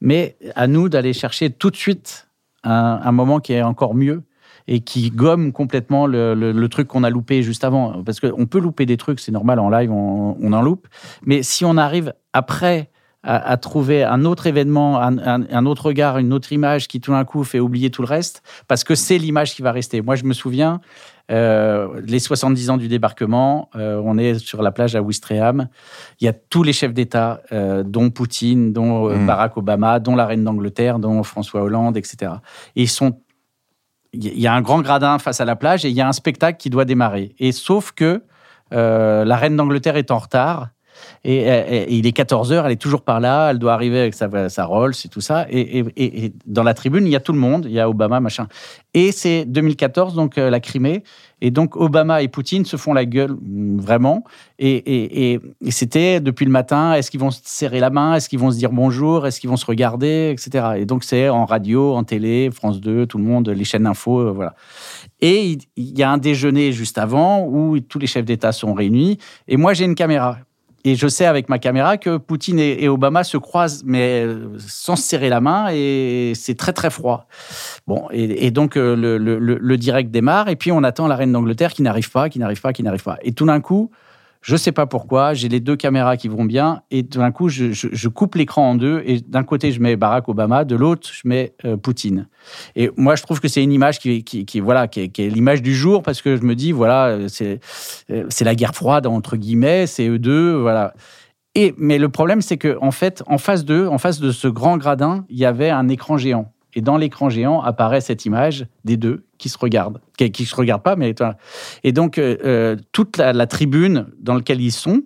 mais 0.00 0.36
à 0.54 0.66
nous 0.66 0.88
d'aller 0.88 1.12
chercher 1.12 1.50
tout 1.50 1.70
de 1.70 1.76
suite 1.76 2.28
un, 2.64 3.12
moment 3.12 3.40
qui 3.40 3.52
est 3.52 3.62
encore 3.62 3.94
mieux 3.94 4.22
et 4.66 4.80
qui 4.80 5.10
gomme 5.10 5.52
complètement 5.52 6.06
le, 6.06 6.66
truc 6.66 6.88
qu'on 6.88 7.04
a 7.04 7.10
loupé 7.10 7.42
juste 7.42 7.64
avant. 7.64 8.02
Parce 8.02 8.20
qu'on 8.20 8.46
peut 8.46 8.58
louper 8.58 8.86
des 8.86 8.96
trucs, 8.96 9.20
c'est 9.20 9.32
normal, 9.32 9.58
en 9.58 9.70
live, 9.70 9.90
on, 9.90 10.36
on, 10.40 10.52
en 10.52 10.62
loupe. 10.62 10.88
Mais 11.24 11.42
si 11.42 11.64
on 11.64 11.76
arrive 11.76 12.12
après 12.32 12.90
à, 13.24 13.56
trouver 13.56 14.04
un 14.04 14.24
autre 14.24 14.46
événement, 14.46 15.00
un, 15.00 15.66
autre 15.66 15.86
regard, 15.86 16.18
une 16.18 16.32
autre 16.32 16.52
image 16.52 16.86
qui 16.86 17.00
tout 17.00 17.10
d'un 17.10 17.24
coup 17.24 17.42
fait 17.42 17.58
oublier 17.58 17.90
tout 17.90 18.02
le 18.02 18.06
reste, 18.06 18.42
parce 18.68 18.84
que 18.84 18.94
c'est 18.94 19.18
l'image 19.18 19.54
qui 19.54 19.62
va 19.62 19.72
rester. 19.72 20.02
Moi, 20.02 20.14
je 20.14 20.24
me 20.24 20.32
souviens, 20.32 20.80
euh, 21.30 22.00
les 22.06 22.20
70 22.20 22.70
ans 22.70 22.76
du 22.76 22.86
débarquement, 22.86 23.70
euh, 23.74 24.00
on 24.04 24.18
est 24.18 24.38
sur 24.38 24.62
la 24.62 24.70
plage 24.70 24.94
à 24.94 25.02
Ouistreham, 25.02 25.68
il 26.20 26.24
y 26.26 26.28
a 26.28 26.32
tous 26.32 26.62
les 26.62 26.72
chefs 26.72 26.94
d'État, 26.94 27.42
euh, 27.52 27.82
dont 27.82 28.10
Poutine, 28.10 28.72
dont 28.72 29.10
mm. 29.10 29.26
Barack 29.26 29.56
Obama, 29.56 29.98
dont 29.98 30.14
la 30.14 30.24
reine 30.24 30.44
d'Angleterre, 30.44 31.00
dont 31.00 31.22
François 31.24 31.62
Hollande, 31.62 31.96
etc. 31.96 32.32
Et 32.76 32.82
ils 32.82 32.88
sont 32.88 33.20
il 34.14 34.40
y 34.40 34.46
a 34.46 34.54
un 34.54 34.62
grand 34.62 34.80
gradin 34.80 35.18
face 35.18 35.42
à 35.42 35.44
la 35.44 35.54
plage 35.54 35.84
et 35.84 35.90
il 35.90 35.94
y 35.94 36.00
a 36.00 36.08
un 36.08 36.12
spectacle 36.12 36.56
qui 36.56 36.70
doit 36.70 36.86
démarrer. 36.86 37.34
Et 37.38 37.52
sauf 37.52 37.92
que 37.92 38.22
la 38.70 39.36
reine 39.36 39.54
d'Angleterre 39.54 39.96
est 39.96 40.10
en 40.10 40.16
retard 40.16 40.68
et, 41.24 41.94
il 41.94 42.06
est 42.06 42.12
14 42.12 42.52
heures, 42.52 42.66
elle 42.66 42.72
est 42.72 42.76
toujours 42.76 43.02
par 43.02 43.20
là, 43.20 43.50
elle 43.50 43.58
doit 43.58 43.72
arriver 43.72 44.00
avec 44.00 44.14
sa, 44.14 44.48
sa 44.48 44.64
Rolls 44.64 44.94
et 45.04 45.08
tout 45.08 45.20
ça. 45.20 45.46
Et, 45.50 46.32
dans 46.46 46.62
la 46.62 46.74
tribune, 46.74 47.06
il 47.06 47.10
y 47.10 47.16
a 47.16 47.20
tout 47.20 47.32
le 47.32 47.38
monde, 47.38 47.66
il 47.66 47.72
y 47.72 47.80
a 47.80 47.88
Obama, 47.88 48.20
machin. 48.20 48.48
Et 48.94 49.12
c'est 49.12 49.44
2014, 49.44 50.14
donc 50.14 50.38
euh, 50.38 50.50
la 50.50 50.60
Crimée. 50.60 51.02
Et 51.40 51.50
donc 51.50 51.76
Obama 51.76 52.22
et 52.22 52.28
Poutine 52.28 52.64
se 52.64 52.76
font 52.76 52.92
la 52.92 53.04
gueule, 53.04 53.32
mm, 53.32 53.78
vraiment. 53.78 54.24
Et, 54.58 55.38
c'était 55.68 56.20
depuis 56.20 56.44
le 56.44 56.50
matin, 56.50 56.94
est-ce 56.94 57.10
qu'ils 57.10 57.20
vont 57.20 57.30
se 57.30 57.40
serrer 57.44 57.80
la 57.80 57.90
main? 57.90 58.14
Est-ce 58.14 58.28
qu'ils 58.28 58.38
vont 58.38 58.50
se 58.50 58.56
dire 58.56 58.72
bonjour? 58.72 59.26
Est-ce 59.26 59.40
qu'ils 59.40 59.50
vont 59.50 59.56
se 59.56 59.66
regarder? 59.66 60.30
Etc. 60.32 60.66
Et 60.78 60.84
donc 60.84 61.04
c'est 61.04 61.28
en 61.28 61.44
radio, 61.44 61.94
en 61.94 62.04
télé, 62.04 62.50
France 62.52 62.80
2, 62.80 63.06
tout 63.06 63.18
le 63.18 63.24
monde, 63.24 63.48
les 63.48 63.64
chaînes 63.64 63.84
d'infos, 63.84 64.20
euh, 64.20 64.32
voilà. 64.32 64.54
Et 65.20 65.58
il 65.76 65.98
y 65.98 66.02
a 66.02 66.10
un 66.10 66.18
déjeuner 66.18 66.72
juste 66.72 66.98
avant 66.98 67.44
où 67.46 67.78
tous 67.80 67.98
les 67.98 68.06
chefs 68.06 68.24
d'État 68.24 68.52
sont 68.52 68.74
réunis. 68.74 69.18
Et 69.46 69.56
moi, 69.56 69.74
j'ai 69.74 69.84
une 69.84 69.94
caméra. 69.94 70.38
Et 70.88 70.94
je 70.94 71.06
sais 71.06 71.26
avec 71.26 71.50
ma 71.50 71.58
caméra 71.58 71.98
que 71.98 72.16
Poutine 72.16 72.58
et, 72.58 72.88
Obama 72.88 73.22
se 73.22 73.36
croisent, 73.36 73.82
mais 73.84 74.24
euh, 74.24 74.56
sans 74.58 74.96
se 74.96 75.02
serrer 75.02 75.28
la 75.28 75.42
main, 75.42 75.68
et 75.70 76.32
c'est 76.34 76.56
très 76.56 76.72
très 76.72 76.88
froid. 76.88 77.26
Bon, 77.86 78.08
et, 78.10 78.50
donc 78.50 78.78
euh, 78.78 78.96
le, 78.96 79.76
direct 79.76 80.10
démarre, 80.10 80.48
et 80.48 80.56
puis 80.56 80.72
on 80.72 80.82
attend 80.82 81.06
la 81.06 81.16
reine 81.16 81.32
d'Angleterre 81.32 81.74
qui 81.74 81.82
n'arrive 81.82 82.10
pas, 82.10 82.30
qui 82.30 82.38
n'arrive 82.38 82.62
pas, 82.62 82.72
qui 82.72 82.82
n'arrive 82.82 83.02
pas. 83.02 83.18
Et 83.20 83.32
tout 83.32 83.44
d'un 83.44 83.60
coup, 83.60 83.90
je 84.40 84.56
sais 84.56 84.72
pas 84.72 84.86
pourquoi, 84.86 85.34
j'ai 85.34 85.48
les 85.48 85.60
deux 85.60 85.76
caméras 85.76 86.16
qui 86.16 86.28
vont 86.28 86.44
bien, 86.44 86.82
et 86.90 87.02
d'un 87.02 87.32
coup, 87.32 87.48
je, 87.48 88.08
coupe 88.08 88.36
l'écran 88.36 88.70
en 88.70 88.74
deux, 88.74 89.02
et 89.04 89.20
d'un 89.20 89.44
côté, 89.44 89.72
je 89.72 89.80
mets 89.80 89.96
Barack 89.96 90.28
Obama, 90.28 90.64
de 90.64 90.76
l'autre, 90.76 91.08
je 91.12 91.26
mets 91.26 91.54
euh, 91.64 91.76
Poutine. 91.76 92.28
Et 92.76 92.90
moi, 92.96 93.16
je 93.16 93.22
trouve 93.22 93.40
que 93.40 93.48
c'est 93.48 93.62
une 93.62 93.72
image 93.72 93.98
qui, 93.98 94.60
voilà, 94.60 94.88
qui 94.88 95.00
est, 95.00 95.18
l'image 95.30 95.62
du 95.62 95.74
jour, 95.74 96.02
parce 96.02 96.22
que 96.22 96.36
je 96.36 96.42
me 96.42 96.54
dis, 96.54 96.72
voilà, 96.72 97.28
c'est, 97.28 97.60
euh, 98.10 98.26
c'est 98.28 98.44
la 98.44 98.54
guerre 98.54 98.74
froide, 98.74 99.06
entre 99.06 99.36
guillemets, 99.36 99.86
c'est 99.86 100.08
eux 100.08 100.18
deux, 100.18 100.54
voilà. 100.54 100.94
Et, 101.54 101.74
mais 101.76 101.98
le 101.98 102.08
problème, 102.08 102.40
c'est 102.40 102.56
que 102.56 102.78
en 102.80 102.92
fait, 102.92 103.22
en 103.26 103.38
face 103.38 103.64
d'eux, 103.64 103.88
en 103.88 103.98
face 103.98 104.20
de 104.20 104.30
ce 104.30 104.46
grand 104.46 104.76
gradin, 104.76 105.24
il 105.28 105.38
y 105.38 105.44
avait 105.44 105.70
un 105.70 105.88
écran 105.88 106.16
géant. 106.16 106.52
Et 106.74 106.82
dans 106.82 106.96
l'écran 106.96 107.30
géant 107.30 107.60
apparaît 107.62 108.00
cette 108.00 108.26
image 108.26 108.66
des 108.84 108.96
deux 108.96 109.24
qui 109.38 109.48
se 109.48 109.58
regardent, 109.58 110.00
qui 110.16 110.42
ne 110.42 110.46
se 110.46 110.56
regardent 110.56 110.82
pas, 110.82 110.96
mais 110.96 111.14
et 111.84 111.92
donc 111.92 112.18
euh, 112.18 112.36
euh, 112.44 112.76
toute 112.92 113.16
la, 113.16 113.46
tribune 113.46 114.06
dans 114.18 114.34
laquelle 114.34 114.60
ils 114.60 114.72
sont 114.72 115.02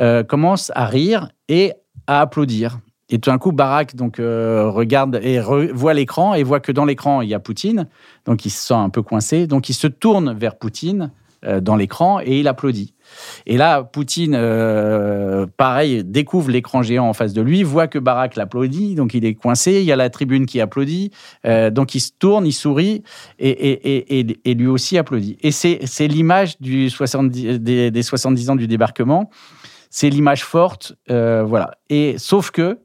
euh, 0.00 0.22
commence 0.24 0.70
à 0.74 0.86
rire 0.86 1.28
et 1.48 1.72
à 2.06 2.20
applaudir. 2.20 2.78
Et 3.10 3.18
tout 3.18 3.30
d'un 3.30 3.38
coup, 3.38 3.52
Barack 3.52 3.96
donc 3.96 4.16
regarde 4.18 5.18
et 5.22 5.40
voit 5.40 5.94
l'écran 5.94 6.34
et 6.34 6.42
voit 6.42 6.60
que 6.60 6.72
dans 6.72 6.84
l'écran 6.84 7.22
il 7.22 7.30
y 7.30 7.34
a 7.34 7.40
Poutine, 7.40 7.88
donc 8.26 8.44
il 8.44 8.50
se 8.50 8.66
sent 8.66 8.74
un 8.74 8.90
peu 8.90 9.02
coincé, 9.02 9.46
donc 9.46 9.70
il 9.70 9.74
se 9.74 9.86
tourne 9.86 10.34
vers 10.34 10.58
Poutine 10.58 11.10
dans 11.62 11.76
l'écran 11.76 12.20
et 12.20 12.40
il 12.40 12.48
applaudit. 12.48 12.94
Et 13.46 13.56
là, 13.56 13.82
Poutine, 13.82 14.34
euh, 14.36 15.46
pareil, 15.56 16.04
découvre 16.04 16.50
l'écran 16.50 16.82
géant 16.82 17.08
en 17.08 17.12
face 17.12 17.32
de 17.32 17.42
lui, 17.42 17.62
voit 17.62 17.86
que 17.86 17.98
Barack 17.98 18.36
l'applaudit, 18.36 18.94
donc 18.94 19.14
il 19.14 19.24
est 19.24 19.34
coincé. 19.34 19.80
Il 19.80 19.84
y 19.84 19.92
a 19.92 19.96
la 19.96 20.10
tribune 20.10 20.46
qui 20.46 20.60
applaudit, 20.60 21.10
euh, 21.46 21.70
donc 21.70 21.94
il 21.94 22.00
se 22.00 22.12
tourne, 22.18 22.46
il 22.46 22.52
sourit 22.52 23.02
et, 23.38 24.24
lui 24.46 24.66
aussi 24.66 24.98
applaudit. 24.98 25.36
Et 25.42 25.50
c'est 25.50 26.08
l'image 26.08 26.58
des, 26.60 26.88
70 26.90 28.50
ans 28.50 28.56
du 28.56 28.66
débarquement. 28.66 29.30
C'est 29.90 30.10
l'image 30.10 30.44
forte, 30.44 30.94
euh, 31.10 31.42
voilà. 31.42 31.72
Et 31.88 32.16
sauf 32.18 32.50
que 32.50 32.78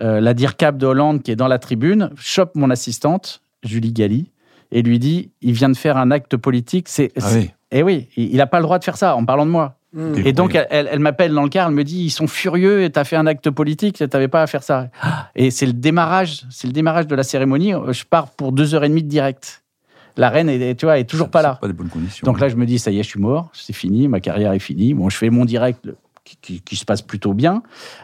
la 0.00 0.32
DIRCAP 0.32 0.78
de 0.78 0.86
Hollande, 0.86 1.22
qui 1.24 1.32
est 1.32 1.36
dans 1.36 1.48
la 1.48 1.58
tribune, 1.58 2.10
chope 2.16 2.54
mon 2.54 2.70
assistante, 2.70 3.42
Julie 3.64 3.92
Galli, 3.92 4.30
et 4.70 4.82
lui 4.82 5.00
dit 5.00 5.32
il 5.40 5.54
vient 5.54 5.68
de 5.68 5.76
faire 5.76 5.96
un 5.96 6.12
acte 6.12 6.36
politique. 6.36 6.88
C'est, 6.88 7.10
ah 7.20 7.28
eh 7.70 7.82
oui, 7.82 8.08
il 8.16 8.36
n'a 8.36 8.46
pas 8.46 8.58
le 8.58 8.64
droit 8.64 8.78
de 8.78 8.84
faire 8.84 8.96
ça 8.96 9.14
en 9.16 9.24
parlant 9.24 9.46
de 9.46 9.50
moi. 9.50 9.74
Mmh. 9.94 10.14
Et 10.24 10.32
donc, 10.32 10.58
elle, 10.70 10.98
m'appelle 10.98 11.32
dans 11.32 11.42
le 11.42 11.48
car, 11.48 11.68
elle 11.68 11.74
me 11.74 11.84
dit 11.84 12.04
ils 12.04 12.10
sont 12.10 12.26
furieux 12.26 12.82
et 12.82 12.90
tu 12.90 12.98
as 12.98 13.04
fait 13.04 13.16
un 13.16 13.26
acte 13.26 13.50
politique, 13.50 13.96
tu 13.96 14.04
n'avais 14.04 14.28
pas 14.28 14.42
à 14.42 14.46
faire 14.46 14.62
ça. 14.62 14.88
Et 15.34 15.50
c'est 15.50 15.66
le 15.66 15.72
démarrage, 15.72 16.44
c'est 16.50 16.66
le 16.66 16.72
démarrage 16.72 17.06
de 17.06 17.14
la 17.14 17.22
cérémonie. 17.22 17.72
Je 17.88 18.04
pars 18.04 18.30
pour 18.30 18.52
deux 18.52 18.74
heures 18.74 18.84
et 18.84 18.88
demie 18.88 19.02
de 19.02 19.08
direct. 19.08 19.62
La 20.16 20.30
reine, 20.30 20.48
est, 20.48 20.74
tu 20.74 20.84
vois, 20.84 20.98
est 20.98 21.04
toujours 21.04 21.30
pas 21.30 21.42
là. 21.42 21.58
Pas 21.60 21.68
des 21.68 21.72
bonnes 21.72 21.88
conditions. 21.88 22.24
Donc 22.24 22.40
là, 22.40 22.48
je 22.48 22.56
me 22.56 22.66
dis 22.66 22.80
ça 22.80 22.90
y 22.90 22.98
est, 22.98 23.04
je 23.04 23.08
suis 23.08 23.20
mort, 23.20 23.50
c'est 23.52 23.72
fini, 23.72 24.08
ma 24.08 24.18
carrière 24.18 24.52
est 24.52 24.58
finie. 24.58 24.92
Bon, 24.92 25.08
je 25.08 25.16
fais 25.16 25.30
mon 25.30 25.44
direct 25.44 25.88
qui, 26.36 26.76
se 26.76 26.84
passe 26.84 27.02
plutôt 27.02 27.34
bien. 27.34 27.62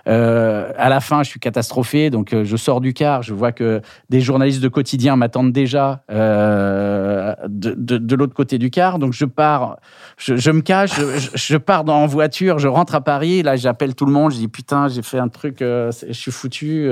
Euh, 0.09 0.71
à 0.77 0.89
la 0.89 1.01
fin, 1.01 1.23
je 1.23 1.29
suis 1.29 1.41
catastrophé, 1.41 2.11
donc 2.11 2.33
euh, 2.33 2.45
je 2.45 2.57
sors 2.57 2.81
du 2.81 2.93
car, 2.95 3.23
je 3.23 3.35
vois 3.35 3.53
que 3.53 3.81
des 4.11 4.21
journalistes 4.21 4.63
de 4.63 4.69
quotidien 4.69 5.17
m'attendent 5.17 5.53
déjà 5.53 6.05
euh, 6.11 7.35
de, 7.49 8.15
l'autre 8.15 8.35
côté 8.35 8.59
du 8.59 8.71
car, 8.71 8.99
donc 8.99 9.13
je 9.13 9.25
pars, 9.25 9.79
je, 10.17 10.51
me 10.51 10.61
cache, 10.61 10.93
je, 11.35 11.57
pars 11.57 11.89
en 11.89 12.07
voiture, 12.07 12.59
je 12.59 12.69
rentre 12.69 12.95
à 12.95 13.01
Paris, 13.01 13.43
là 13.43 13.57
j'appelle 13.57 13.95
tout 13.95 14.07
le 14.07 14.13
monde, 14.13 14.33
je 14.33 14.39
dis 14.39 14.49
putain, 14.49 14.89
j'ai 14.89 15.03
fait 15.03 15.19
un 15.19 15.29
truc, 15.29 15.57
je 15.61 16.13
suis 16.13 16.33
foutu. 16.33 16.89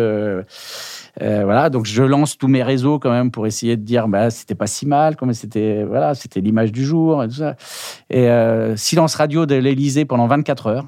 voilà, 1.21 1.71
donc 1.71 1.87
je 1.87 2.03
lance 2.03 2.39
tous 2.39 2.49
mes 2.49 2.63
réseaux 2.63 2.99
quand 2.99 3.11
même 3.11 3.31
pour 3.31 3.47
essayer 3.47 3.77
de 3.77 3.83
dire, 3.83 4.09
bah, 4.09 4.31
c'était 4.31 4.55
pas 4.55 4.67
si 4.67 4.87
mal, 4.87 5.17
comme 5.17 5.33
c'était, 5.33 5.85
voilà, 5.85 6.15
c'était 6.15 6.41
l'image 6.41 6.73
du 6.73 6.85
jour 6.85 7.25
et 7.25 7.29
tout 7.29 7.35
ça. 7.35 7.57
Et 8.11 8.29
silence 8.77 9.15
radio 9.15 9.47
de 9.47 9.55
l'Elysée 9.55 10.05
pendant 10.05 10.27
24 10.27 10.67
heures. 10.67 10.87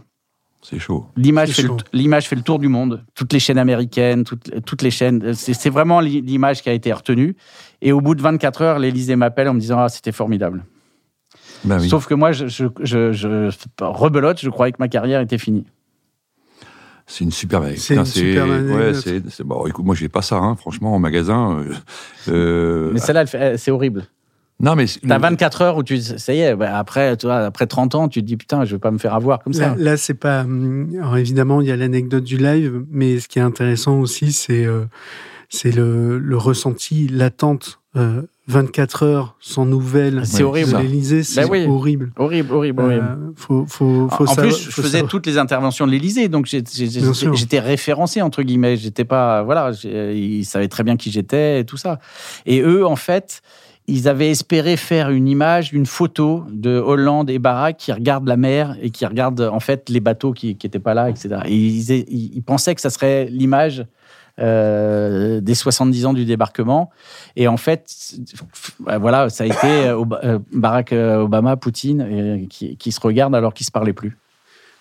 C'est 0.67 0.79
chaud. 0.79 1.05
L'image 1.15 1.51
fait. 1.53 1.63
Le, 1.63 1.69
l'image 1.93 2.27
fait 2.27 2.37
le 2.37 2.43
tour 2.43 2.59
du 2.59 2.69
monde. 2.69 3.05
Toutes 3.15 3.35
les 3.35 3.39
chaînes 3.39 3.59
américaines, 3.59 4.25
toutes, 4.25 4.65
toutes 4.65 4.81
les 4.81 4.91
chaînes. 4.91 5.35
C'est, 5.35 5.53
c'est 5.53 5.69
vraiment 5.69 6.01
l'i- 6.01 6.23
l'image 6.23 6.63
qui 6.63 6.71
a 6.71 6.73
été 6.73 6.91
retenue. 6.91 7.37
Et 7.83 7.93
au 7.93 8.01
bout 8.01 8.15
de 8.15 8.23
24 8.23 8.63
heures, 8.63 8.79
l'Élysée 8.79 9.15
m'appelle 9.15 9.47
en 9.49 9.55
me 9.55 9.61
disant 9.61 9.79
Ah, 9.81 9.91
c'était 9.91 10.11
formidable. 10.13 10.65
Ben 11.65 11.79
oui. 11.79 11.89
Sauf 11.91 12.07
que 12.07 12.15
moi, 12.15 12.33
je, 12.33 12.47
je, 12.47 12.65
je, 12.81 13.13
je- 13.13 13.51
rebelote, 13.81 14.41
je 14.41 14.49
croyais 14.49 14.73
que 14.73 14.79
ma 14.81 14.89
carrière 14.89 15.21
était 15.21 15.39
finie. 15.39 15.67
C'est 17.07 17.25
une 17.25 17.31
superbe. 17.31 17.67
C'est 17.77 17.95
putain, 17.95 18.01
une 18.01 18.07
superbe 18.07 18.51
ouais, 18.51 19.21
bon, 19.45 19.67
écoute, 19.67 19.85
moi, 19.85 19.95
j'ai 19.95 20.09
pas 20.09 20.23
ça, 20.23 20.37
hein, 20.37 20.57
franchement, 20.57 20.95
en 20.95 20.99
magasin. 20.99 21.59
euh, 21.59 21.75
euh, 22.29 22.91
Mais 22.95 23.01
celle-là, 23.01 23.27
c'est 23.59 23.71
horrible. 23.71 24.07
Non, 24.61 24.77
mais 24.77 24.87
c'est- 24.87 25.01
T'as 25.07 25.19
24 25.19 25.63
heures 25.63 25.77
où 25.77 25.83
tu. 25.83 25.99
Ça 26.01 26.33
y 26.33 26.41
est, 26.41 26.55
bah, 26.55 26.79
après, 26.79 27.17
tu 27.17 27.27
vois, 27.27 27.39
après 27.39 27.67
30 27.67 27.95
ans, 27.95 28.09
tu 28.09 28.21
te 28.23 28.27
dis 28.27 28.37
Putain, 28.37 28.65
je 28.65 28.77
vais 28.77 28.81
pas 28.81 28.91
me 28.93 28.99
faire 28.99 29.15
avoir 29.15 29.41
comme 29.43 29.53
ça. 29.53 29.71
Là, 29.71 29.75
là, 29.79 29.97
c'est 29.97 30.15
pas. 30.15 30.43
hum, 30.43 30.91
Alors 31.01 31.17
évidemment, 31.19 31.61
il 31.61 31.67
y 31.67 31.73
a 31.73 31.77
l'anecdote 31.77 32.25
du 32.25 32.37
live, 32.39 32.85
mais 32.91 33.19
ce 33.19 33.29
qui 33.29 33.39
est 33.39 33.43
intéressant 33.43 33.99
aussi, 34.01 34.33
c'est 34.33 34.65
euh, 34.65 34.85
c'est 35.49 35.75
le, 35.75 36.19
le 36.19 36.37
ressenti, 36.37 37.09
l'attente. 37.09 37.81
euh, 37.97 38.23
24 38.49 39.05
heures 39.05 39.37
sans 39.41 39.65
nouvelles. 39.67 40.23
C'est 40.27 40.39
Ouais, 40.39 40.43
horrible. 40.43 40.73
De 40.73 40.77
l'Élysée, 40.79 41.23
c'est 41.23 41.43
Ben 41.43 41.49
oui. 41.51 41.65
horrible. 41.67 42.13
Horrible, 42.17 42.53
horrible, 42.53 42.83
horrible. 42.83 43.05
Euh, 43.09 43.31
faut, 43.37 43.65
faut, 43.69 44.09
faut 44.11 44.25
en 44.25 44.27
savoir- 44.27 44.49
plus, 44.53 44.65
je 44.65 44.71
faisais 44.71 44.89
savoir. 44.99 45.11
toutes 45.11 45.27
les 45.27 45.39
interventions 45.39 45.87
de 45.87 45.93
l'Élysée, 45.93 46.27
donc 46.29 46.45
j'étais 46.47 47.61
référencé 47.61 48.21
entre 48.21 48.43
guillemets. 48.43 48.77
J'étais 48.77 49.05
pas, 49.05 49.43
voilà, 49.45 49.71
j'ai- 49.73 50.17
ils 50.19 50.45
savaient 50.45 50.67
très 50.69 50.83
bien 50.83 50.97
qui 50.97 51.11
j'étais 51.13 51.61
et 51.61 51.65
tout 51.65 51.77
ça. 51.77 52.01
Et 52.47 52.61
eux, 52.61 52.85
en 52.85 52.97
fait, 52.97 53.41
ils 53.87 54.09
avaient 54.09 54.31
espéré 54.31 54.77
faire 54.77 55.11
une 55.11 55.29
image, 55.29 55.73
une 55.73 55.87
photo 55.87 56.45
de 56.51 56.79
Hollande 56.79 57.29
et 57.29 57.39
Barack 57.39 57.77
qui 57.77 57.93
regardent 57.93 58.29
la 58.29 58.37
mer 58.37 58.77
et 58.81 58.91
qui 58.91 59.05
regardent 59.05 59.43
en 59.53 59.61
fait 59.61 59.89
les 59.91 60.01
bateaux 60.01 60.33
qui 60.33 60.57
n'étaient 60.63 60.79
pas 60.79 60.95
là, 60.95 61.11
etc. 61.11 61.41
Et 61.47 61.55
ils, 61.55 62.43
pensaient 62.43 62.75
que 62.75 62.81
ça 62.81 62.91
serait 62.91 63.27
l'image. 63.27 63.85
euh, 64.41 65.41
des 65.41 65.55
70 65.55 66.07
ans 66.07 66.13
du 66.13 66.25
débarquement 66.25 66.91
et 67.37 67.47
en 67.47 67.57
fait 67.57 68.17
euh, 68.89 68.99
voilà 68.99 69.31
ça 69.31 69.45
a 69.45 69.47
été 69.47 69.65
euh, 69.65 70.05
euh, 70.25 70.41
Barack 70.53 70.93
euh, 70.93 71.19
Obama 71.23 71.57
Poutine 71.57 72.49
qui, 72.51 72.77
qui 72.77 72.91
se 72.91 73.01
regardent 73.01 73.37
alors 73.37 73.55
qu'ils 73.55 73.65
se 73.65 73.71
parlaient 73.71 73.93
plus 73.93 74.19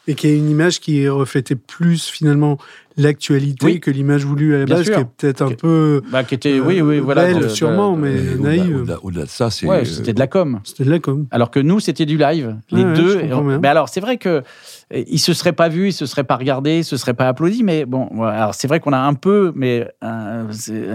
Et 0.05 0.15
qui 0.15 0.27
est 0.27 0.37
une 0.37 0.49
image 0.49 0.81
qui 0.81 1.07
reflétait 1.07 1.55
plus 1.55 2.07
finalement 2.09 2.57
l'actualité 2.97 3.65
Oui. 3.65 3.79
que 3.79 3.89
l'image 3.89 4.25
voulue 4.25 4.53
à 4.53 4.59
la 4.59 4.65
Bien 4.65 4.75
base, 4.75 4.85
sûr. 4.85 4.95
qui 4.95 5.01
est 5.01 5.05
peut-être 5.05 5.41
un 5.43 5.51
peu. 5.51 6.01
Bah, 6.11 6.25
qui 6.25 6.35
était, 6.35 6.59
Euh, 6.59 6.63
oui, 6.63 6.81
oui, 6.81 6.99
voilà. 6.99 7.23
belle, 7.23 7.39
de- 7.43 7.47
sûrement, 7.47 7.95
de- 7.95 8.01
mais- 8.01 8.35
naïve. 8.35 8.81
au-delà- 8.81 8.99
au-delà 9.01 9.23
de 9.23 9.29
ça, 9.29 9.49
c'est. 9.49 9.65
Ouais, 9.65 9.77
euh, 9.81 9.85
c'était 9.85 10.11
de 10.11 10.19
la 10.19 10.27
com. 10.27 10.59
C'était 10.65 10.83
de 10.83 10.89
la 10.91 10.99
com. 10.99 11.25
Alors 11.31 11.49
que 11.51 11.59
nous, 11.61 11.79
c'était 11.79 12.05
du 12.05 12.17
live. 12.17 12.57
Les 12.71 12.83
Ouais, 12.83 12.93
deux. 12.93 13.13
je 13.13 13.19
comprends 13.19 13.43
bien. 13.45 13.59
mais 13.59 13.67
alors, 13.69 13.87
c'est 13.87 14.01
vrai 14.01 14.17
que 14.17 14.29
euh, 14.29 15.03
ils 15.07 15.19
se 15.19 15.33
seraient 15.33 15.53
pas 15.53 15.69
vus, 15.69 15.87
ils 15.87 15.93
se 15.93 16.05
seraient 16.05 16.25
pas 16.25 16.35
regardés, 16.35 16.79
ils 16.79 16.83
se 16.83 16.97
seraient 16.97 17.13
pas 17.13 17.29
applaudis. 17.29 17.63
Mais 17.63 17.85
bon, 17.85 18.07
alors 18.23 18.53
c'est 18.55 18.67
vrai 18.67 18.81
qu'on 18.81 18.91
a 18.93 18.99
un 18.99 19.13
peu, 19.13 19.53
mais 19.55 19.87
euh, 20.03 20.51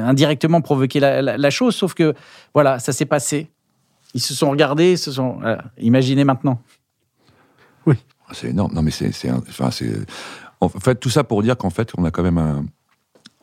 indirectement 0.07 0.61
provoqué 0.61 1.01
la, 1.01 1.23
la- 1.23 1.39
la 1.39 1.51
chose. 1.51 1.75
Sauf 1.75 1.95
que 1.95 2.13
voilà, 2.53 2.79
ça 2.79 2.93
s'est 2.93 3.07
passé. 3.07 3.49
Ils 4.13 4.21
se 4.21 4.35
sont 4.35 4.51
regardés, 4.51 4.93
ils 4.93 4.99
se 4.99 5.11
sont. 5.13 5.37
voilà. 5.41 5.65
Imaginez 5.79 6.25
maintenant. 6.25 6.61
C'est 8.33 8.49
énorme. 8.51 8.73
Non, 8.75 8.83
mais 8.83 8.91
c'est. 8.91 9.13
c'est 9.13 9.31
Enfin, 9.31 9.71
c'est. 9.71 9.93
En 10.61 10.69
fait, 10.69 10.97
tout 10.97 11.11
ça 11.11 11.25
pour 11.25 11.43
dire 11.43 11.57
qu'en 11.57 11.71
fait, 11.71 11.93
on 11.97 12.05
a 12.05 12.11
quand 12.11 12.23
même 12.23 12.39
un. 12.39 12.65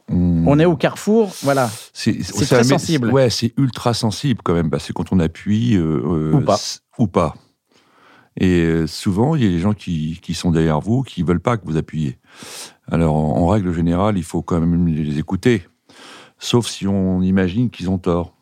On 0.08 0.60
est 0.60 0.66
au 0.66 0.76
carrefour, 0.76 1.34
voilà. 1.42 1.70
C'est 1.92 2.22
C'est 2.22 2.46
très 2.46 2.64
sensible. 2.64 3.10
Ouais, 3.12 3.32
c'est 3.32 3.54
ultra 3.58 3.96
sensible 3.96 4.42
quand 4.44 4.54
même, 4.54 4.70
parce 4.70 4.86
que 4.88 4.94
quand 4.94 5.12
on 5.12 5.20
appuie. 5.20 5.76
euh, 5.76 6.02
euh, 6.06 6.34
Ou 6.34 6.42
pas. 6.42 6.60
Ou 7.00 7.08
pas. 7.08 7.36
Et 8.38 8.62
euh, 8.62 8.86
souvent, 8.86 9.36
il 9.36 9.44
y 9.44 9.48
a 9.48 9.50
des 9.50 9.60
gens 9.60 9.74
qui, 9.74 10.20
qui 10.22 10.34
sont 10.36 10.52
derrière 10.52 10.80
vous 10.82 11.02
qui 11.04 11.24
veulent 11.24 11.40
pas 11.40 11.58
que 11.58 11.66
vous 11.66 11.78
appuyiez. 11.78 12.20
Alors, 12.92 13.16
en, 13.16 13.38
en 13.38 13.48
règle 13.48 13.74
générale, 13.74 14.18
il 14.18 14.24
faut 14.24 14.42
quand 14.44 14.60
même 14.60 14.88
les 14.88 15.18
écouter. 15.18 15.64
Sauf 16.38 16.68
si 16.68 16.86
on 16.86 17.22
imagine 17.22 17.70
qu'ils 17.70 17.90
ont 17.90 17.98
tort. 17.98 18.36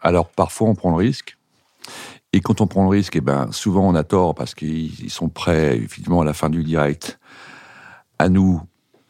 Alors, 0.00 0.28
parfois, 0.28 0.68
on 0.68 0.74
prend 0.74 0.90
le 0.90 0.96
risque. 0.96 1.36
Et 2.32 2.40
quand 2.40 2.60
on 2.60 2.66
prend 2.66 2.82
le 2.84 2.90
risque, 2.90 3.16
eh 3.16 3.20
ben, 3.20 3.50
souvent, 3.52 3.88
on 3.88 3.94
a 3.94 4.04
tort 4.04 4.34
parce 4.34 4.54
qu'ils 4.54 5.02
ils 5.02 5.10
sont 5.10 5.28
prêts, 5.28 5.76
effectivement, 5.78 6.20
à 6.20 6.24
la 6.24 6.34
fin 6.34 6.50
du 6.50 6.62
direct, 6.62 7.18
à 8.18 8.28
nous 8.28 8.60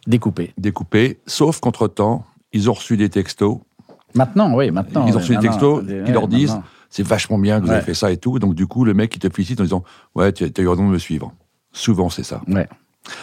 Découpé. 0.06 0.52
découper. 0.56 1.18
Sauf 1.26 1.60
qu'entre-temps, 1.60 2.24
ils 2.52 2.70
ont 2.70 2.74
reçu 2.74 2.96
des 2.96 3.08
textos 3.10 3.58
Maintenant, 4.14 4.54
oui, 4.54 4.70
maintenant. 4.70 5.06
Ils 5.06 5.14
ont 5.16 5.18
reçu 5.18 5.36
des 5.36 5.42
textos 5.42 5.84
qui 5.84 6.12
leur 6.12 6.28
disent 6.28 6.58
c'est 6.88 7.02
vachement 7.06 7.38
bien 7.38 7.58
que 7.60 7.64
vous 7.66 7.70
Ouais. 7.70 7.76
avez 7.76 7.84
fait 7.84 7.92
ça 7.94 8.10
et 8.10 8.16
tout. 8.16 8.38
Donc, 8.38 8.54
du 8.54 8.66
coup, 8.66 8.84
le 8.84 8.94
mec, 8.94 9.14
il 9.14 9.18
te 9.18 9.28
félicite 9.28 9.60
en 9.60 9.64
disant 9.64 9.84
Ouais, 10.14 10.32
tu 10.32 10.44
as 10.44 10.60
eu 10.62 10.68
raison 10.68 10.86
de 10.86 10.92
me 10.92 10.98
suivre. 10.98 11.32
Souvent, 11.72 12.08
c'est 12.08 12.22
ça. 12.22 12.40
Ouais. 12.48 12.66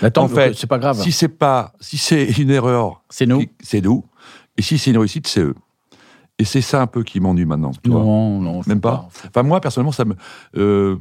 Attends, 0.03 0.25
En 0.25 0.27
fait, 0.27 0.53
c'est 0.55 0.67
pas 0.67 0.77
grave. 0.77 1.01
Si 1.01 1.11
c'est 1.11 1.27
pas, 1.29 1.73
si 1.79 1.97
c'est 1.97 2.25
une 2.37 2.51
erreur, 2.51 3.01
c'est 3.09 3.25
nous. 3.25 3.43
c'est 3.63 3.81
nous. 3.81 4.03
Et 4.57 4.61
si 4.61 4.77
c'est 4.77 4.91
une 4.91 4.97
réussite, 4.99 5.25
c'est 5.27 5.41
eux. 5.41 5.55
Et 6.37 6.43
c'est 6.45 6.61
ça 6.61 6.81
un 6.81 6.87
peu 6.87 7.03
qui 7.03 7.19
m'ennuie 7.19 7.45
maintenant. 7.45 7.71
tu 7.83 7.89
vois. 7.89 8.01
Non, 8.01 8.39
non. 8.41 8.61
Même 8.67 8.81
pas. 8.81 9.07
Enfin, 9.27 9.43
moi, 9.43 9.61
personnellement, 9.61 9.93
ça 9.93 10.03
me. 10.05 10.15
euh, 10.57 10.97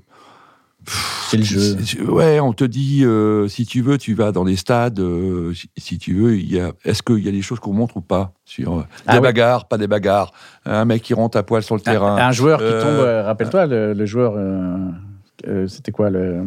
C'est 1.29 1.39
le 1.39 1.43
jeu. 1.43 1.77
Ouais, 2.09 2.39
on 2.39 2.53
te 2.53 2.63
dit, 2.65 3.05
euh, 3.05 3.49
si 3.49 3.67
tu 3.67 3.81
veux, 3.83 3.99
tu 3.99 4.15
vas 4.15 4.31
dans 4.33 4.45
les 4.45 4.55
stades, 4.57 5.01
euh, 5.01 5.53
si, 5.55 5.69
si 5.77 5.99
tu 5.99 6.15
veux, 6.15 6.37
il 6.37 6.53
y 6.53 6.61
a, 6.61 6.73
est-ce 6.85 7.03
qu'il 7.03 7.19
y 7.25 7.29
a 7.29 7.33
des 7.33 7.43
choses 7.43 7.59
qu'on 7.59 7.73
montre 7.73 7.97
ou 7.97 8.01
pas 8.01 8.33
sur 8.45 8.79
euh, 8.79 8.85
Ah 9.07 9.15
des 9.15 9.21
bagarres, 9.21 9.67
pas 9.67 9.77
des 9.79 9.89
bagarres, 9.89 10.31
un 10.67 10.85
mec 10.85 11.03
qui 11.03 11.15
rentre 11.15 11.37
à 11.37 11.43
poil 11.43 11.63
sur 11.65 11.75
le 11.75 11.81
terrain. 11.81 12.17
Un, 12.17 12.33
joueur 12.33 12.61
qui 12.61 12.71
tombe, 12.71 13.25
rappelle-toi, 13.25 13.67
le, 13.67 13.93
le 13.93 14.07
joueur, 14.07 14.35
c'était 15.67 15.91
quoi 15.91 16.11
le. 16.11 16.45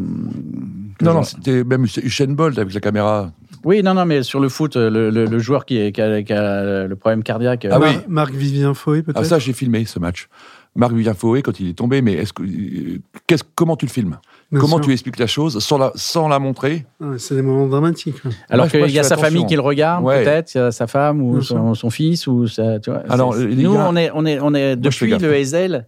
Non, 1.01 1.13
non, 1.13 1.23
c'était 1.23 1.63
même 1.63 1.85
Usain 2.03 2.27
Bolt 2.27 2.57
avec 2.57 2.73
la 2.73 2.79
caméra. 2.79 3.31
Oui, 3.63 3.83
non, 3.83 3.93
non, 3.93 4.05
mais 4.05 4.23
sur 4.23 4.39
le 4.39 4.49
foot, 4.49 4.75
euh, 4.77 4.89
le, 4.89 5.09
le- 5.09 5.25
le 5.25 5.39
joueur 5.39 5.65
qui, 5.65 5.77
est- 5.77 5.91
qui 5.91 6.01
a, 6.01 6.23
qui 6.23 6.33
a 6.33 6.87
le 6.87 6.95
problème 6.95 7.23
cardiaque. 7.23 7.65
euh, 7.65 7.69
Ah 7.73 7.79
oui. 7.79 7.87
Mar- 7.93 8.03
Marc-Vivien 8.07 8.73
Faué, 8.73 9.01
peut-être 9.03 9.17
Ah, 9.19 9.23
ça, 9.23 9.39
j'ai 9.39 9.53
filmé 9.53 9.83
ce 9.85 9.99
match. 9.99 10.27
Marc 10.75 10.93
Vivien 10.93 11.13
Faué, 11.15 11.41
quand 11.41 11.59
il 11.59 11.69
est 11.69 11.73
tombé, 11.73 12.01
mais 12.03 12.13
est-ce 12.13 12.33
que, 12.33 12.43
euh, 12.43 12.99
qu'est-ce- 13.25 13.43
comment 13.55 13.75
tu 13.75 13.85
le 13.87 13.91
filmes? 13.91 14.17
Bien 14.51 14.61
Comment 14.61 14.77
sûr. 14.77 14.85
tu 14.85 14.91
expliques 14.93 15.17
la 15.19 15.27
chose 15.27 15.59
sans 15.59 15.77
la, 15.77 15.91
sans 15.95 16.27
la 16.29 16.39
montrer? 16.39 16.85
Ouais, 17.01 17.17
C'est 17.17 17.35
des 17.35 17.41
moments 17.41 17.67
dramatiques. 17.67 18.23
ouais. 18.23 18.31
Alors 18.49 18.67
qu'il 18.69 18.79
y 18.91 18.99
a 18.99 19.03
sa 19.03 19.15
attention. 19.15 19.25
famille 19.31 19.45
qui 19.47 19.55
le 19.55 19.61
regarde, 19.61 20.05
Ouais. 20.05 20.23
peut-être, 20.23 20.53
il 20.53 20.57
y 20.59 20.61
a 20.61 20.71
sa 20.71 20.87
femme 20.87 21.21
ou 21.21 21.41
son, 21.41 21.73
son 21.73 21.89
fils 21.89 22.27
ou 22.27 22.47
sa, 22.47 22.79
tu 22.79 22.91
vois. 22.91 23.01
Alors, 23.09 23.35
nous, 23.35 23.73
gars- 23.73 23.87
on 23.89 23.95
est, 23.95 24.11
on 24.13 24.25
est, 24.25 24.39
on 24.39 24.51
depuis 24.51 25.09
le 25.09 25.33
Hazel. 25.33 25.87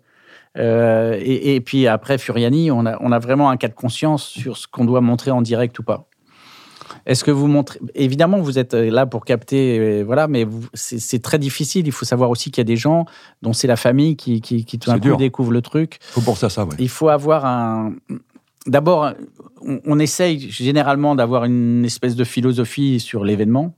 Euh, 0.57 1.17
et, 1.19 1.55
et 1.55 1.61
puis 1.61 1.87
après 1.87 2.17
Furiani, 2.17 2.71
on 2.71 2.85
a, 2.85 2.97
on 3.01 3.11
a 3.11 3.19
vraiment 3.19 3.49
un 3.49 3.57
cas 3.57 3.67
de 3.67 3.73
conscience 3.73 4.23
sur 4.23 4.57
ce 4.57 4.67
qu'on 4.67 4.85
doit 4.85 5.01
montrer 5.01 5.31
en 5.31 5.41
direct 5.41 5.77
ou 5.79 5.83
pas. 5.83 6.07
Est-ce 7.05 7.23
que 7.23 7.31
vous 7.31 7.47
montrez 7.47 7.79
Évidemment, 7.93 8.39
vous 8.39 8.57
êtes 8.57 8.73
là 8.73 9.05
pour 9.05 9.25
capter, 9.25 9.79
euh, 9.79 10.03
voilà, 10.03 10.27
mais 10.27 10.47
c'est 10.73 11.21
très 11.21 11.37
difficile. 11.37 11.85
Il 11.87 11.91
faut 11.91 12.05
savoir 12.05 12.29
aussi 12.29 12.51
qu'il 12.51 12.61
y 12.61 12.65
a 12.65 12.65
des 12.65 12.77
gens 12.77 13.05
dont 13.41 13.53
c'est 13.53 13.67
la 13.67 13.75
famille 13.75 14.15
qui, 14.15 14.41
qui, 14.41 14.65
qui 14.65 14.79
tout 14.79 14.89
d'un 14.89 14.99
coup 14.99 15.15
découvre 15.15 15.51
le 15.51 15.61
truc. 15.61 15.99
faut 16.01 16.21
penser 16.21 16.47
à 16.47 16.49
ça, 16.49 16.65
ouais. 16.65 16.75
Il 16.79 16.89
faut 16.89 17.09
avoir 17.09 17.45
un. 17.45 17.93
D'abord, 18.65 19.13
on, 19.61 19.79
on 19.85 19.99
essaye 19.99 20.49
généralement 20.49 21.15
d'avoir 21.15 21.45
une 21.45 21.85
espèce 21.85 22.15
de 22.15 22.23
philosophie 22.23 22.99
sur 22.99 23.23
l'événement, 23.23 23.73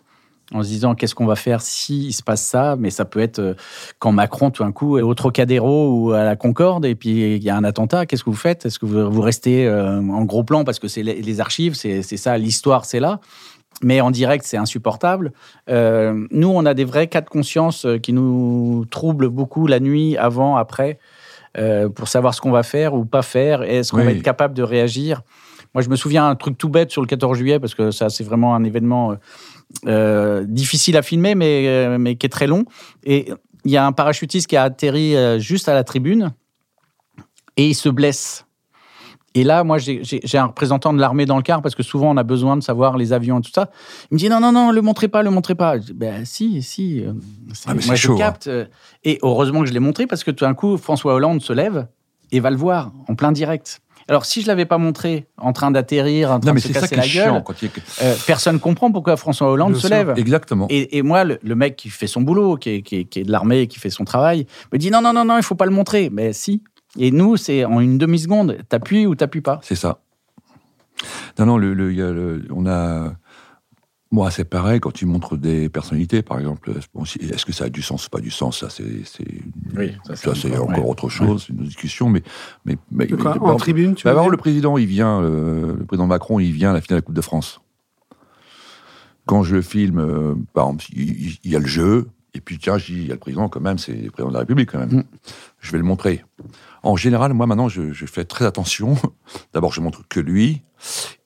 en 0.54 0.64
se 0.64 0.68
disant 0.68 0.96
qu'est-ce 0.96 1.16
qu'on 1.16 1.26
va 1.26 1.36
faire 1.36 1.62
si 1.62 2.08
il 2.08 2.14
se 2.14 2.24
passe 2.24 2.42
ça, 2.42 2.76
mais 2.78 2.90
ça 2.90 3.06
peut 3.06 3.20
être 3.20 3.40
euh, 3.40 3.54
quand 4.00 4.12
Macron 4.12 4.52
tout 4.52 4.64
d'un 4.64 4.72
coup 4.72 4.98
est 4.98 5.02
au 5.02 5.14
Trocadéro 5.14 5.90
ou 5.92 6.12
à 6.12 6.24
la 6.24 6.36
Concorde 6.36 6.86
et 6.86 6.96
puis 6.96 7.36
il 7.36 7.44
y 7.44 7.50
a 7.50 7.56
un 7.56 7.64
attentat, 7.64 8.06
qu'est-ce 8.06 8.24
que 8.24 8.30
vous 8.30 8.36
faites? 8.36 8.66
Est-ce 8.66 8.80
que 8.80 8.86
vous, 8.86 9.22
restez 9.22 9.68
euh, 9.68 10.00
en 10.00 10.24
gros 10.26 10.44
plan 10.44 10.64
parce 10.64 10.80
que 10.80 10.88
c'est 10.88 11.04
les, 11.04 11.40
archives, 11.40 11.76
c'est 11.76 12.02
c'est 12.02 12.18
ça, 12.18 12.38
l'histoire, 12.38 12.86
c'est 12.86 13.00
là. 13.00 13.20
Mais 13.84 14.02
en 14.02 14.12
direct, 14.12 14.46
c'est 14.46 14.58
insupportable. 14.58 15.32
Euh, 15.70 16.28
nous, 16.30 16.50
on 16.50 16.66
a 16.66 16.74
des 16.74 16.84
vrais 16.84 17.08
cas 17.08 17.22
de 17.22 17.30
conscience 17.30 17.88
qui 18.04 18.14
nous 18.14 18.86
troublent 18.92 19.30
beaucoup 19.30 19.66
la 19.66 19.80
nuit, 19.80 20.18
avant, 20.18 20.56
après, 20.58 21.00
euh, 21.58 21.90
pour 21.90 22.08
savoir 22.08 22.34
ce 22.36 22.42
qu'on 22.42 22.52
va 22.52 22.64
faire 22.64 22.94
ou 22.94 23.06
pas 23.06 23.24
faire. 23.24 23.64
et 23.64 23.78
Est-ce 23.78 23.92
qu'on 23.92 23.98
Oui. 24.00 24.06
va 24.06 24.12
être 24.12 24.22
capable 24.22 24.54
de 24.54 24.62
réagir? 24.62 25.22
Moi, 25.74 25.82
je 25.82 25.90
me 25.90 25.96
souviens 25.96 26.28
un 26.28 26.36
truc 26.36 26.58
tout 26.58 26.70
bête 26.70 26.92
sur 26.92 27.02
le 27.02 27.08
14 27.08 27.38
juillet, 27.38 27.60
parce 27.60 27.74
que 27.74 27.92
ça, 27.92 28.10
c'est 28.10 28.24
vraiment 28.26 28.54
un 28.54 28.64
événement 28.64 29.16
euh, 29.88 30.44
difficile 30.48 30.98
à 30.98 31.02
filmer, 31.02 31.36
mais, 31.36 31.68
euh, 31.68 31.98
mais 31.98 32.16
qui 32.16 32.26
est 32.26 32.30
très 32.30 32.48
long. 32.48 32.66
Et 33.04 33.32
il 33.66 33.72
y 33.72 33.78
a 33.78 33.86
un 33.86 33.92
parachutiste 33.92 34.48
qui 34.48 34.58
a 34.58 34.64
atterri 34.64 35.16
euh, 35.16 35.40
juste 35.40 35.70
à 35.70 35.74
la 35.74 35.84
tribune 35.84 36.34
et 37.58 37.68
il 37.68 37.76
se 37.76 37.90
blesse. 37.90 38.46
Et 39.34 39.46
là, 39.46 39.64
moi, 39.64 39.78
j'ai 39.78 40.02
un 40.38 40.46
représentant 40.48 40.92
de 40.92 41.00
l'armée 41.00 41.26
dans 41.26 41.38
le 41.38 41.42
car 41.42 41.62
parce 41.62 41.74
que 41.74 41.84
souvent, 41.84 42.12
on 42.12 42.18
a 42.18 42.24
besoin 42.24 42.58
de 42.58 42.62
savoir 42.64 42.98
les 42.98 43.14
avions 43.14 43.40
et 43.40 43.42
tout 43.42 43.52
ça. 43.54 43.70
Il 44.10 44.16
me 44.16 44.20
dit 44.20 44.28
non, 44.28 44.42
non, 44.42 44.52
non, 44.52 44.72
le 44.72 44.82
montrez 44.82 45.08
pas, 45.08 45.24
le 45.24 45.30
montrez 45.30 45.56
pas. 45.56 45.78
Je 45.78 45.84
dis, 45.84 45.94
ben 45.94 46.26
si, 46.26 46.62
si. 46.62 47.02
Ah, 47.66 47.74
moi, 47.74 47.82
je 47.82 47.96
chaud, 47.96 48.18
capte. 48.18 48.48
euh, 48.48 48.66
Et 49.06 49.20
heureusement 49.22 49.62
que 49.62 49.68
je 49.68 49.74
l'ai 49.74 49.80
montré 49.80 50.06
parce 50.06 50.26
que 50.26 50.32
tout 50.32 50.44
d'un 50.44 50.54
coup, 50.54 50.78
François 50.78 51.14
Hollande 51.14 51.42
se 51.42 51.54
lève 51.54 51.88
et 52.34 52.42
va 52.42 52.50
le 52.50 52.58
voir 52.58 52.92
en 53.08 53.16
plein 53.16 53.32
direct. 53.32 53.82
Alors, 54.08 54.26
si 54.26 54.42
je 54.42 54.48
l'avais 54.48 54.66
pas 54.66 54.78
montré 54.78 55.28
en 55.38 55.54
train 55.54 55.72
d'atterrir, 55.72 56.32
en 56.32 56.40
train 56.40 56.50
Non, 56.52 56.54
mais 56.56 56.62
de 56.62 56.68
se 56.68 56.74
ça 56.74 56.82
casser 56.82 56.96
la 56.96 57.02
chiant. 57.04 57.34
gueule, 57.36 57.44
Quand 57.44 57.62
il 57.62 57.70
euh, 58.02 58.16
personne 58.28 58.60
comprend 58.60 58.92
pourquoi 58.92 59.16
François 59.18 59.50
Hollande 59.52 59.76
se 59.76 59.88
lève. 59.88 60.14
Exactement. 60.18 60.68
Et, 60.70 60.98
et 60.98 61.02
moi, 61.02 61.24
le, 61.24 61.40
le 61.44 61.56
mec 61.56 61.76
qui 61.76 61.90
fait 61.90 62.08
son 62.08 62.22
boulot, 62.22 62.58
qui 62.58 62.70
est, 62.70 62.82
qui 62.82 62.96
est- 62.98 63.04
qui 63.06 63.20
est 63.20 63.24
de 63.24 63.32
l'armée, 63.32 63.68
qui 63.68 63.80
fait 63.80 63.90
son 63.90 64.04
travail, 64.06 64.46
me 64.74 64.78
dit 64.78 64.92
non, 64.92 65.02
non, 65.02 65.14
non, 65.14 65.24
non, 65.26 65.38
il 65.38 65.44
faut 65.44 65.56
pas 65.56 65.66
le 65.66 65.72
montrer. 65.72 66.10
Mais 66.12 66.34
si. 66.34 66.64
Et 67.00 67.12
nous, 67.12 67.38
c'est 67.38 67.64
en 67.64 67.80
une 67.80 67.98
demi-seconde, 67.98 68.58
t'appuies 68.68 69.06
ou 69.06 69.16
t'appuies 69.16 69.40
pas. 69.42 69.60
C'est 69.64 69.76
ça. 69.76 70.00
Non, 71.40 71.46
non, 71.46 71.58
le, 71.58 71.74
le- 71.74 72.46
on 72.54 72.66
a. 72.68 73.14
Moi, 74.14 74.30
c'est 74.30 74.44
pareil 74.44 74.82
quand 74.82 74.92
tu 74.92 75.06
montres 75.06 75.38
des 75.38 75.70
personnalités, 75.70 76.22
par 76.22 76.38
exemple. 76.38 76.74
Bon, 76.94 77.04
Est-ce 77.06 77.46
que 77.46 77.54
ça 77.54 77.66
a 77.66 77.70
du 77.70 77.82
sens 77.82 78.08
ou 78.08 78.10
pas 78.10 78.20
du 78.20 78.30
sens 78.30 78.60
Ça, 78.60 78.70
c'est 78.70 79.06
c'est- 79.06 79.24
Oui, 79.78 79.94
ça, 80.06 80.16
ça, 80.18 80.36
c'est 80.36 80.50
c'est 80.50 80.58
encore- 80.58 80.70
ouais. 80.70 80.84
autre 80.84 81.08
chose, 81.08 81.46
c'est 81.48 81.54
une 81.54 81.64
discussion. 81.64 82.10
Mais, 82.10 82.22
mais, 82.66 82.78
mais, 82.92 83.06
De 83.06 83.16
quoi 83.16 83.36
mais- 83.40 83.48
En 83.48 83.56
tribune, 83.56 83.96
tu 83.96 84.04
bah, 84.04 84.14
dire 84.14 84.28
le 84.30 84.36
président, 84.38 84.78
il 84.78 84.86
vient, 84.86 85.22
euh, 85.22 85.78
le 85.78 85.86
président 85.86 86.08
Macron, 86.08 86.40
il 86.40 86.52
vient 86.52 86.72
à 86.72 86.74
la 86.74 86.82
finale 86.82 86.98
de 87.00 87.02
la 87.04 87.06
Coupe 87.06 87.16
de 87.16 87.22
France. 87.22 87.62
Quand 89.26 89.44
je 89.44 89.62
filme, 89.62 90.00
euh, 90.00 90.36
par 90.54 90.66
exemple, 90.66 90.86
il, 90.94 91.38
y 91.46 91.56
a 91.56 91.60
le 91.60 91.68
jeu, 91.68 92.10
et 92.34 92.42
puis 92.42 92.58
tiens, 92.58 92.78
je 92.78 92.88
dis, 92.88 93.00
il 93.02 93.08
y 93.08 93.12
a 93.12 93.14
le 93.14 93.20
président 93.20 93.48
quand 93.48 93.62
même, 93.62 93.78
c'est 93.78 93.94
le 93.94 94.12
président 94.12 94.30
de 94.30 94.34
la 94.34 94.40
République 94.40 94.70
quand 94.72 94.80
même. 94.80 94.92
Mm. 94.92 95.04
Je 95.60 95.72
vais 95.72 95.78
le 95.78 95.84
montrer. 95.86 96.26
En 96.84 96.98
général, 96.98 97.34
moi 97.34 97.46
maintenant, 97.46 97.70
je, 97.70 97.94
je 97.94 98.06
fais 98.06 98.26
très 98.26 98.46
attention. 98.46 98.96
D'abord, 99.54 99.72
je 99.72 99.80
montre 99.80 100.02
que 100.10 100.20
lui, 100.20 100.64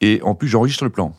et 0.01 0.21
en 0.23 0.35
plus, 0.35 0.47
j'enregistre 0.49 0.83
le 0.83 0.89
plan. 0.91 1.15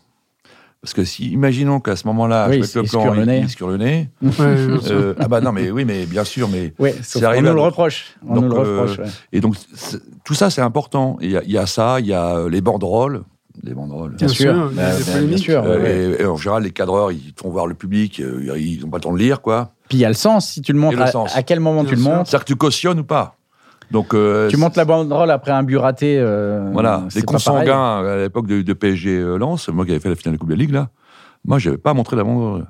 Parce 0.86 0.94
que 0.94 1.02
si, 1.04 1.32
imaginons 1.32 1.80
qu'à 1.80 1.96
ce 1.96 2.06
moment-là, 2.06 2.46
Oui, 2.48 2.54
je 2.58 2.60
mette 2.60 2.74
le 2.76 2.82
plan, 2.84 3.12
le 3.12 3.20
il, 3.22 3.26
nez. 3.26 3.44
il 3.60 3.66
le 3.66 3.76
nez. 3.76 4.08
Euh, 4.38 5.14
ah 5.18 5.26
bah 5.26 5.40
non, 5.40 5.50
mais 5.50 5.72
oui, 5.72 5.84
mais 5.84 6.06
bien 6.06 6.22
sûr, 6.22 6.48
mais 6.48 6.72
sauf 7.02 7.24
arrivé 7.24 7.42
on 7.48 7.50
à 7.50 7.50
nous 7.50 7.56
le 7.56 7.62
d'autres. 7.62 7.66
reproche. 7.66 8.04
On 8.24 8.34
Donc, 8.36 8.44
nous 8.44 8.50
le 8.50 8.56
euh, 8.56 8.80
reproche, 8.82 8.98
ouais. 9.00 9.04
et 9.32 9.40
donc, 9.40 9.56
c'est- 9.74 9.98
tout 10.24 10.34
ça, 10.34 10.48
c'est 10.48 10.60
important. 10.60 11.18
Il 11.20 11.32
y, 11.32 11.36
a- 11.36 11.42
il 11.42 11.50
y 11.50 11.58
a 11.58 11.66
ça, 11.66 11.98
il 11.98 12.06
y 12.06 12.12
a 12.12 12.36
euh, 12.36 12.48
les 12.48 12.60
banderoles. 12.60 13.24
Les 13.64 13.74
banderoles. 13.74 14.10
Bien 14.14 14.26
Bien 14.28 14.28
sûr, 14.28 14.70
bien 14.70 15.36
sûr. 15.38 15.64
Euh, 15.64 15.80
ouais, 15.82 16.16
et, 16.20 16.22
et 16.22 16.26
en 16.26 16.36
général, 16.36 16.62
les 16.62 16.70
cadreurs, 16.70 17.10
ils 17.10 17.32
font 17.36 17.48
voir 17.50 17.66
le 17.66 17.74
public, 17.74 18.20
euh, 18.20 18.56
ils 18.56 18.80
n'ont 18.82 18.88
pas 18.90 18.98
le 18.98 19.02
temps 19.02 19.12
de 19.12 19.18
lire, 19.18 19.40
quoi. 19.40 19.72
Puis 19.88 19.98
il 19.98 20.00
y 20.02 20.04
a 20.04 20.08
le 20.08 20.14
sens. 20.14 20.50
Si 20.50 20.62
tu 20.62 20.72
le 20.72 20.78
montres, 20.78 20.94
Et 20.94 21.00
le 21.00 21.02
à, 21.02 21.10
sens. 21.10 21.34
à 21.36 21.42
quel 21.42 21.58
moment 21.58 21.82
Bien 21.82 21.90
tu 21.90 21.96
le 21.96 22.02
montres 22.02 22.28
C'est-à-dire 22.30 22.44
que 22.44 22.52
tu 22.52 22.56
cautionnes 22.56 23.00
ou 23.00 23.04
pas. 23.04 23.35
Donc, 23.90 24.14
euh, 24.14 24.48
Tu 24.48 24.56
montes 24.56 24.76
la 24.76 24.84
banderole 24.84 25.30
après 25.30 25.52
un 25.52 25.62
but 25.62 25.76
raté. 25.76 26.18
euh, 26.18 26.70
Voilà, 26.72 27.04
c'est 27.08 27.20
les 27.20 27.24
consanguins 27.24 27.98
à 28.04 28.16
l'époque 28.16 28.46
de, 28.46 28.62
de 28.62 28.72
PSG 28.72 29.10
euh, 29.18 29.36
Lens, 29.38 29.68
moi 29.68 29.84
qui 29.84 29.92
avais 29.92 30.00
fait 30.00 30.08
la 30.08 30.16
finale 30.16 30.32
de 30.32 30.36
la 30.36 30.38
Coupe 30.40 30.48
de 30.48 30.54
la 30.54 30.58
Ligue, 30.60 30.72
là, 30.72 30.90
moi, 31.44 31.58
j'avais 31.58 31.78
pas 31.78 31.94
montré 31.94 32.16
la 32.16 32.24
banderole. 32.24 32.66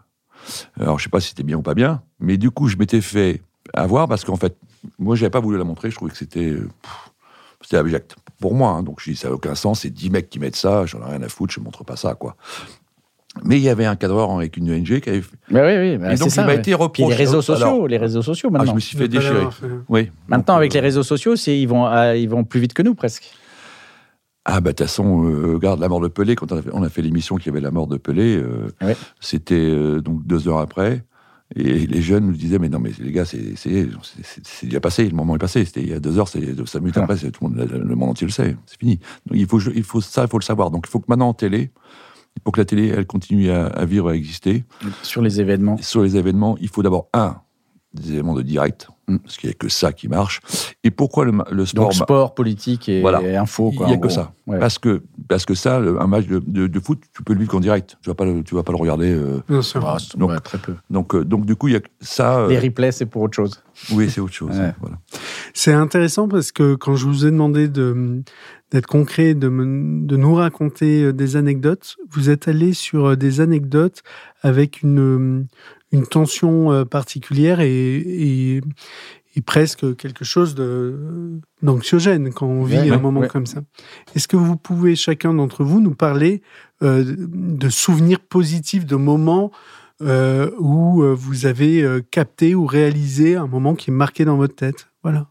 Alors, 0.78 0.98
je 0.98 1.04
sais 1.04 1.10
pas 1.10 1.20
si 1.20 1.28
c'était 1.30 1.42
bien 1.42 1.56
ou 1.56 1.62
pas 1.62 1.74
bien, 1.74 2.02
mais 2.20 2.36
du 2.36 2.50
coup, 2.50 2.68
je 2.68 2.76
m'étais 2.76 3.00
fait 3.00 3.40
avoir 3.74 4.06
parce 4.08 4.24
qu'en 4.24 4.36
fait, 4.36 4.56
moi, 4.98 5.16
j'avais 5.16 5.30
pas 5.30 5.40
voulu 5.40 5.56
la 5.58 5.64
montrer, 5.64 5.90
je 5.90 5.96
trouvais 5.96 6.10
que 6.12 6.18
c'était. 6.18 6.50
euh, 6.50 6.68
C'était 7.62 7.78
abject. 7.78 8.14
Pour 8.38 8.54
moi, 8.54 8.70
hein. 8.72 8.82
donc 8.82 9.00
je 9.00 9.10
dis, 9.10 9.16
ça 9.16 9.28
n'a 9.28 9.34
aucun 9.34 9.54
sens, 9.54 9.80
c'est 9.80 9.90
10 9.90 10.10
mecs 10.10 10.28
qui 10.28 10.38
mettent 10.38 10.56
ça, 10.56 10.84
j'en 10.84 11.00
ai 11.00 11.10
rien 11.12 11.22
à 11.22 11.28
foutre, 11.28 11.52
je 11.54 11.60
montre 11.60 11.82
pas 11.84 11.96
ça, 11.96 12.14
quoi. 12.14 12.36
Mais 13.44 13.56
il 13.58 13.62
y 13.62 13.68
avait 13.68 13.84
un 13.84 13.96
cadreur 13.96 14.30
avec 14.32 14.56
une 14.56 14.70
ONG 14.70 15.00
qui 15.00 15.08
avait 15.08 15.20
fait. 15.20 15.36
Bah 15.50 15.60
oui, 15.66 15.76
oui, 15.78 15.96
bah, 15.98 16.12
Et 16.12 16.16
c'est 16.16 16.24
donc, 16.24 16.30
ça. 16.32 16.42
il 16.42 16.46
m'a 16.46 16.52
ouais. 16.52 16.58
été 16.58 16.62
Puis 16.70 16.74
reproché. 16.74 17.08
les 17.10 17.14
réseaux 17.14 17.42
sociaux, 17.42 17.66
Alors, 17.66 17.88
les 17.88 17.98
réseaux 17.98 18.22
sociaux 18.22 18.48
ah, 18.50 18.58
maintenant. 18.58 18.70
je 18.72 18.74
me 18.76 18.80
suis 18.80 18.96
fait 18.96 19.08
déchirer. 19.08 19.46
Oui. 19.88 20.10
Maintenant, 20.28 20.54
Donc, 20.54 20.60
avec 20.60 20.72
les 20.74 20.80
euh, 20.80 20.82
réseaux 20.82 21.02
sociaux, 21.02 21.36
c'est 21.36 21.58
ils 21.58 21.66
vont, 21.66 21.84
ah, 21.86 22.16
ils 22.16 22.28
vont 22.28 22.44
plus 22.44 22.60
vite 22.60 22.72
que 22.72 22.82
nous 22.82 22.94
presque. 22.94 23.30
Ah 24.48 24.60
bah 24.60 24.70
de 24.70 24.76
toute 24.76 24.86
façon, 24.86 25.24
euh, 25.24 25.54
regarde 25.54 25.80
la 25.80 25.88
mort 25.88 26.00
de 26.00 26.06
Pelé, 26.08 26.36
quand 26.36 26.52
on 26.52 26.82
a 26.82 26.88
fait, 26.88 26.94
fait 26.94 27.02
l'émission 27.02 27.34
qui 27.36 27.48
avait 27.48 27.60
la 27.60 27.72
mort 27.72 27.88
de 27.88 27.96
Pelé, 27.96 28.36
euh, 28.36 28.68
Ouais. 28.80 28.96
c'était 29.18 29.54
euh, 29.56 30.00
donc 30.00 30.24
deux 30.24 30.46
heures 30.46 30.58
après, 30.58 31.02
et 31.56 31.62
les 31.86 32.00
jeunes 32.00 32.26
nous 32.26 32.32
disaient 32.32 32.60
mais 32.60 32.68
non 32.68 32.78
mais 32.78 32.90
les 33.00 33.10
gars 33.10 33.24
c'est 33.24 33.56
c'est 33.56 33.88
c'est- 34.02 34.40
c'est 34.44 34.66
déjà 34.66 34.78
passé, 34.80 35.08
le 35.08 35.16
moment 35.16 35.34
est 35.34 35.40
passé, 35.40 35.64
c'était 35.64 35.80
il 35.82 35.88
y 35.88 35.92
a 35.94 35.98
deux 35.98 36.16
heures, 36.20 36.28
c'est 36.28 36.40
cinq 36.66 36.78
minutes 36.78 36.94
Ah. 36.98 37.02
après, 37.02 37.16
c'est- 37.16 37.32
tout 37.32 37.44
le 37.48 37.50
monde, 37.56 37.68
le 37.72 37.94
monde 37.96 38.10
entier 38.10 38.26
le 38.28 38.32
sait, 38.32 38.56
c'est 38.66 38.78
fini. 38.78 39.00
Donc 39.26 39.36
il 39.36 39.46
faut 39.48 39.58
il 39.60 39.82
faut 39.82 40.00
ça, 40.00 40.22
il 40.22 40.28
faut 40.28 40.38
le 40.38 40.44
savoir. 40.44 40.70
Donc 40.70 40.84
il 40.86 40.90
faut 40.90 41.00
que 41.00 41.06
maintenant 41.08 41.30
en 41.30 41.34
télé, 41.34 41.70
pour 42.44 42.52
que 42.52 42.60
la 42.60 42.64
télé 42.64 42.88
elle 42.88 43.06
continue 43.06 43.50
à, 43.50 43.66
à 43.66 43.84
vivre, 43.84 44.08
à 44.08 44.14
exister, 44.14 44.64
Sur 45.02 45.22
les 45.22 45.40
événements. 45.40 45.76
sur 45.78 46.02
les 46.02 46.16
événements, 46.16 46.56
il 46.60 46.68
faut 46.68 46.82
d'abord 46.82 47.08
un 47.12 47.36
des 47.94 48.12
éléments 48.12 48.34
de 48.34 48.42
direct, 48.42 48.88
Mm. 49.08 49.18
parce 49.18 49.36
qu'il 49.36 49.48
n'y 49.48 49.52
a 49.52 49.56
que 49.56 49.68
ça 49.68 49.92
qui 49.92 50.08
marche. 50.08 50.40
Et 50.82 50.90
pourquoi 50.90 51.24
le, 51.24 51.64
sport 51.64 51.84
Donc 51.84 51.94
sport, 51.94 52.34
politique 52.34 52.88
et, 52.88 53.00
Voilà. 53.00 53.22
et 53.22 53.36
info. 53.36 53.70
il 53.72 53.86
n'y 53.86 53.92
a 53.92 53.96
que 53.96 54.00
gros. 54.00 54.10
ça. 54.10 54.32
Ouais. 54.48 54.58
Parce 54.58 54.78
que, 54.80 55.04
parce 55.28 55.44
que 55.46 55.54
ça, 55.54 55.78
le- 55.78 56.00
un 56.02 56.08
match 56.08 56.26
de, 56.26 56.40
de- 56.44 56.66
de 56.66 56.80
foot, 56.80 57.00
tu 57.14 57.22
peux 57.22 57.32
le 57.32 57.38
vivre 57.38 57.52
qu'en 57.52 57.60
direct. 57.60 57.96
Tu 58.02 58.10
vas 58.10 58.14
pas 58.16 58.24
le, 58.24 58.42
tu 58.42 58.56
vas 58.56 58.64
pas 58.64 58.72
le 58.72 58.78
regarder. 58.78 59.12
euh, 59.14 59.40
Bien 59.48 59.62
sûr. 59.62 59.86
Ah, 59.86 59.96
Donc- 60.16 60.30
ouais, 60.30 60.40
très 60.40 60.58
peu. 60.58 60.74
donc, 60.90 61.14
euh, 61.14 61.24
donc, 61.24 61.46
du 61.46 61.54
coup, 61.54 61.68
il 61.68 61.74
y 61.74 61.76
a 61.76 61.80
que 61.80 61.86
ça. 62.00 62.40
euh, 62.40 62.48
Les 62.48 62.58
replays, 62.58 62.90
c'est 62.90 63.06
pour 63.06 63.22
autre 63.22 63.36
chose. 63.36 63.62
oui, 63.92 64.10
c'est 64.10 64.20
autre 64.20 64.34
chose. 64.34 64.50
Ouais. 64.58 64.74
Voilà. 64.80 64.98
C'est 65.54 65.72
intéressant 65.72 66.26
parce 66.26 66.50
que 66.50 66.74
quand 66.74 66.96
je 66.96 67.06
vous 67.06 67.24
ai 67.26 67.30
demandé 67.30 67.68
de 67.68 68.22
d'être 68.72 68.86
concret, 68.86 69.34
de, 69.34 69.48
me- 69.48 70.06
de 70.06 70.16
nous 70.16 70.34
raconter 70.34 71.04
euh, 71.04 71.12
des 71.12 71.36
anecdotes, 71.36 71.96
vous 72.10 72.30
êtes 72.30 72.48
allé 72.48 72.72
sur 72.72 73.06
euh, 73.06 73.16
des 73.16 73.40
anecdotes 73.40 74.02
avec 74.42 74.82
une, 74.82 74.98
euh, 74.98 75.44
une 75.92 76.06
tension 76.06 76.84
particulière 76.84 77.60
et, 77.60 77.96
et, 77.96 78.60
et 79.36 79.40
presque 79.40 79.96
quelque 79.96 80.24
chose 80.24 80.54
d'anxiogène 81.62 82.32
quand 82.32 82.46
on 82.46 82.64
vit 82.64 82.78
Ouais, 82.78 82.90
un 82.90 82.98
moment 82.98 83.20
ouais. 83.20 83.28
comme 83.28 83.46
ça. 83.46 83.62
Est-ce 84.14 84.26
que 84.28 84.36
vous 84.36 84.56
pouvez, 84.56 84.96
chacun 84.96 85.32
d'entre 85.32 85.62
vous, 85.64 85.80
nous 85.80 85.94
parler 85.94 86.42
euh, 86.82 87.04
de 87.06 87.68
souvenirs 87.68 88.20
positifs, 88.20 88.84
de 88.84 88.96
moments 88.96 89.50
euh, 90.02 90.50
où 90.58 91.02
vous 91.14 91.46
avez 91.46 92.00
capté 92.10 92.54
ou 92.54 92.66
réalisé 92.66 93.36
un 93.36 93.46
moment 93.46 93.74
qui 93.74 93.90
est 93.90 93.94
marqué 93.94 94.24
dans 94.24 94.36
votre 94.36 94.56
tête? 94.56 94.88
Voilà. 95.02 95.28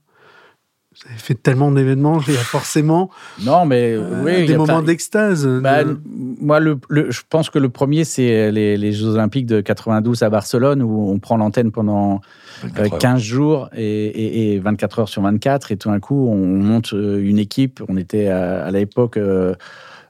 Fait 1.18 1.36
tellement 1.36 1.72
d'événements, 1.72 2.20
il 2.28 2.34
y 2.34 2.38
a 2.38 2.40
forcément 2.40 3.10
Non, 3.44 3.66
mais 3.66 3.94
euh, 3.94 4.24
oui, 4.24 4.46
des 4.46 4.58
moments 4.58 4.82
d'extase. 4.82 5.48
Bah, 5.48 5.84
de- 5.84 6.00
moi, 6.42 6.60
le, 6.60 6.78
le- 6.90 7.12
je 7.12 7.22
pense 7.30 7.50
que 7.50 7.60
le 7.60 7.70
premier, 7.70 8.04
c'est 8.04 8.52
les, 8.52 8.76
les 8.78 8.92
Jeux 8.92 9.10
Olympiques 9.10 9.46
de 9.46 9.62
92 9.62 10.24
à 10.24 10.30
Barcelone, 10.30 10.82
où 10.82 11.10
on 11.12 11.20
prend 11.20 11.38
l'antenne 11.38 11.72
pendant 11.72 12.16
euh, 12.64 12.68
24 12.68 12.94
heures. 12.94 13.00
15 13.00 13.22
jours 13.22 13.70
et, 13.76 13.84
et- 13.86 14.54
et 14.54 14.60
24 14.60 15.00
heures 15.00 15.10
sur 15.10 15.22
24. 15.22 15.72
Et 15.72 15.78
tout 15.78 15.90
d'un 15.90 16.00
coup, 16.00 16.28
on 16.28 16.36
monte 16.38 16.94
euh, 16.94 17.20
une 17.24 17.40
équipe. 17.40 17.82
On 17.88 17.98
était 17.98 18.28
à, 18.28 18.66
à 18.66 18.72
l'époque 18.72 19.18
euh, 19.18 19.54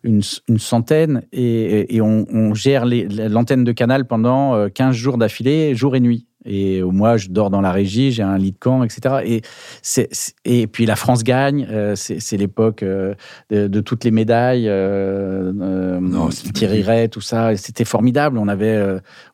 une, 0.03 0.21
une 0.47 0.59
centaine 0.59 1.23
et, 1.33 1.95
et 1.95 2.01
on, 2.01 2.25
on 2.31 2.53
gère 2.53 2.85
l'antenne 2.85 3.63
de 3.63 3.71
Canal 3.71 4.05
pendant 4.05 4.55
euh, 4.55 4.69
15 4.69 4.95
jours 4.95 5.17
d'affilée, 5.17 5.75
jour 5.75 5.95
et 5.95 5.99
nuit. 5.99 6.25
Et 6.45 6.81
moi, 6.83 7.17
je 7.17 7.29
dors 7.29 7.49
dans 7.49 7.61
la 7.61 7.71
régie, 7.71 8.11
j'ai 8.11 8.23
un 8.23 8.37
lit 8.37 8.51
de 8.51 8.57
camp, 8.59 8.83
etc. 8.83 9.15
Et, 9.25 9.41
c'est- 9.81 10.07
c'est- 10.11 10.33
et 10.45 10.67
puis 10.67 10.85
la 10.85 10.95
France 10.95 11.23
gagne. 11.23 11.67
euh, 11.71 11.95
c'est 11.95 12.19
c'est 12.19 12.37
l'époque 12.37 12.83
euh, 12.83 13.13
de, 13.49 13.67
de 13.67 13.79
toutes 13.81 14.03
les 14.03 14.11
médailles. 14.11 14.67
euh, 14.67 15.51
euh, 15.61 15.99
Non, 15.99 16.29
Thierry 16.29 16.83
Ray, 16.83 17.09
tout 17.09 17.21
ça. 17.21 17.53
Et 17.53 17.57
C'était 17.57 17.85
formidable. 17.85 18.37
On 18.37 18.47
avait, 18.47 18.83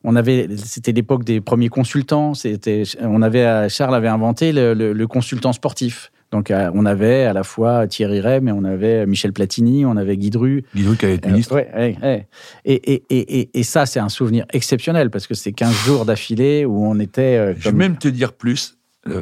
on 0.04 0.16
avait, 0.16 0.48
c'était 0.58 0.92
l'époque 0.92 1.24
des 1.24 1.42
premiers 1.42 1.70
consultants. 1.70 2.34
C'était, 2.34 2.84
on 3.02 3.22
avait, 3.22 3.68
Charles 3.70 3.96
avait 3.96 4.08
inventé 4.08 4.52
le, 4.54 4.74
le- 4.74 4.94
le 4.94 5.08
consultant 5.08 5.54
sportif. 5.54 6.12
Donc, 6.32 6.50
euh, 6.50 6.72
on 6.74 6.86
avait 6.86 7.26
à 7.26 7.34
la 7.34 7.44
fois 7.44 7.88
Thierry 7.88 8.22
Ray, 8.22 8.40
mais 8.42 8.52
on 8.54 8.64
avait 8.64 9.06
Michel 9.06 9.34
Platini, 9.34 9.86
on 9.86 9.98
avait 9.98 10.16
Guy 10.16 10.30
Dru. 10.30 10.64
Guy 10.74 10.84
Druck 10.84 11.04
avait 11.04 11.16
été 11.16 11.28
Euh, 11.28 11.32
ministre. 11.34 11.56
ouais, 11.56 11.70
ouais, 11.76 11.98
ouais. 12.02 12.28
Et, 12.64 12.94
et, 12.94 13.04
et, 13.10 13.40
et, 13.42 13.60
et 13.60 13.64
ça, 13.64 13.86
c'est 13.86 14.00
un 14.00 14.08
souvenir 14.10 14.46
exceptionnel 14.54 15.10
parce 15.10 15.28
que 15.28 15.34
c'est 15.34 15.52
15 15.52 15.74
jours 15.86 16.06
d'affilée 16.06 16.64
où 16.66 16.86
on 16.86 17.00
était. 17.00 17.38
euh, 17.38 17.54
Je 17.58 17.70
vais 17.70 17.76
même 17.76 17.98
te 17.98 18.08
dire 18.08 18.32
plus. 18.34 18.78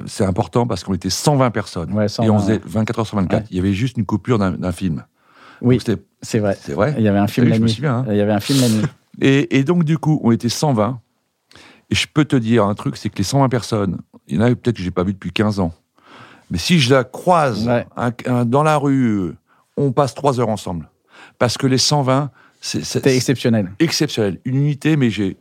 c'est 0.06 0.26
important 0.26 0.68
parce 0.68 0.84
qu'on 0.84 0.94
était 0.94 1.10
120 1.10 1.50
personnes. 1.52 1.92
Ouais, 1.94 2.06
et 2.06 2.10
120, 2.10 2.30
on 2.32 2.40
faisait 2.40 2.54
ouais. 2.54 2.62
24 2.66 3.00
heures 3.00 3.08
sur 3.08 3.18
24. 3.18 3.42
Ouais. 3.42 3.48
Il 3.50 3.58
y 3.58 3.60
avait 3.60 3.74
juste 3.74 3.98
une 3.98 4.06
coupure 4.06 4.38
d'un 4.38 4.72
film. 4.72 5.04
Oui, 5.62 5.80
c'est 6.22 6.40
vrai. 6.40 6.58
C'est 6.62 6.74
vrai. 6.74 6.94
Il 6.98 7.04
y 7.04 7.08
avait 7.08 7.18
un 7.20 7.28
film 7.28 7.48
la 7.50 7.58
nuit. 7.60 7.70
souviens, 7.72 7.98
hein. 7.98 8.06
Il 8.10 8.18
y 8.18 8.22
avait 8.22 8.32
un 8.34 8.40
film 8.40 8.62
la 8.62 8.70
nuit. 8.70 8.86
Et, 9.22 9.58
et 9.58 9.64
donc, 9.66 9.84
du 9.84 9.98
coup, 9.98 10.22
on 10.24 10.32
était 10.32 10.48
120. 10.48 11.02
Et 11.90 11.96
je 11.96 12.08
peux 12.14 12.24
te 12.24 12.36
dire 12.38 12.64
un 12.66 12.74
truc, 12.76 12.96
c'est 12.96 13.10
que 13.10 13.18
les 13.18 13.24
120 13.26 13.50
personnes, 13.50 13.98
il 14.28 14.36
y 14.36 14.40
en 14.40 14.42
a 14.44 14.50
peut-être 14.56 14.78
que 14.78 14.82
j'ai 14.84 14.92
pas 14.92 15.04
vu 15.04 15.12
depuis 15.14 15.32
15 15.34 15.60
ans. 15.60 15.74
Mais 16.52 16.58
si 16.58 16.80
je 16.80 16.94
la 16.94 17.04
croise 17.04 17.68
Ouais. 17.68 17.86
un- 17.96 18.12
un- 18.26 18.46
dans 18.46 18.64
la 18.64 18.78
rue, 18.78 19.34
on 19.78 19.92
passe 19.92 20.14
trois 20.16 20.40
heures 20.40 20.50
ensemble. 20.50 20.90
Parce 21.38 21.58
que 21.58 21.68
les 21.68 21.78
120, 21.78 22.32
c'est 22.62 23.06
exceptionnel. 23.08 23.72
exceptionnel. 23.80 24.40
Une 24.46 24.56
unité, 24.56 24.98
mais 24.98 25.10
j'ai 25.10 25.38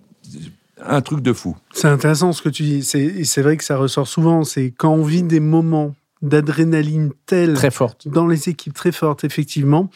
un 0.84 1.00
truc 1.00 1.20
de 1.22 1.32
fou. 1.32 1.56
C'est 1.72 1.88
intéressant 1.88 2.32
ce 2.32 2.42
que 2.42 2.48
tu 2.48 2.62
dis. 2.62 2.82
C'est 2.84 3.00
et 3.00 3.24
c'est 3.24 3.42
vrai 3.42 3.56
que 3.56 3.64
ça 3.64 3.76
ressort 3.76 4.06
souvent. 4.06 4.44
C'est 4.44 4.70
quand 4.76 4.92
on 4.92 5.02
vit 5.02 5.22
des 5.24 5.40
moments 5.40 5.94
d'adrénaline 6.20 7.12
tels 7.26 7.54
Très 7.54 7.70
forte. 7.70 8.08
dans 8.08 8.26
les 8.26 8.48
équipes 8.48 8.74
très 8.74 8.90
fortes, 8.92 9.22
effectivement, 9.24 9.88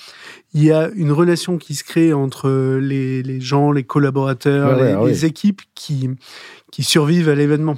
il 0.55 0.63
y 0.65 0.71
a 0.73 0.89
une 0.95 1.11
relation 1.13 1.59
qui 1.59 1.75
se 1.75 1.83
crée 1.85 2.13
entre 2.13 2.49
les, 2.81 3.23
les 3.25 3.41
gens, 3.41 3.73
les 3.73 3.83
collaborateurs, 3.83 4.79
Ouais, 4.79 4.97
les, 5.05 5.07
les 5.11 5.25
équipes 5.25 5.63
qui, 5.75 6.11
qui 6.71 6.85
survivent 6.85 7.29
à 7.29 7.35
l'événement. 7.35 7.77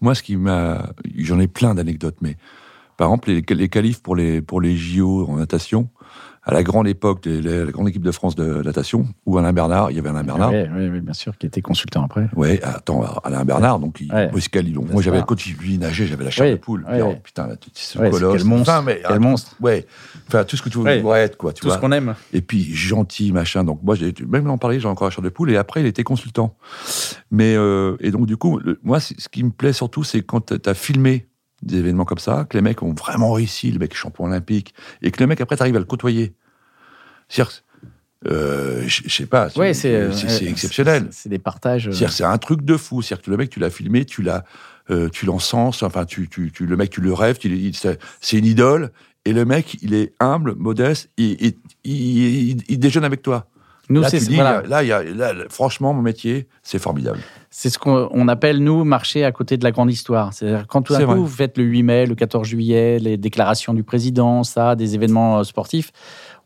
Moi, 0.00 0.14
ce 0.14 0.22
qui 0.22 0.36
m'a. 0.36 0.92
J'en 1.18 1.38
ai 1.40 1.46
plein 1.46 1.74
d'anecdotes, 1.74 2.16
mais 2.22 2.36
par 2.96 3.08
exemple, 3.08 3.30
les, 3.30 3.42
les 3.54 3.68
qualifs 3.68 4.02
pour 4.02 4.16
les, 4.16 4.40
pour 4.42 4.60
les 4.60 4.76
JO 4.76 5.26
en 5.28 5.36
natation, 5.36 5.88
à 6.46 6.52
la 6.52 6.62
grande 6.62 6.86
époque, 6.86 7.22
de 7.22 7.64
la 7.64 7.72
grande 7.72 7.88
équipe 7.88 8.02
de 8.02 8.10
France 8.10 8.34
de 8.34 8.60
natation, 8.62 9.06
où 9.24 9.38
Alain 9.38 9.54
Bernard, 9.54 9.90
il 9.90 9.96
y 9.96 9.98
avait 9.98 10.10
Alain 10.10 10.24
Bernard. 10.24 10.50
Oui, 10.52 10.64
oui, 10.76 10.88
oui, 10.92 11.00
bien 11.00 11.14
sûr, 11.14 11.38
qui 11.38 11.46
était 11.46 11.62
consultant 11.62 12.04
après. 12.04 12.28
Ouais, 12.36 12.60
attends, 12.62 13.02
Alain 13.24 13.46
Bernard, 13.46 13.78
donc 13.78 13.98
il, 14.02 14.12
Ouais. 14.12 14.30
N'est-ce 14.30 14.92
Moi, 14.92 15.00
j'avais, 15.00 15.22
quand 15.26 15.46
il 15.46 15.56
lui 15.56 15.78
nageait, 15.78 16.06
j'avais 16.06 16.24
la 16.24 16.30
chair 16.30 16.44
Oui, 16.44 16.52
de 16.52 16.56
poule. 16.56 16.84
Puis, 16.86 17.00
oh, 17.00 17.14
putain, 17.24 17.46
là, 17.46 17.54
ce 17.72 17.98
Ouais, 17.98 18.04
c'est 18.12 18.18
colosse. 18.18 18.36
quel 18.36 18.44
monstre, 18.46 18.70
Enfin, 18.72 18.82
mais, 18.82 19.00
quel 19.08 19.20
monstre. 19.20 19.56
Ouais. 19.58 19.86
Enfin, 20.28 20.44
tout 20.44 20.58
ce 20.58 20.62
que 20.62 20.68
tu 20.68 20.76
Ouais. 20.76 21.00
voudrais 21.00 21.20
être, 21.22 21.38
quoi, 21.38 21.54
tu 21.54 21.62
Tout 21.62 21.68
vois. 21.68 21.76
ce 21.76 21.80
qu'on 21.80 21.92
aime. 21.92 22.14
Et 22.34 22.42
puis, 22.42 22.62
gentil, 22.74 23.32
machin. 23.32 23.64
Donc, 23.64 23.80
moi, 23.82 23.94
j'ai, 23.94 24.12
même 24.28 24.48
en 24.50 24.58
parler, 24.58 24.80
j'ai 24.80 24.88
encore 24.88 25.06
la 25.06 25.10
chair 25.12 25.22
de 25.24 25.30
poule. 25.30 25.50
Et 25.50 25.56
après, 25.56 25.80
il 25.80 25.86
était 25.86 26.04
consultant. 26.04 26.56
Mais, 27.30 27.54
euh, 27.56 27.96
et 28.00 28.10
donc, 28.10 28.26
du 28.26 28.36
coup, 28.36 28.58
le- 28.58 28.78
moi, 28.82 29.00
ce 29.00 29.14
qui 29.30 29.42
me 29.44 29.50
plaît 29.50 29.72
surtout, 29.72 30.04
c'est 30.04 30.20
quand 30.20 30.52
tu 30.60 30.68
as 30.68 30.74
filmé 30.74 31.26
des 31.64 31.78
événements 31.78 32.04
comme 32.04 32.18
ça, 32.18 32.46
que 32.48 32.56
les 32.56 32.62
mecs 32.62 32.82
ont 32.82 32.92
vraiment 32.94 33.32
réussi, 33.32 33.70
le 33.70 33.78
mec 33.78 33.92
est 33.92 33.96
champion 33.96 34.24
olympique, 34.24 34.74
et 35.02 35.10
que 35.10 35.20
le 35.20 35.26
mec, 35.26 35.40
après, 35.40 35.56
t'arrives 35.56 35.76
à 35.76 35.80
le 35.80 35.84
côtoyer. 35.84 36.34
C'est-à-dire, 37.28 37.62
euh, 38.30 38.82
je 38.86 39.08
sais 39.08 39.26
pas, 39.26 39.48
Ouais, 39.56 39.74
c'est 39.74 40.12
c'est 40.12 40.44
euh, 40.46 40.48
exceptionnel. 40.50 41.08
C'est 41.10 41.28
des 41.28 41.38
partages. 41.38 41.88
euh, 41.88 41.92
c'est 42.08 42.24
un 42.24 42.38
truc 42.38 42.62
de 42.62 42.76
fou. 42.76 43.02
C'est-à-dire 43.02 43.24
que 43.24 43.30
le 43.30 43.36
mec, 43.36 43.50
tu 43.50 43.60
l'as 43.60 43.70
filmé, 43.70 44.04
tu 44.04 44.22
l'as, 44.22 44.44
euh, 44.90 45.08
tu 45.10 45.26
l'encenses, 45.26 45.82
enfin, 45.82 46.04
tu, 46.06 46.28
tu, 46.28 46.50
tu, 46.52 46.66
le 46.66 46.76
mec, 46.76 46.90
tu 46.90 47.00
le 47.00 47.12
rêves, 47.12 47.38
c'est 48.20 48.38
une 48.38 48.46
idole. 48.46 48.92
Et 49.26 49.32
le 49.32 49.44
mec, 49.44 49.78
il 49.82 49.94
est 49.94 50.12
humble, 50.20 50.54
modeste, 50.54 51.08
il, 51.16 51.32
il, 51.40 51.54
il- 51.84 52.48
il- 52.50 52.62
il 52.68 52.78
déjeune 52.78 53.04
avec 53.04 53.22
toi. 53.22 53.46
Nous, 53.90 54.00
là, 54.00 54.10
tu 54.10 54.16
dis, 54.28 54.34
voilà. 54.36 54.62
là, 54.66 54.82
y 54.82 54.92
a, 54.92 55.02
là, 55.02 55.32
franchement, 55.50 55.92
mon 55.92 56.00
métier, 56.02 56.46
c'est 56.62 56.78
formidable. 56.78 57.18
C'est 57.56 57.70
ce 57.70 57.78
qu'on 57.78 58.08
on 58.10 58.26
appelle, 58.26 58.58
nous, 58.58 58.82
marcher 58.82 59.24
à 59.24 59.30
côté 59.30 59.56
de 59.56 59.62
la 59.62 59.70
grande 59.70 59.88
histoire. 59.88 60.32
C'est-à-dire, 60.32 60.66
quand 60.66 60.82
tout 60.82 60.92
d'un 60.92 60.98
coup, 61.04 61.06
vrai. 61.06 61.14
vous 61.20 61.26
faites 61.28 61.56
le 61.56 61.62
8 61.62 61.82
mai, 61.84 62.04
le 62.04 62.16
14 62.16 62.48
juillet, 62.48 62.98
les 62.98 63.16
déclarations 63.16 63.72
du 63.74 63.84
président, 63.84 64.42
ça, 64.42 64.74
des 64.74 64.96
événements 64.96 65.38
euh, 65.38 65.44
sportifs, 65.44 65.92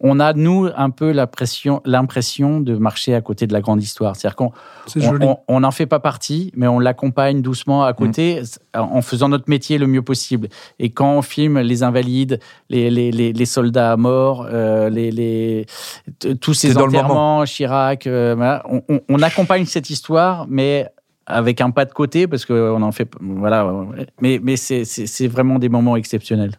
on 0.01 0.21
a, 0.21 0.35
nous, 0.35 0.69
un 0.77 0.91
peu 0.91 1.11
l'impression 1.11 2.61
de 2.61 2.77
marcher 2.77 3.15
à 3.15 3.23
côté 3.23 3.47
de 3.47 3.55
la 3.55 3.63
grande 3.63 3.83
histoire. 3.83 4.17
C'est-à-dire 4.17 4.37
qu'on 4.37 5.61
n'en 5.61 5.71
fait 5.71 5.87
pas 5.87 5.99
partie, 5.99 6.53
mais 6.55 6.69
on 6.69 6.79
l'accompagne 6.79 7.41
doucement 7.41 7.85
à 7.85 7.95
côté 7.95 8.43
Mm. 8.43 8.79
en 8.81 9.01
faisant 9.03 9.31
notre 9.31 9.49
métier 9.49 9.79
le 9.79 9.87
mieux 9.87 10.03
possible. 10.03 10.49
Et 10.79 10.91
quand 10.91 11.15
on 11.15 11.23
filme 11.23 11.59
les 11.61 11.83
invalides, 11.83 12.39
les, 12.69 12.91
les, 12.91 13.11
les, 13.11 13.33
les 13.33 13.47
soldats 13.47 13.97
morts, 13.97 14.47
euh, 14.53 14.91
les, 14.91 15.65
tous 16.41 16.53
ces 16.55 16.77
enterrements, 16.77 17.45
Chirac, 17.45 18.07
euh, 18.07 18.35
voilà, 18.37 18.63
on, 18.71 18.83
on- 18.91 19.01
on 19.09 19.23
accompagne 19.23 19.65
cette 19.65 19.89
histoire, 19.91 20.47
mais 20.49 20.87
avec 21.29 21.61
un 21.61 21.71
pas 21.71 21.85
de 21.85 21.93
côté, 21.93 22.27
parce 22.27 22.45
qu'on 22.47 22.83
en 22.83 22.93
fait. 22.93 23.09
Voilà. 23.21 23.71
Mais, 24.21 24.41
mais 24.43 24.57
c'est- 24.57 25.29
vraiment 25.29 25.59
des 25.59 25.69
moments 25.69 25.97
exceptionnels. 25.97 26.53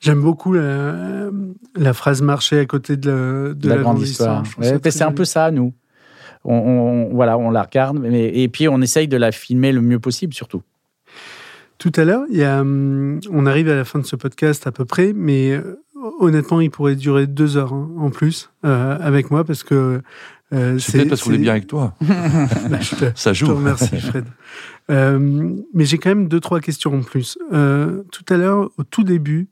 J'aime 0.00 0.20
beaucoup 0.20 0.52
la, 0.52 1.30
la 1.76 1.92
phrase 1.92 2.22
marcher 2.22 2.58
à 2.58 2.66
côté 2.66 2.96
de 2.96 3.08
la, 3.08 3.48
de 3.50 3.52
de 3.54 3.68
la, 3.68 3.76
grande 3.78 4.00
histoire. 4.00 4.42
Ouais, 4.58 4.76
très 4.80 4.90
c'est 4.90 5.04
un 5.04 5.12
peu 5.12 5.24
ça, 5.24 5.52
nous. 5.52 5.72
On, 6.44 6.54
on- 6.56 7.14
voilà, 7.14 7.38
on 7.38 7.50
la 7.50 7.62
regarde, 7.62 8.00
mais, 8.00 8.26
et 8.36 8.48
puis 8.48 8.66
on 8.68 8.80
essaye 8.80 9.06
de 9.06 9.16
la 9.16 9.30
filmer 9.30 9.70
le 9.70 9.80
mieux 9.80 10.00
possible, 10.00 10.34
surtout. 10.34 10.62
Tout 11.78 11.92
à 11.94 12.04
l'heure, 12.04 12.24
il 12.30 12.36
y 12.38 12.42
a, 12.42 12.60
hum, 12.62 13.20
on 13.30 13.46
arrive 13.46 13.68
à 13.68 13.76
la 13.76 13.84
fin 13.84 14.00
de 14.00 14.04
ce 14.04 14.16
podcast 14.16 14.66
à 14.66 14.72
peu 14.72 14.84
près, 14.84 15.12
mais 15.14 15.52
euh, 15.52 15.80
honnêtement, 16.20 16.60
il 16.60 16.70
pourrait 16.70 16.96
durer 16.96 17.26
deux 17.26 17.56
heures 17.56 17.72
hein, 17.72 17.88
en 17.98 18.10
plus 18.10 18.50
euh, 18.64 18.96
avec 19.00 19.30
moi 19.30 19.44
parce 19.44 19.62
que 19.62 20.00
euh, 20.52 20.78
C'est 20.78 20.92
peut-être 20.98 21.08
parce 21.10 21.22
qu'on 21.22 21.32
est 21.32 21.38
bien 21.38 21.52
avec 21.52 21.66
toi. 21.66 21.94
Bah, 22.70 22.78
je 22.80 22.94
te- 22.94 23.04
Ça 23.14 23.32
Je 23.32 23.44
te 23.44 23.50
joue. 23.50 23.56
remercie, 23.56 24.00
Fred. 24.00 24.24
Euh, 24.90 25.50
mais 25.74 25.84
j'ai 25.84 25.98
quand 25.98 26.10
même 26.10 26.28
deux, 26.28 26.40
trois 26.40 26.60
questions 26.60 26.94
en 26.94 27.02
plus. 27.02 27.38
Euh, 27.52 28.02
tout 28.12 28.24
à 28.32 28.36
l'heure, 28.36 28.70
au 28.78 28.82
tout 28.84 29.04
début, 29.04 29.48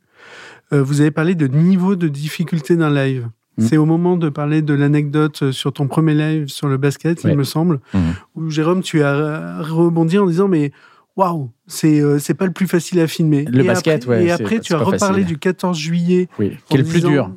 euh, 0.73 0.83
vous 0.83 1.01
avez 1.01 1.11
parlé 1.11 1.35
de 1.35 1.47
niveau 1.47 1.97
de 1.97 2.09
difficulté 2.09 2.77
d'un 2.77 2.93
live. 2.93 3.29
Mm. 3.57 3.63
C'est 3.63 3.77
au 3.77 3.87
moment 3.87 4.17
de 4.17 4.29
parler 4.29 4.61
de 4.63 4.75
l'anecdote 4.75 5.51
sur 5.53 5.73
ton 5.73 5.87
premier 5.89 6.15
live 6.15 6.49
sur 6.49 6.69
le 6.69 6.77
basket, 6.77 7.25
Ouais. 7.25 7.33
il 7.33 7.39
me 7.39 7.45
semble, 7.45 7.81
Mhm. 7.95 8.01
où 8.37 8.51
Jérôme, 8.51 8.83
tu 8.83 9.03
as 9.03 9.61
rebondi 9.63 10.19
en 10.19 10.27
disant 10.27 10.49
Mais 10.49 10.71
waouh, 11.17 11.51
c'est 11.67 12.01
euh, 12.01 12.19
c'est 12.19 12.35
pas 12.35 12.47
le 12.47 12.53
plus 12.53 12.67
facile 12.67 13.01
à 13.01 13.07
filmer. 13.07 13.45
Le 13.45 13.61
et 13.63 13.67
basket, 13.67 14.03
après, 14.05 14.17
ouais, 14.19 14.25
Et 14.27 14.31
après, 14.31 14.61
tu 14.61 14.73
as 14.75 14.79
reparlé 14.79 15.23
facile. 15.23 15.27
du 15.27 15.39
14 15.39 15.79
juillet. 15.79 16.29
Oui, 16.39 16.57
qui 16.69 16.75
est 16.75 16.79
le 16.79 16.85
plus 16.85 17.03
dur. 17.05 17.31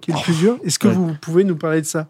Qui 0.00 0.10
est 0.10 0.14
le 0.14 0.20
plus 0.22 0.38
dur 0.38 0.58
Est-ce 0.64 0.78
que 0.78 0.88
Ouais. 0.88 0.94
vous 0.94 1.12
pouvez 1.20 1.44
nous 1.44 1.56
parler 1.56 1.80
de 1.80 1.86
ça? 1.86 2.08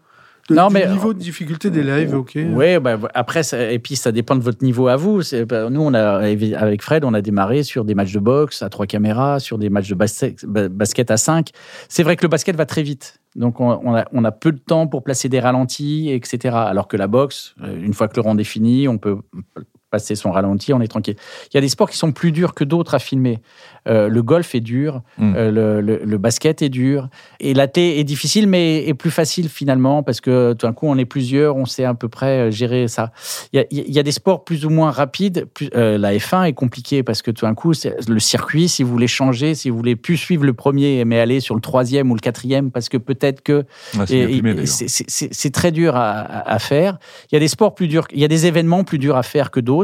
De, 0.49 0.55
Non, 0.55 0.67
du 0.67 0.73
mais- 0.73 0.87
niveau 0.91 1.13
de 1.13 1.19
difficulté 1.19 1.69
des 1.69 1.83
lives, 1.83 2.13
ok. 2.13 2.31
Oui, 2.35 2.77
bah, 2.79 2.99
après, 3.13 3.43
ça- 3.43 3.71
et 3.71 3.79
puis 3.79 3.95
ça 3.95 4.11
dépend 4.11 4.35
de 4.35 4.41
votre 4.41 4.61
niveau 4.61 4.89
à 4.89 4.97
vous. 4.97 5.21
Bah, 5.47 5.69
Nous, 5.69 5.79
on 5.79 5.93
a, 5.93 6.17
avec 6.17 6.81
Fred, 6.81 7.05
on 7.05 7.13
a 7.13 7.21
démarré 7.21 7.63
sur 7.63 7.85
des 7.85 7.95
matchs 7.95 8.11
de 8.11 8.19
boxe 8.19 8.61
à 8.61 8.67
trois 8.67 8.85
caméras, 8.85 9.39
sur 9.39 9.57
des 9.57 9.69
matchs 9.69 9.87
de 9.87 9.95
basket, 9.95 10.45
ba- 10.45 10.67
basket 10.67 11.11
à 11.11 11.17
cinq. 11.17 11.51
C'est 11.87 12.03
vrai 12.03 12.17
que 12.17 12.23
le 12.23 12.27
basket 12.27 12.57
va 12.57 12.65
très 12.65 12.83
vite. 12.83 13.19
Donc, 13.37 13.61
on, 13.61 13.95
a, 13.95 14.03
on 14.11 14.23
a 14.25 14.31
peu 14.33 14.51
de 14.51 14.59
temps 14.59 14.85
pour 14.85 15.01
placer 15.03 15.29
des 15.29 15.39
ralentis, 15.39 16.09
etc. 16.11 16.53
Alors 16.57 16.89
que 16.89 16.97
la 16.97 17.07
boxe, 17.07 17.55
euh, 17.63 17.81
une 17.81 17.93
fois 17.93 18.09
que 18.09 18.15
le 18.17 18.21
round 18.23 18.37
est 18.37 18.43
fini, 18.43 18.89
on 18.89 18.97
peut 18.97 19.19
passer 19.93 20.15
son 20.15 20.31
ralenti, 20.31 20.73
on 20.73 20.81
est 20.81 20.87
tranquille. 20.87 21.15
Il 21.51 21.55
y 21.55 21.57
a 21.59 21.61
des 21.61 21.69
sports 21.69 21.89
qui 21.91 21.97
sont 21.97 22.11
plus 22.11 22.31
durs 22.31 22.53
que 22.55 22.63
d'autres 22.63 22.95
à 22.95 22.99
filmer. 22.99 23.39
Euh, 23.87 24.07
le 24.07 24.23
golf 24.23 24.55
est 24.55 24.59
dur, 24.61 25.01
Mm. 25.19 25.33
euh, 25.35 25.51
le, 25.51 25.81
le- 25.81 26.01
le 26.03 26.17
basket 26.17 26.61
est 26.63 26.69
dur, 26.69 27.09
et 27.39 27.53
la 27.53 27.67
T 27.67 27.99
est 27.99 28.03
difficile, 28.03 28.47
mais 28.47 28.87
est 28.87 28.93
plus 28.95 29.11
facile 29.11 29.49
finalement, 29.49 30.01
parce 30.01 30.19
que 30.21 30.53
tout 30.53 30.65
d'un 30.65 30.73
coup, 30.73 30.87
on 30.87 30.97
est 30.97 31.05
plusieurs, 31.05 31.55
on 31.57 31.65
sait 31.65 31.83
à 31.85 31.93
peu 31.93 32.07
près 32.09 32.47
euh, 32.47 32.51
gérer 32.51 32.87
ça. 32.87 33.11
Il 33.51 33.57
y 33.57 33.59
a, 33.59 33.65
il 33.71 33.93
y 33.93 33.99
a 33.99 34.03
des 34.03 34.11
sports 34.13 34.43
plus 34.45 34.65
ou 34.65 34.69
moins 34.71 34.89
rapides. 34.89 35.45
Plus, 35.53 35.69
euh, 35.75 35.97
la 35.99 36.13
F1 36.17 36.45
est 36.47 36.53
compliquée, 36.53 37.03
parce 37.03 37.21
que 37.21 37.29
tout 37.31 37.45
d'un 37.45 37.53
coup, 37.53 37.73
le 38.07 38.19
circuit, 38.19 38.67
si 38.69 38.81
vous 38.83 38.91
voulez 38.91 39.07
changer, 39.07 39.53
si 39.53 39.69
vous 39.69 39.77
voulez 39.77 39.95
plus 39.95 40.17
suivre 40.17 40.45
le 40.45 40.53
premier, 40.53 41.03
mais 41.05 41.19
aller 41.19 41.39
sur 41.41 41.53
le 41.55 41.61
troisième 41.61 42.09
ou 42.09 42.15
le 42.15 42.21
quatrième, 42.21 42.71
parce 42.71 42.89
que 42.89 42.97
peut-être 42.97 43.41
que 43.43 43.65
c'est 45.07 45.51
très 45.51 45.71
dur 45.71 45.95
à, 45.95 46.11
à- 46.21 46.53
à 46.53 46.59
faire. 46.59 46.97
Il 47.31 47.35
y 47.35 47.37
a 47.37 47.39
des 47.39 47.47
sports 47.47 47.75
plus 47.75 47.87
durs, 47.87 48.07
il 48.13 48.19
y 48.19 48.25
a 48.25 48.27
des 48.27 48.45
événements 48.45 48.83
plus 48.83 48.97
durs 48.97 49.17
à 49.17 49.23
faire 49.23 49.51
que 49.51 49.59
d'autres. 49.59 49.82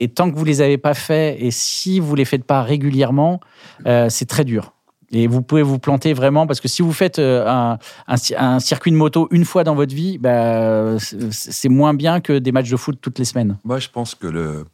Et 0.00 0.08
tant 0.08 0.30
que 0.30 0.36
vous 0.36 0.44
les 0.44 0.60
avez 0.60 0.78
pas 0.78 0.94
faits, 0.94 1.36
et 1.40 1.50
si 1.50 2.00
vous 2.00 2.14
les 2.14 2.24
faites 2.24 2.44
pas 2.44 2.62
régulièrement, 2.62 3.40
euh, 3.86 4.08
c'est 4.08 4.26
très 4.26 4.44
dur. 4.44 4.74
Et 5.12 5.26
vous 5.26 5.42
pouvez 5.42 5.62
vous 5.62 5.80
planter 5.80 6.12
vraiment 6.12 6.46
parce 6.46 6.60
que 6.60 6.68
si 6.68 6.82
vous 6.82 6.92
faites 6.92 7.18
euh, 7.18 7.44
un, 7.48 7.78
un 8.06 8.16
ci- 8.16 8.36
un 8.36 8.60
circuit 8.60 8.92
de 8.92 8.96
moto 8.96 9.26
une 9.32 9.44
fois 9.44 9.64
dans 9.64 9.74
votre 9.74 9.92
vie, 9.92 10.18
bah, 10.18 10.98
c'est 11.30 11.68
moins 11.68 11.94
bien 11.94 12.20
que 12.20 12.38
des 12.38 12.52
matchs 12.52 12.70
de 12.70 12.76
foot 12.76 12.96
toutes 13.00 13.18
les 13.18 13.24
semaines. 13.24 13.58
Moi, 13.64 13.80
je 13.80 13.88
pense 13.88 14.14
que 14.14 14.28
le. 14.28 14.66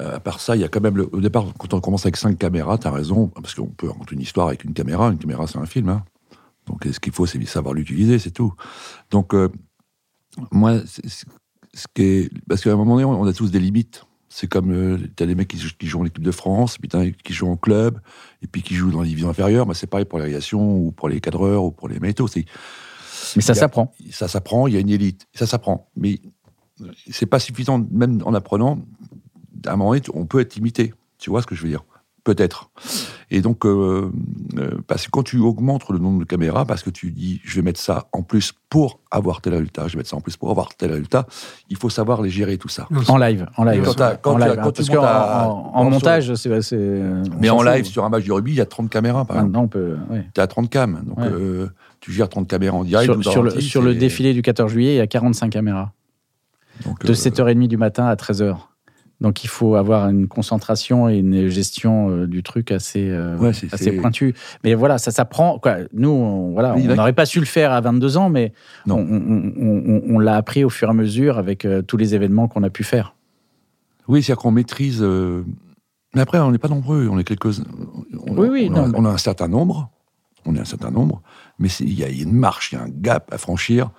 À 0.00 0.18
part 0.18 0.40
ça, 0.40 0.56
il 0.56 0.62
y 0.62 0.64
a 0.64 0.68
quand 0.68 0.80
même. 0.80 0.96
Le... 0.96 1.08
Au 1.12 1.20
départ, 1.20 1.44
quand 1.56 1.72
on 1.72 1.80
commence 1.80 2.04
avec 2.04 2.16
cinq 2.16 2.36
caméras, 2.36 2.78
tu 2.78 2.88
as 2.88 2.90
raison, 2.90 3.28
parce 3.28 3.54
qu'on 3.54 3.66
peut 3.66 3.86
raconter 3.88 4.16
une 4.16 4.22
histoire 4.22 4.48
avec 4.48 4.64
une 4.64 4.72
caméra. 4.72 5.10
Une 5.10 5.18
caméra, 5.18 5.46
c'est 5.46 5.58
un 5.58 5.66
film. 5.66 5.88
hein. 5.88 6.02
Donc, 6.66 6.88
ce 6.90 6.98
qu'il 6.98 7.12
faut, 7.12 7.26
c'est 7.26 7.40
savoir 7.44 7.74
l'utiliser, 7.74 8.18
c'est 8.18 8.32
tout. 8.32 8.54
Donc, 9.12 9.34
euh, 9.34 9.50
moi, 10.50 10.80
ce 11.74 11.86
qui 11.92 12.02
est. 12.02 12.30
Parce 12.48 12.62
qu'à 12.62 12.72
un 12.72 12.76
moment 12.76 12.94
donné, 12.94 13.04
on 13.04 13.24
a 13.26 13.32
tous 13.32 13.50
des 13.50 13.60
limites. 13.60 14.04
C'est 14.28 14.48
comme. 14.48 14.98
tu 15.16 15.22
as 15.22 15.26
des 15.26 15.34
mecs 15.34 15.48
qui, 15.48 15.58
jou- 15.58 15.70
qui 15.78 15.86
jouent 15.86 16.00
en 16.00 16.04
équipe 16.04 16.22
de 16.22 16.30
France, 16.30 16.78
puis 16.78 16.88
t'as 16.88 17.08
qui 17.10 17.32
jouent 17.32 17.50
en 17.50 17.56
club, 17.56 18.00
et 18.42 18.46
puis 18.46 18.62
qui 18.62 18.74
jouent 18.74 18.90
dans 18.90 19.02
les 19.02 19.08
divisions 19.08 19.28
inférieures. 19.30 19.66
Bah, 19.66 19.74
c'est 19.74 19.86
pareil 19.86 20.06
pour 20.06 20.18
l'aviation, 20.18 20.76
ou 20.76 20.90
pour 20.90 21.08
les 21.08 21.20
cadreurs, 21.20 21.64
ou 21.64 21.70
pour 21.70 21.88
les 21.88 22.00
métaux. 22.00 22.28
Mais 23.36 23.42
ça 23.42 23.54
s'apprend. 23.54 23.92
ça 24.10 24.26
s'apprend, 24.28 24.66
il 24.66 24.74
y 24.74 24.76
a 24.76 24.80
une 24.80 24.90
élite, 24.90 25.26
ça 25.34 25.46
s'apprend. 25.46 25.88
Mais 25.96 26.20
c'est 27.10 27.26
pas 27.26 27.38
suffisant, 27.38 27.86
même 27.90 28.22
en 28.24 28.34
apprenant, 28.34 28.80
à 29.66 29.72
un 29.72 29.76
moment 29.76 29.90
donné, 29.90 30.02
on 30.14 30.26
peut 30.26 30.40
être 30.40 30.56
imité. 30.56 30.92
Tu 31.18 31.30
vois 31.30 31.40
ce 31.40 31.46
que 31.46 31.54
je 31.54 31.62
veux 31.62 31.68
dire? 31.68 31.84
Peut-être. 32.24 32.70
Et 33.30 33.42
donc, 33.42 33.66
euh, 33.66 34.10
euh, 34.56 34.70
parce 34.86 35.04
que 35.04 35.10
quand 35.10 35.22
tu 35.22 35.38
augmentes 35.40 35.88
le 35.90 35.98
nombre 35.98 36.20
de 36.20 36.24
caméras, 36.24 36.64
parce 36.64 36.82
que 36.82 36.88
tu 36.88 37.10
dis, 37.10 37.40
je 37.44 37.56
vais 37.56 37.62
mettre 37.62 37.80
ça 37.80 38.06
en 38.12 38.22
plus 38.22 38.52
pour 38.70 39.00
avoir 39.10 39.42
tel 39.42 39.52
résultat, 39.52 39.88
je 39.88 39.92
vais 39.92 39.98
mettre 39.98 40.08
ça 40.08 40.16
en 40.16 40.20
plus 40.22 40.36
pour 40.38 40.50
avoir 40.50 40.74
tel 40.74 40.90
résultat, 40.90 41.26
il 41.68 41.76
faut 41.76 41.90
savoir 41.90 42.22
les 42.22 42.30
gérer 42.30 42.56
tout 42.56 42.68
ça. 42.68 42.88
En 43.08 43.18
live, 43.18 43.46
en 43.58 43.64
live. 43.64 43.82
Quand 43.84 43.94
t'as- 43.94 44.16
quand 44.16 44.32
En 44.32 44.36
tu 44.36 44.42
as- 44.42 44.46
live, 44.48 44.54
quand 44.62 44.68
hein, 44.68 44.72
tu 44.72 44.90
parce 44.90 45.04
à- 45.04 45.48
en, 45.50 45.90
montage, 45.90 46.34
c'est. 46.34 46.80
Mais 47.40 47.50
on 47.50 47.58
en 47.58 47.62
live, 47.62 47.84
sur 47.84 48.04
un 48.04 48.08
match 48.08 48.24
de 48.24 48.32
rugby, 48.32 48.52
il 48.52 48.56
y 48.56 48.60
a 48.62 48.66
30 48.66 48.88
caméras, 48.88 49.26
par 49.26 49.36
exemple. 49.36 49.52
Maintenant, 49.52 49.64
on 49.64 49.68
peut. 49.68 49.96
ouais. 50.10 50.26
Tu 50.34 50.40
as 50.40 50.46
30 50.46 50.70
cams. 50.70 51.02
Donc, 51.06 51.18
Ouais. 51.18 51.28
euh, 51.30 51.66
tu 52.00 52.10
gères 52.12 52.28
30 52.30 52.48
caméras 52.48 52.76
en 52.78 52.84
direct. 52.84 53.04
Sur, 53.22 53.42
le, 53.42 53.50
sur 53.60 53.82
défilé 53.94 54.32
du 54.32 54.40
14 54.40 54.70
juillet, 54.72 54.94
il 54.94 54.98
y 54.98 55.00
a 55.00 55.06
45 55.06 55.50
caméras. 55.50 55.92
donc, 56.86 57.04
De 57.04 57.10
euh, 57.10 57.14
7h30 57.14 57.68
du 57.68 57.76
matin 57.76 58.06
à 58.06 58.14
13h. 58.16 58.56
Donc 59.20 59.44
il 59.44 59.48
faut 59.48 59.76
avoir 59.76 60.08
une 60.08 60.26
concentration 60.28 61.08
et 61.08 61.18
une 61.18 61.48
gestion 61.48 62.10
euh, 62.10 62.26
du 62.26 62.42
truc 62.42 62.72
assez, 62.72 63.08
euh, 63.08 63.36
Ouais, 63.38 63.52
assez 63.72 63.92
pointue. 63.92 64.34
Mais 64.64 64.74
voilà, 64.74 64.98
ça 64.98 65.10
s'apprend. 65.12 65.58
Quoi. 65.58 65.76
Nous, 65.92 66.08
on, 66.10 66.52
voilà, 66.52 66.74
on 66.74 66.94
n'aurait 66.94 67.12
pas 67.12 67.24
su 67.26 67.38
le 67.40 67.46
faire 67.46 67.72
à 67.72 67.80
22 67.80 68.16
ans, 68.16 68.28
mais 68.28 68.52
Non. 68.86 68.98
on, 68.98 70.18
l'a 70.18 70.36
appris 70.36 70.64
au 70.64 70.70
fur 70.70 70.88
et 70.88 70.90
à 70.90 70.94
mesure 70.94 71.38
avec 71.38 71.64
euh, 71.64 71.80
tous 71.82 71.96
les 71.96 72.14
événements 72.14 72.48
qu'on 72.48 72.62
a 72.64 72.70
pu 72.70 72.84
faire. 72.84 73.14
Oui, 74.08 74.22
c'est-à-dire 74.22 74.42
qu'on 74.42 74.50
maîtrise. 74.50 75.02
Mais 76.14 76.20
après, 76.20 76.38
on 76.38 76.50
n'est 76.50 76.58
pas 76.58 76.68
nombreux, 76.68 77.08
on 77.10 77.18
est 77.18 77.24
quelques. 77.24 77.60
On, 78.26 78.36
Oui, 78.36 78.48
oui, 78.50 78.66
a, 78.66 78.70
non, 78.70 78.88
mais- 78.88 78.98
on 78.98 79.04
a 79.04 79.10
un 79.10 79.18
certain 79.18 79.48
nombre. 79.48 79.90
On 80.46 80.54
est 80.56 80.60
un 80.60 80.64
certain 80.66 80.90
nombre, 80.90 81.22
mais 81.58 81.68
il 81.80 81.94
y 81.94 82.02
a 82.04 82.08
une 82.08 82.32
marche, 82.32 82.72
il 82.72 82.76
y 82.76 82.78
a 82.78 82.82
un 82.82 82.88
gap 82.88 83.32
à 83.32 83.38
franchir 83.38 83.90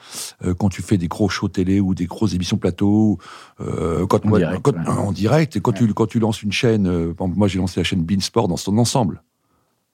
euh, 0.43 0.53
quand 0.53 0.69
tu 0.69 0.81
fais 0.81 0.97
des 0.97 1.07
gros 1.07 1.29
shows 1.29 1.47
télé 1.47 1.79
ou 1.79 1.95
des 1.95 2.05
grosses 2.05 2.33
émissions 2.33 2.57
plateau, 2.57 3.17
euh, 3.61 4.05
quand, 4.07 4.25
En 4.25 4.29
moi- 4.29 4.39
direct, 4.39 4.61
quand- 4.61 4.73
ouais. 4.75 4.87
en 4.89 5.11
direct, 5.11 5.55
et 5.55 5.61
quand, 5.61 5.71
Ouais. 5.79 5.87
tu, 5.87 5.93
quand 5.93 6.07
tu 6.07 6.19
lances 6.19 6.43
une 6.43 6.51
chaîne, 6.51 6.87
euh, 6.87 7.13
moi 7.19 7.47
j'ai 7.47 7.59
lancé 7.59 7.79
la 7.79 7.83
chaîne 7.83 8.03
Beansport 8.03 8.47
dans 8.47 8.57
son 8.57 8.77
ensemble. 8.77 9.23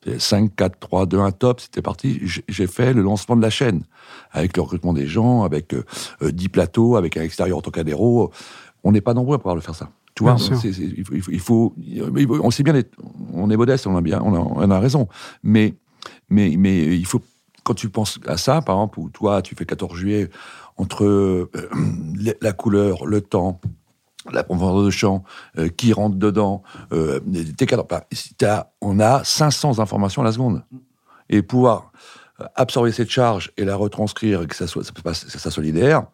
C'est 0.04 0.20
5, 0.20 0.56
4, 0.56 0.80
3, 0.80 1.06
2, 1.06 1.20
1, 1.20 1.32
top, 1.32 1.62
c'était 1.62 1.84
parti. 1.84 2.20
J'ai- 2.48 2.66
fait 2.68 2.92
le 2.94 3.04
lancement 3.04 3.36
de 3.36 3.42
la 3.44 3.52
chaîne, 3.52 3.84
avec 4.32 4.58
le 4.58 4.64
recrutement 4.64 4.94
des 4.94 5.06
gens, 5.06 5.44
avec 5.44 5.76
euh, 5.76 5.84
euh, 6.24 6.32
10 6.32 6.50
plateaux, 6.50 6.96
avec 6.96 7.18
un 7.18 7.22
extérieur 7.22 7.60
en 7.60 7.62
Trocadéro. 7.62 8.32
On 8.84 8.92
n'est 8.94 9.02
pas 9.02 9.14
nombreux 9.14 9.36
à 9.36 9.38
pouvoir 9.38 9.54
le 9.54 9.62
faire 9.62 9.76
ça. 9.76 9.92
Tu 10.16 10.24
vois, 10.24 10.38
il 10.40 11.06
faut, 11.06 11.14
il 11.14 11.14
faut- 11.14 11.32
il 11.32 11.40
faut- 11.40 11.74
il 12.18 12.28
faut- 12.28 12.40
on 12.44 12.50
sait 12.50 12.64
bien, 12.64 12.74
être- 12.74 12.96
on 13.34 13.50
est 13.52 13.58
modeste, 13.58 13.86
on 13.86 13.96
a 13.96 14.02
bien, 14.02 14.20
on 14.24 14.34
a, 14.34 14.40
on 14.40 14.72
a 14.72 14.80
raison, 14.80 15.08
mais, 15.44 15.76
mais, 16.30 16.56
mais 16.58 16.98
il 16.98 17.06
faut, 17.06 17.22
quand 17.72 17.76
tu 17.76 17.88
penses 17.88 18.20
à 18.28 18.36
ça, 18.36 18.62
par 18.62 18.76
exemple, 18.76 19.00
où 19.00 19.10
toi, 19.10 19.42
tu 19.42 19.56
fais 19.56 19.66
14 19.66 19.96
juillet, 19.96 20.30
entre 20.76 21.06
euh, 21.06 21.50
la- 22.42 22.52
couleur, 22.52 23.06
le 23.06 23.22
temps, 23.22 23.62
la 24.30 24.44
profondeur 24.44 24.84
de 24.84 24.90
champ, 24.90 25.24
euh, 25.58 25.70
qui 25.70 25.94
rentre 25.94 26.18
dedans, 26.18 26.64
euh, 26.92 27.22
tes 27.56 27.66
cadres, 27.66 27.88
on 28.82 29.00
a 29.00 29.24
500 29.24 29.80
informations 29.80 30.22
à 30.22 30.26
la 30.26 30.34
seconde. 30.34 30.66
Et 31.30 31.42
pouvoir 31.42 31.94
absorber 32.56 32.92
cette 32.92 33.10
charge 33.10 33.54
et 33.56 33.64
la 33.64 33.78
retranscrire 33.78 34.42
et 34.42 34.48
que 34.48 34.56
ça 34.56 34.68
soit, 34.68 34.84
ça, 34.84 35.50
solidaire, 35.50 36.08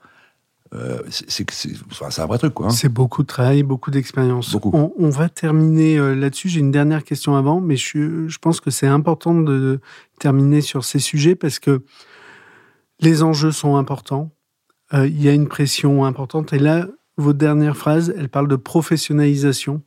euh, 0.74 1.02
c'est 1.10 2.20
un 2.20 2.26
vrai 2.26 2.38
truc. 2.38 2.54
Hein. 2.60 2.70
C'est 2.70 2.90
beaucoup 2.90 3.22
de 3.22 3.28
travail, 3.28 3.64
beaucoup 3.64 3.92
d'expérience. 3.92 4.56
On, 4.56 4.94
on, 4.98 5.10
va 5.10 5.30
terminer 5.30 5.98
euh, 5.98 6.14
là-dessus. 6.14 6.50
J'ai 6.50 6.60
une 6.60 6.72
dernière 6.72 7.04
question 7.04 7.36
avant, 7.36 7.62
mais 7.62 7.78
je, 7.78 8.28
je 8.28 8.38
pense 8.38 8.60
que 8.60 8.70
c'est 8.70 8.88
important 8.88 9.34
de 9.34 9.80
terminer 10.20 10.62
sur 10.62 10.84
ces 10.84 11.00
sujets 11.00 11.36
parce 11.36 11.60
que 11.60 11.84
les 13.00 13.24
enjeux 13.24 13.52
sont 13.52 13.78
importants. 13.78 14.32
Euh, 14.94 15.08
il 15.08 15.22
y 15.22 15.30
a 15.30 15.34
une 15.34 15.48
pression 15.48 16.06
importante. 16.06 16.54
Et 16.54 16.60
là, 16.60 16.88
votre 17.18 17.38
dernière 17.38 17.76
phrase, 17.76 18.14
elle 18.18 18.30
parle 18.30 18.48
de 18.48 18.56
professionnalisation. 18.56 19.82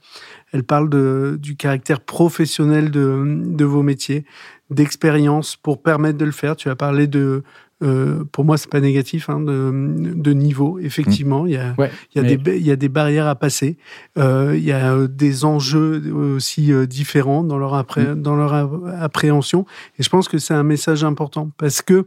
Elle 0.53 0.65
parle 0.65 0.89
de, 0.89 1.39
du 1.41 1.57
caractère 1.57 2.01
professionnel 2.01 2.91
de, 2.91 3.23
de 3.27 3.65
vos 3.65 3.83
métiers, 3.83 4.25
d'expérience 4.71 5.57
pour 5.57 5.83
permettre 5.83 6.19
de 6.19 6.25
le 6.25 6.33
faire. 6.33 6.57
Tu 6.57 6.69
as 6.69 6.77
parlé 6.77 7.07
de, 7.07 7.43
euh, 7.83 8.25
pour 8.31 8.45
moi, 8.45 8.59
c'est 8.59 8.71
pas 8.71 8.81
négatif, 8.81 9.31
hein, 9.31 9.41
de, 9.41 9.71
de, 10.15 10.33
niveau. 10.33 10.79
Effectivement, 10.79 11.47
il 11.47 11.53
y 11.53 11.57
a, 11.57 11.75
il 12.15 12.23
y 12.23 12.25
a 12.25 12.37
des, 12.37 12.57
il 12.59 12.67
y 12.67 12.71
a 12.71 12.77
des 12.77 12.89
barrières 12.89 13.27
à 13.27 13.35
passer. 13.35 13.79
Euh, 14.19 14.55
il 14.57 14.65
y 14.65 14.73
a 14.73 15.07
des 15.07 15.45
enjeux 15.45 16.13
aussi 16.13 16.73
euh, 16.73 16.87
différents 16.87 17.43
dans 17.43 17.59
leur 17.59 17.75
mm. 17.75 18.21
dans 18.21 18.37
leur 18.37 18.53
appréhension. 19.01 19.65
Et 19.99 20.03
je 20.03 20.11
pense 20.11 20.29
que 20.29 20.39
c'est 20.39 20.55
un 20.55 20.63
message 20.63 21.05
important 21.05 21.51
parce 21.57 21.81
que 21.81 22.05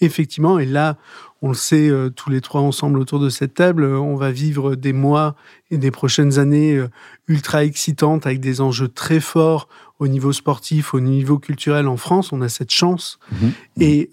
effectivement, 0.00 0.58
et 0.58 0.66
là, 0.66 0.96
on 1.42 1.48
le 1.48 1.54
sait 1.54 1.88
euh, 1.88 2.10
tous 2.10 2.30
les 2.30 2.40
trois 2.40 2.62
ensemble 2.62 2.98
autour 2.98 3.20
de 3.20 3.28
cette 3.28 3.54
table, 3.54 3.84
euh, 3.84 3.98
on 3.98 4.16
va 4.16 4.30
vivre 4.30 4.76
des 4.76 4.92
mois 4.92 5.34
et 5.70 5.78
des 5.78 5.90
prochaines 5.90 6.38
années 6.38 6.76
euh, 6.76 6.88
ultra 7.28 7.64
excitantes 7.64 8.26
avec 8.26 8.40
des 8.40 8.60
enjeux 8.60 8.88
très 8.88 9.20
forts 9.20 9.68
au 9.98 10.08
niveau 10.08 10.32
sportif, 10.32 10.94
au 10.94 11.00
niveau 11.00 11.38
culturel 11.38 11.86
en 11.88 11.96
France. 11.96 12.32
On 12.32 12.40
a 12.40 12.48
cette 12.48 12.70
chance. 12.70 13.18
Mhm. 13.32 13.52
Et, 13.80 14.10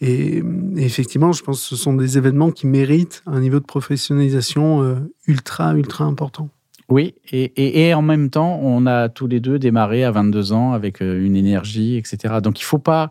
et, 0.00 0.42
effectivement, 0.76 1.32
je 1.32 1.42
pense 1.42 1.60
que 1.60 1.66
ce 1.66 1.76
sont 1.76 1.94
des 1.94 2.18
événements 2.18 2.50
qui 2.50 2.66
méritent 2.66 3.22
un 3.26 3.40
niveau 3.40 3.60
de 3.60 3.64
professionnalisation 3.64 5.06
ultra, 5.26 5.74
ultra 5.74 6.04
important. 6.04 6.50
Oui, 6.88 7.14
et, 7.32 7.94
en 7.94 8.02
même 8.02 8.30
temps, 8.30 8.60
on 8.62 8.86
a 8.86 9.08
tous 9.08 9.26
les 9.26 9.40
deux 9.40 9.58
démarré 9.58 10.04
à 10.04 10.12
22 10.12 10.52
ans 10.52 10.72
avec 10.72 11.00
une 11.00 11.34
énergie, 11.34 11.96
etc. 11.96 12.36
Donc 12.40 12.60
il 12.60 12.62
ne 12.62 12.66
faut 12.66 12.78
pas 12.78 13.10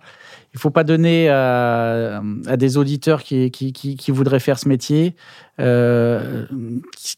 il 0.56 0.60
faut 0.60 0.70
pas 0.70 0.86
donner 0.86 1.28
à, 1.28 2.22
des 2.56 2.78
auditeurs 2.78 3.24
qui, 3.24 3.52
voudraient 4.08 4.40
faire 4.40 4.58
ce 4.58 4.70
métier, 4.70 5.14
euh, 5.60 6.46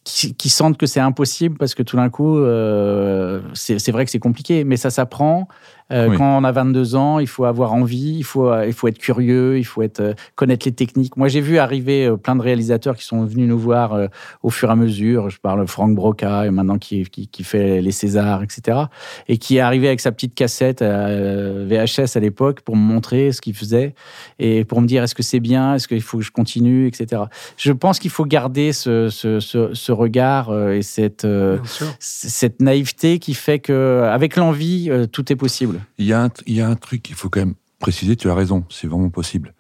qui, 0.03 0.49
sentent 0.49 0.77
que 0.77 0.87
c'est 0.87 0.99
impossible 0.99 1.55
parce 1.55 1.75
que 1.75 1.83
tout 1.83 1.97
d'un 1.97 2.09
coup, 2.09 2.39
euh, 2.39 3.39
c'est 3.53 3.91
vrai 3.91 4.05
que 4.05 4.11
c'est 4.11 4.17
compliqué, 4.17 4.63
mais 4.63 4.75
ça 4.75 4.89
s'apprend. 4.89 5.47
Euh, 5.91 6.15
quand 6.17 6.37
on 6.37 6.43
a 6.43 6.51
22 6.51 6.95
ans, 6.95 7.19
il 7.19 7.27
faut 7.27 7.45
avoir 7.45 7.73
envie, 7.73 8.15
il 8.17 8.23
faut, 8.23 8.53
il 8.63 8.73
faut 8.73 8.87
être 8.87 8.97
curieux, 8.97 9.57
il 9.57 9.63
faut 9.63 9.81
être, 9.81 10.01
euh, 10.01 10.13
connaître 10.35 10.65
les 10.65 10.73
techniques. 10.73 11.15
Moi, 11.15 11.29
j'ai 11.29 11.39
vu 11.39 11.57
arriver 11.57 12.05
euh, 12.05 12.17
plein 12.17 12.35
de 12.35 12.41
réalisateurs 12.41 12.97
qui 12.97 13.05
sont 13.05 13.23
venus 13.23 13.47
nous 13.47 13.57
voir 13.57 13.97
au 14.43 14.49
fur 14.49 14.69
et 14.69 14.71
à 14.71 14.75
mesure. 14.75 15.29
Je 15.29 15.39
parle 15.39 15.61
de 15.61 15.69
Franck 15.69 15.95
Broca, 15.95 16.45
et 16.45 16.51
maintenant 16.51 16.77
qui, 16.77 17.03
qui, 17.05 17.27
qui, 17.27 17.43
fait 17.43 17.81
les 17.81 17.91
Césars, 17.91 18.43
etc. 18.43 18.77
Et 19.27 19.37
qui 19.37 19.57
est 19.57 19.61
arrivé 19.61 19.87
avec 19.87 20.01
sa 20.01 20.11
petite 20.11 20.35
cassette 20.35 20.81
VHS 20.81 22.15
à 22.15 22.19
l'époque 22.19 22.61
pour 22.61 22.75
me 22.75 22.81
montrer 22.81 23.31
ce 23.31 23.41
qu'il 23.41 23.55
faisait 23.55 23.93
et 24.39 24.65
pour 24.65 24.81
me 24.81 24.87
dire 24.87 25.03
est-ce 25.03 25.15
que 25.15 25.23
c'est 25.23 25.39
bien, 25.39 25.75
est-ce 25.75 25.87
qu'il 25.87 26.01
faut 26.01 26.17
que 26.17 26.23
je 26.23 26.31
continue, 26.31 26.87
etc. 26.87 27.23
Je 27.57 27.71
pense 27.71 27.99
qu'il 27.99 28.11
faut 28.11 28.25
garder 28.25 28.73
ce, 28.73 29.09
ce, 29.09 29.39
ce, 29.39 29.73
ce 29.73 29.91
regard 29.91 30.53
et 30.69 30.81
cette, 30.81 31.27
cette 31.99 32.61
naïveté 32.61 33.19
qui 33.19 33.33
fait 33.33 33.59
que, 33.59 34.03
avec 34.11 34.35
l'envie, 34.35 34.89
tout 35.11 35.31
est 35.31 35.35
possible. 35.35 35.76
Il 35.97 36.05
y, 36.05 36.13
a 36.13 36.23
un, 36.23 36.29
il 36.45 36.55
y 36.55 36.61
a 36.61 36.67
un 36.67 36.75
truc 36.75 37.03
qu'il 37.03 37.15
faut 37.15 37.29
quand 37.29 37.39
même 37.39 37.55
préciser, 37.79 38.15
tu 38.15 38.29
as 38.29 38.35
raison, 38.35 38.65
c'est 38.69 38.87
vraiment 38.87 39.09
possible. 39.09 39.53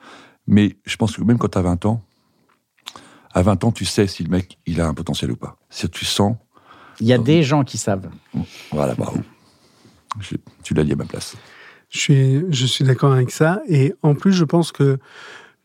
Mais 0.47 0.77
je 0.85 0.95
pense 0.95 1.15
que 1.15 1.21
même 1.21 1.37
quand 1.37 1.49
tu 1.49 1.57
as 1.57 1.61
20 1.61 1.85
ans, 1.85 2.03
à 3.33 3.41
20 3.41 3.63
ans, 3.65 3.71
tu 3.71 3.85
sais 3.85 4.07
si 4.07 4.23
le 4.23 4.29
mec, 4.29 4.57
il 4.65 4.81
a 4.81 4.87
un 4.87 4.93
potentiel 4.93 5.31
ou 5.31 5.35
pas. 5.35 5.57
Si 5.69 5.87
tu 5.89 6.05
sens... 6.05 6.35
Il 6.99 7.07
y 7.07 7.13
a 7.13 7.19
des 7.19 7.43
gens 7.43 7.63
qui 7.63 7.77
savent. 7.77 8.09
Voilà, 8.71 8.95
bravo. 8.95 9.19
tu 10.63 10.73
l'as 10.73 10.83
dit 10.83 10.93
à 10.93 10.95
ma 10.95 11.05
place. 11.05 11.35
Je 11.89 11.99
suis, 11.99 12.43
je 12.49 12.65
suis 12.65 12.83
d'accord 12.83 13.13
avec 13.13 13.29
ça. 13.29 13.61
Et 13.67 13.93
en 14.01 14.15
plus, 14.15 14.33
je 14.33 14.43
pense 14.43 14.71
que 14.71 14.97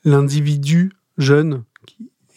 l'individu 0.05 0.93
jeune 1.17 1.65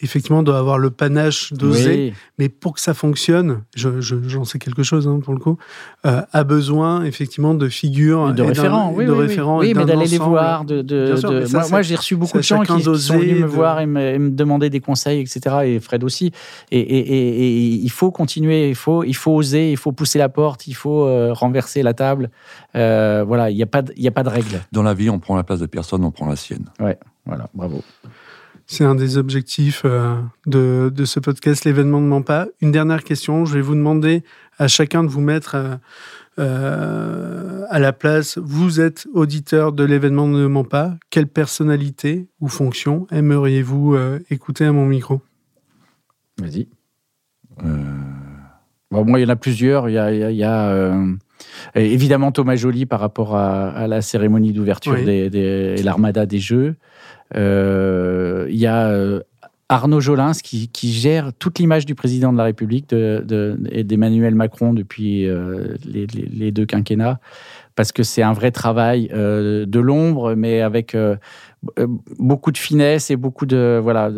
effectivement, 0.06 0.42
doit 0.42 0.58
avoir 0.58 0.78
le 0.78 0.90
panache 0.90 1.52
d'oser, 1.52 2.14
mais 2.38 2.48
pour 2.48 2.74
que 2.74 2.80
ça 2.80 2.94
fonctionne, 2.94 3.62
j'en 3.74 4.00
je, 4.00 4.44
sais 4.44 4.58
quelque 4.58 4.82
chose 4.82 5.06
hein, 5.06 5.20
pour 5.22 5.34
le 5.34 5.40
coup, 5.40 5.58
euh, 6.06 6.22
a 6.32 6.44
besoin 6.44 7.04
effectivement 7.04 7.54
de 7.54 7.68
figures, 7.68 8.32
de 8.32 8.42
référents, 8.42 8.92
oui, 8.94 9.04
de 9.04 9.12
oui, 9.12 9.18
référents 9.18 9.58
oui, 9.58 9.74
mais 9.74 9.84
d'aller 9.84 10.06
les 10.06 10.18
voir. 10.18 10.64
De, 10.64 10.82
de, 10.82 11.70
moi, 11.70 11.82
j'ai 11.82 11.96
reçu 11.96 12.16
beaucoup 12.16 12.38
de 12.38 12.42
gens 12.42 12.62
qui, 12.62 12.82
sont 12.82 13.18
venus 13.18 13.40
me 13.40 13.46
voir 13.46 13.80
et 13.80 13.86
me, 13.86 14.30
demander 14.30 14.70
des 14.70 14.80
conseils, 14.80 15.20
etc. 15.20 15.56
Et 15.64 15.80
Fred 15.80 16.04
aussi. 16.04 16.32
Et, 16.70 16.78
et, 16.78 16.98
et, 16.98 17.66
il 17.82 17.90
faut 17.90 18.10
continuer, 18.10 18.68
il 18.68 18.74
faut, 18.74 19.04
il 19.04 19.14
faut 19.14 19.32
oser, 19.32 19.72
il 19.72 19.76
faut 19.76 19.92
pousser 19.92 20.18
la 20.18 20.28
porte, 20.28 20.66
il 20.66 20.74
faut 20.74 21.04
euh, 21.04 21.32
renverser 21.32 21.82
la 21.82 21.92
table. 21.92 22.30
Euh, 22.76 23.24
voilà, 23.26 23.50
il 23.50 23.56
n'y 23.56 23.62
a 23.62 23.66
pas, 23.66 23.82
il 23.96 24.06
a 24.06 24.12
pas 24.12 24.22
de 24.22 24.28
règle. 24.28 24.62
Dans 24.72 24.82
la 24.82 24.94
vie, 24.94 25.10
on 25.10 25.18
prend 25.18 25.36
la 25.36 25.44
place 25.44 25.60
de 25.60 25.66
personne, 25.66 26.04
on 26.04 26.10
prend 26.10 26.26
la 26.26 26.36
sienne. 26.36 26.66
Ouais, 26.80 26.98
voilà, 27.24 27.48
bravo. 27.54 27.82
C'est 28.68 28.84
un 28.84 28.96
des 28.96 29.16
objectifs 29.16 29.82
euh, 29.84 30.16
de, 30.46 30.92
de, 30.92 31.04
ce 31.04 31.20
podcast, 31.20 31.64
l'événement 31.64 32.00
ne 32.00 32.08
ment 32.08 32.22
pas. 32.22 32.48
Une 32.60 32.72
dernière 32.72 33.04
question, 33.04 33.44
je 33.44 33.54
vais 33.54 33.60
vous 33.60 33.76
demander 33.76 34.24
à 34.58 34.66
chacun 34.66 35.04
de 35.04 35.08
vous 35.08 35.20
mettre 35.20 35.54
euh, 35.54 35.76
euh, 36.40 37.64
à 37.70 37.78
la 37.78 37.92
place. 37.92 38.38
Vous 38.38 38.80
êtes 38.80 39.06
auditeur 39.14 39.72
de 39.72 39.84
l'événement 39.84 40.26
ne 40.26 40.48
ment 40.48 40.64
pas. 40.64 40.96
Quelle 41.10 41.28
personnalité 41.28 42.26
ou 42.40 42.48
fonction 42.48 43.06
aimeriez-vous 43.12 43.96
écouter 44.30 44.64
à 44.64 44.72
mon 44.72 44.86
micro? 44.86 45.20
Vas-y. 46.38 46.66
moi, 48.90 49.20
il 49.20 49.22
y 49.22 49.26
en 49.26 49.28
a 49.28 49.36
plusieurs. 49.36 49.88
Il 49.88 49.92
y 49.92 49.98
a, 49.98 50.12
il 50.12 50.36
y 50.36 50.44
a 50.44 50.98
évidemment 51.76 52.32
Thomas 52.32 52.56
Joly 52.56 52.84
par 52.84 52.98
rapport 52.98 53.36
à, 53.36 53.86
la 53.86 54.02
cérémonie 54.02 54.52
d'ouverture 54.52 54.96
des, 54.96 55.30
des, 55.30 55.76
et 55.78 55.82
l'armada 55.84 56.26
des 56.26 56.40
Jeux. 56.40 56.74
Euh, 57.34 58.46
il 58.48 58.56
y 58.56 58.66
a 58.66 58.88
euh, 58.88 59.20
Arnaud 59.68 60.00
Jolins 60.00 60.32
qui, 60.32 60.92
gère 60.92 61.32
toute 61.32 61.58
l'image 61.58 61.86
du 61.86 61.94
président 61.94 62.32
de 62.32 62.38
la 62.38 62.44
République 62.44 62.88
de, 62.88 63.58
et 63.70 63.82
d'Emmanuel 63.82 64.34
Macron 64.34 64.72
depuis 64.72 65.26
euh, 65.26 65.74
les, 65.84 66.52
deux 66.52 66.66
quinquennats, 66.66 67.18
parce 67.74 67.90
que 67.90 68.04
c'est 68.04 68.22
un 68.22 68.32
vrai 68.32 68.52
travail 68.52 69.08
de 69.08 69.80
l'ombre, 69.80 70.36
mais 70.36 70.60
avec 70.60 70.96
beaucoup 72.18 72.52
de 72.52 72.58
finesse 72.58 73.10
et 73.10 73.16
beaucoup 73.16 73.44
de 73.44 73.80
voilà, 73.82 74.08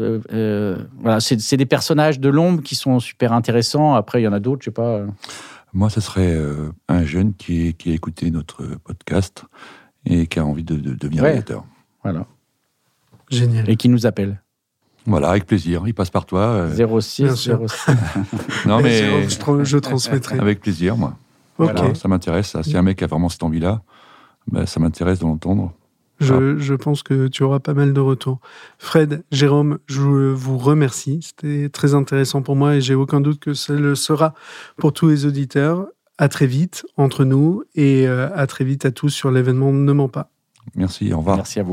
voilà, 1.00 1.20
c'est, 1.20 1.56
des 1.56 1.66
personnages 1.66 2.20
de 2.20 2.28
l'ombre 2.28 2.62
qui 2.62 2.74
sont 2.74 3.00
super 3.00 3.32
intéressants. 3.32 3.94
Après, 3.94 4.20
il 4.20 4.24
y 4.24 4.28
en 4.28 4.34
a 4.34 4.40
d'autres, 4.40 4.60
je 4.60 4.66
sais 4.66 4.70
pas. 4.70 5.00
Moi, 5.72 5.88
ce 5.88 6.02
serait 6.02 6.36
un 6.88 7.04
jeune 7.04 7.32
qui, 7.32 7.72
qui, 7.72 7.90
a 7.90 7.94
écouté 7.94 8.30
notre 8.30 8.64
podcast 8.84 9.46
et 10.04 10.26
qui 10.26 10.38
a 10.38 10.44
envie 10.44 10.64
de, 10.64 10.76
devenir 10.76 11.22
ouais. 11.22 11.42
Voilà. 12.02 12.26
Génial. 13.30 13.68
Et 13.68 13.76
qui 13.76 13.88
nous 13.88 14.06
appelle. 14.06 14.42
Voilà, 15.06 15.30
avec 15.30 15.46
plaisir. 15.46 15.82
Il 15.86 15.94
passe 15.94 16.10
par 16.10 16.26
toi. 16.26 16.68
06, 16.68 17.48
euh. 17.48 17.66
06. 17.66 17.86
non, 18.66 18.80
mais. 18.80 19.26
Je, 19.28 19.78
transmettrai. 19.78 20.38
Avec 20.40 20.60
plaisir, 20.60 20.96
moi. 20.96 21.16
ça 21.94 22.08
m'intéresse. 22.08 22.56
Si 22.62 22.76
un 22.76 22.82
mec 22.82 23.02
a 23.02 23.06
vraiment 23.06 23.28
cette 23.28 23.42
envie-là, 23.42 23.82
ben, 24.50 24.66
ça 24.66 24.80
m'intéresse 24.80 25.20
de 25.20 25.24
l'entendre. 25.24 25.72
Je, 26.20 26.58
je, 26.58 26.74
pense 26.74 27.04
que 27.04 27.28
tu 27.28 27.44
auras 27.44 27.60
pas 27.60 27.74
mal 27.74 27.92
de 27.92 28.00
retours. 28.00 28.40
Fred, 28.78 29.22
Jérôme, 29.30 29.78
je 29.86 30.00
vous 30.02 30.58
remercie. 30.58 31.20
C'était 31.22 31.68
très 31.68 31.94
intéressant 31.94 32.42
pour 32.42 32.56
moi 32.56 32.74
et 32.74 32.80
j'ai 32.80 32.94
aucun 32.94 33.20
doute 33.20 33.38
que 33.38 33.54
ce 33.54 33.72
le 33.72 33.94
sera 33.94 34.34
pour 34.76 34.92
tous 34.92 35.08
les 35.08 35.26
auditeurs. 35.26 35.86
À 36.18 36.28
très 36.28 36.48
vite 36.48 36.84
entre 36.96 37.24
nous 37.24 37.62
et 37.76 38.08
euh, 38.08 38.28
à 38.34 38.48
très 38.48 38.64
vite 38.64 38.84
à 38.84 38.90
tous 38.90 39.10
sur 39.10 39.30
l'événement 39.30 39.72
Ne 39.72 39.92
ment 39.92 40.08
pas. 40.08 40.30
Merci, 40.74 41.12
au 41.12 41.18
revoir. 41.18 41.36
Merci 41.36 41.60
à 41.60 41.62
vous. 41.62 41.72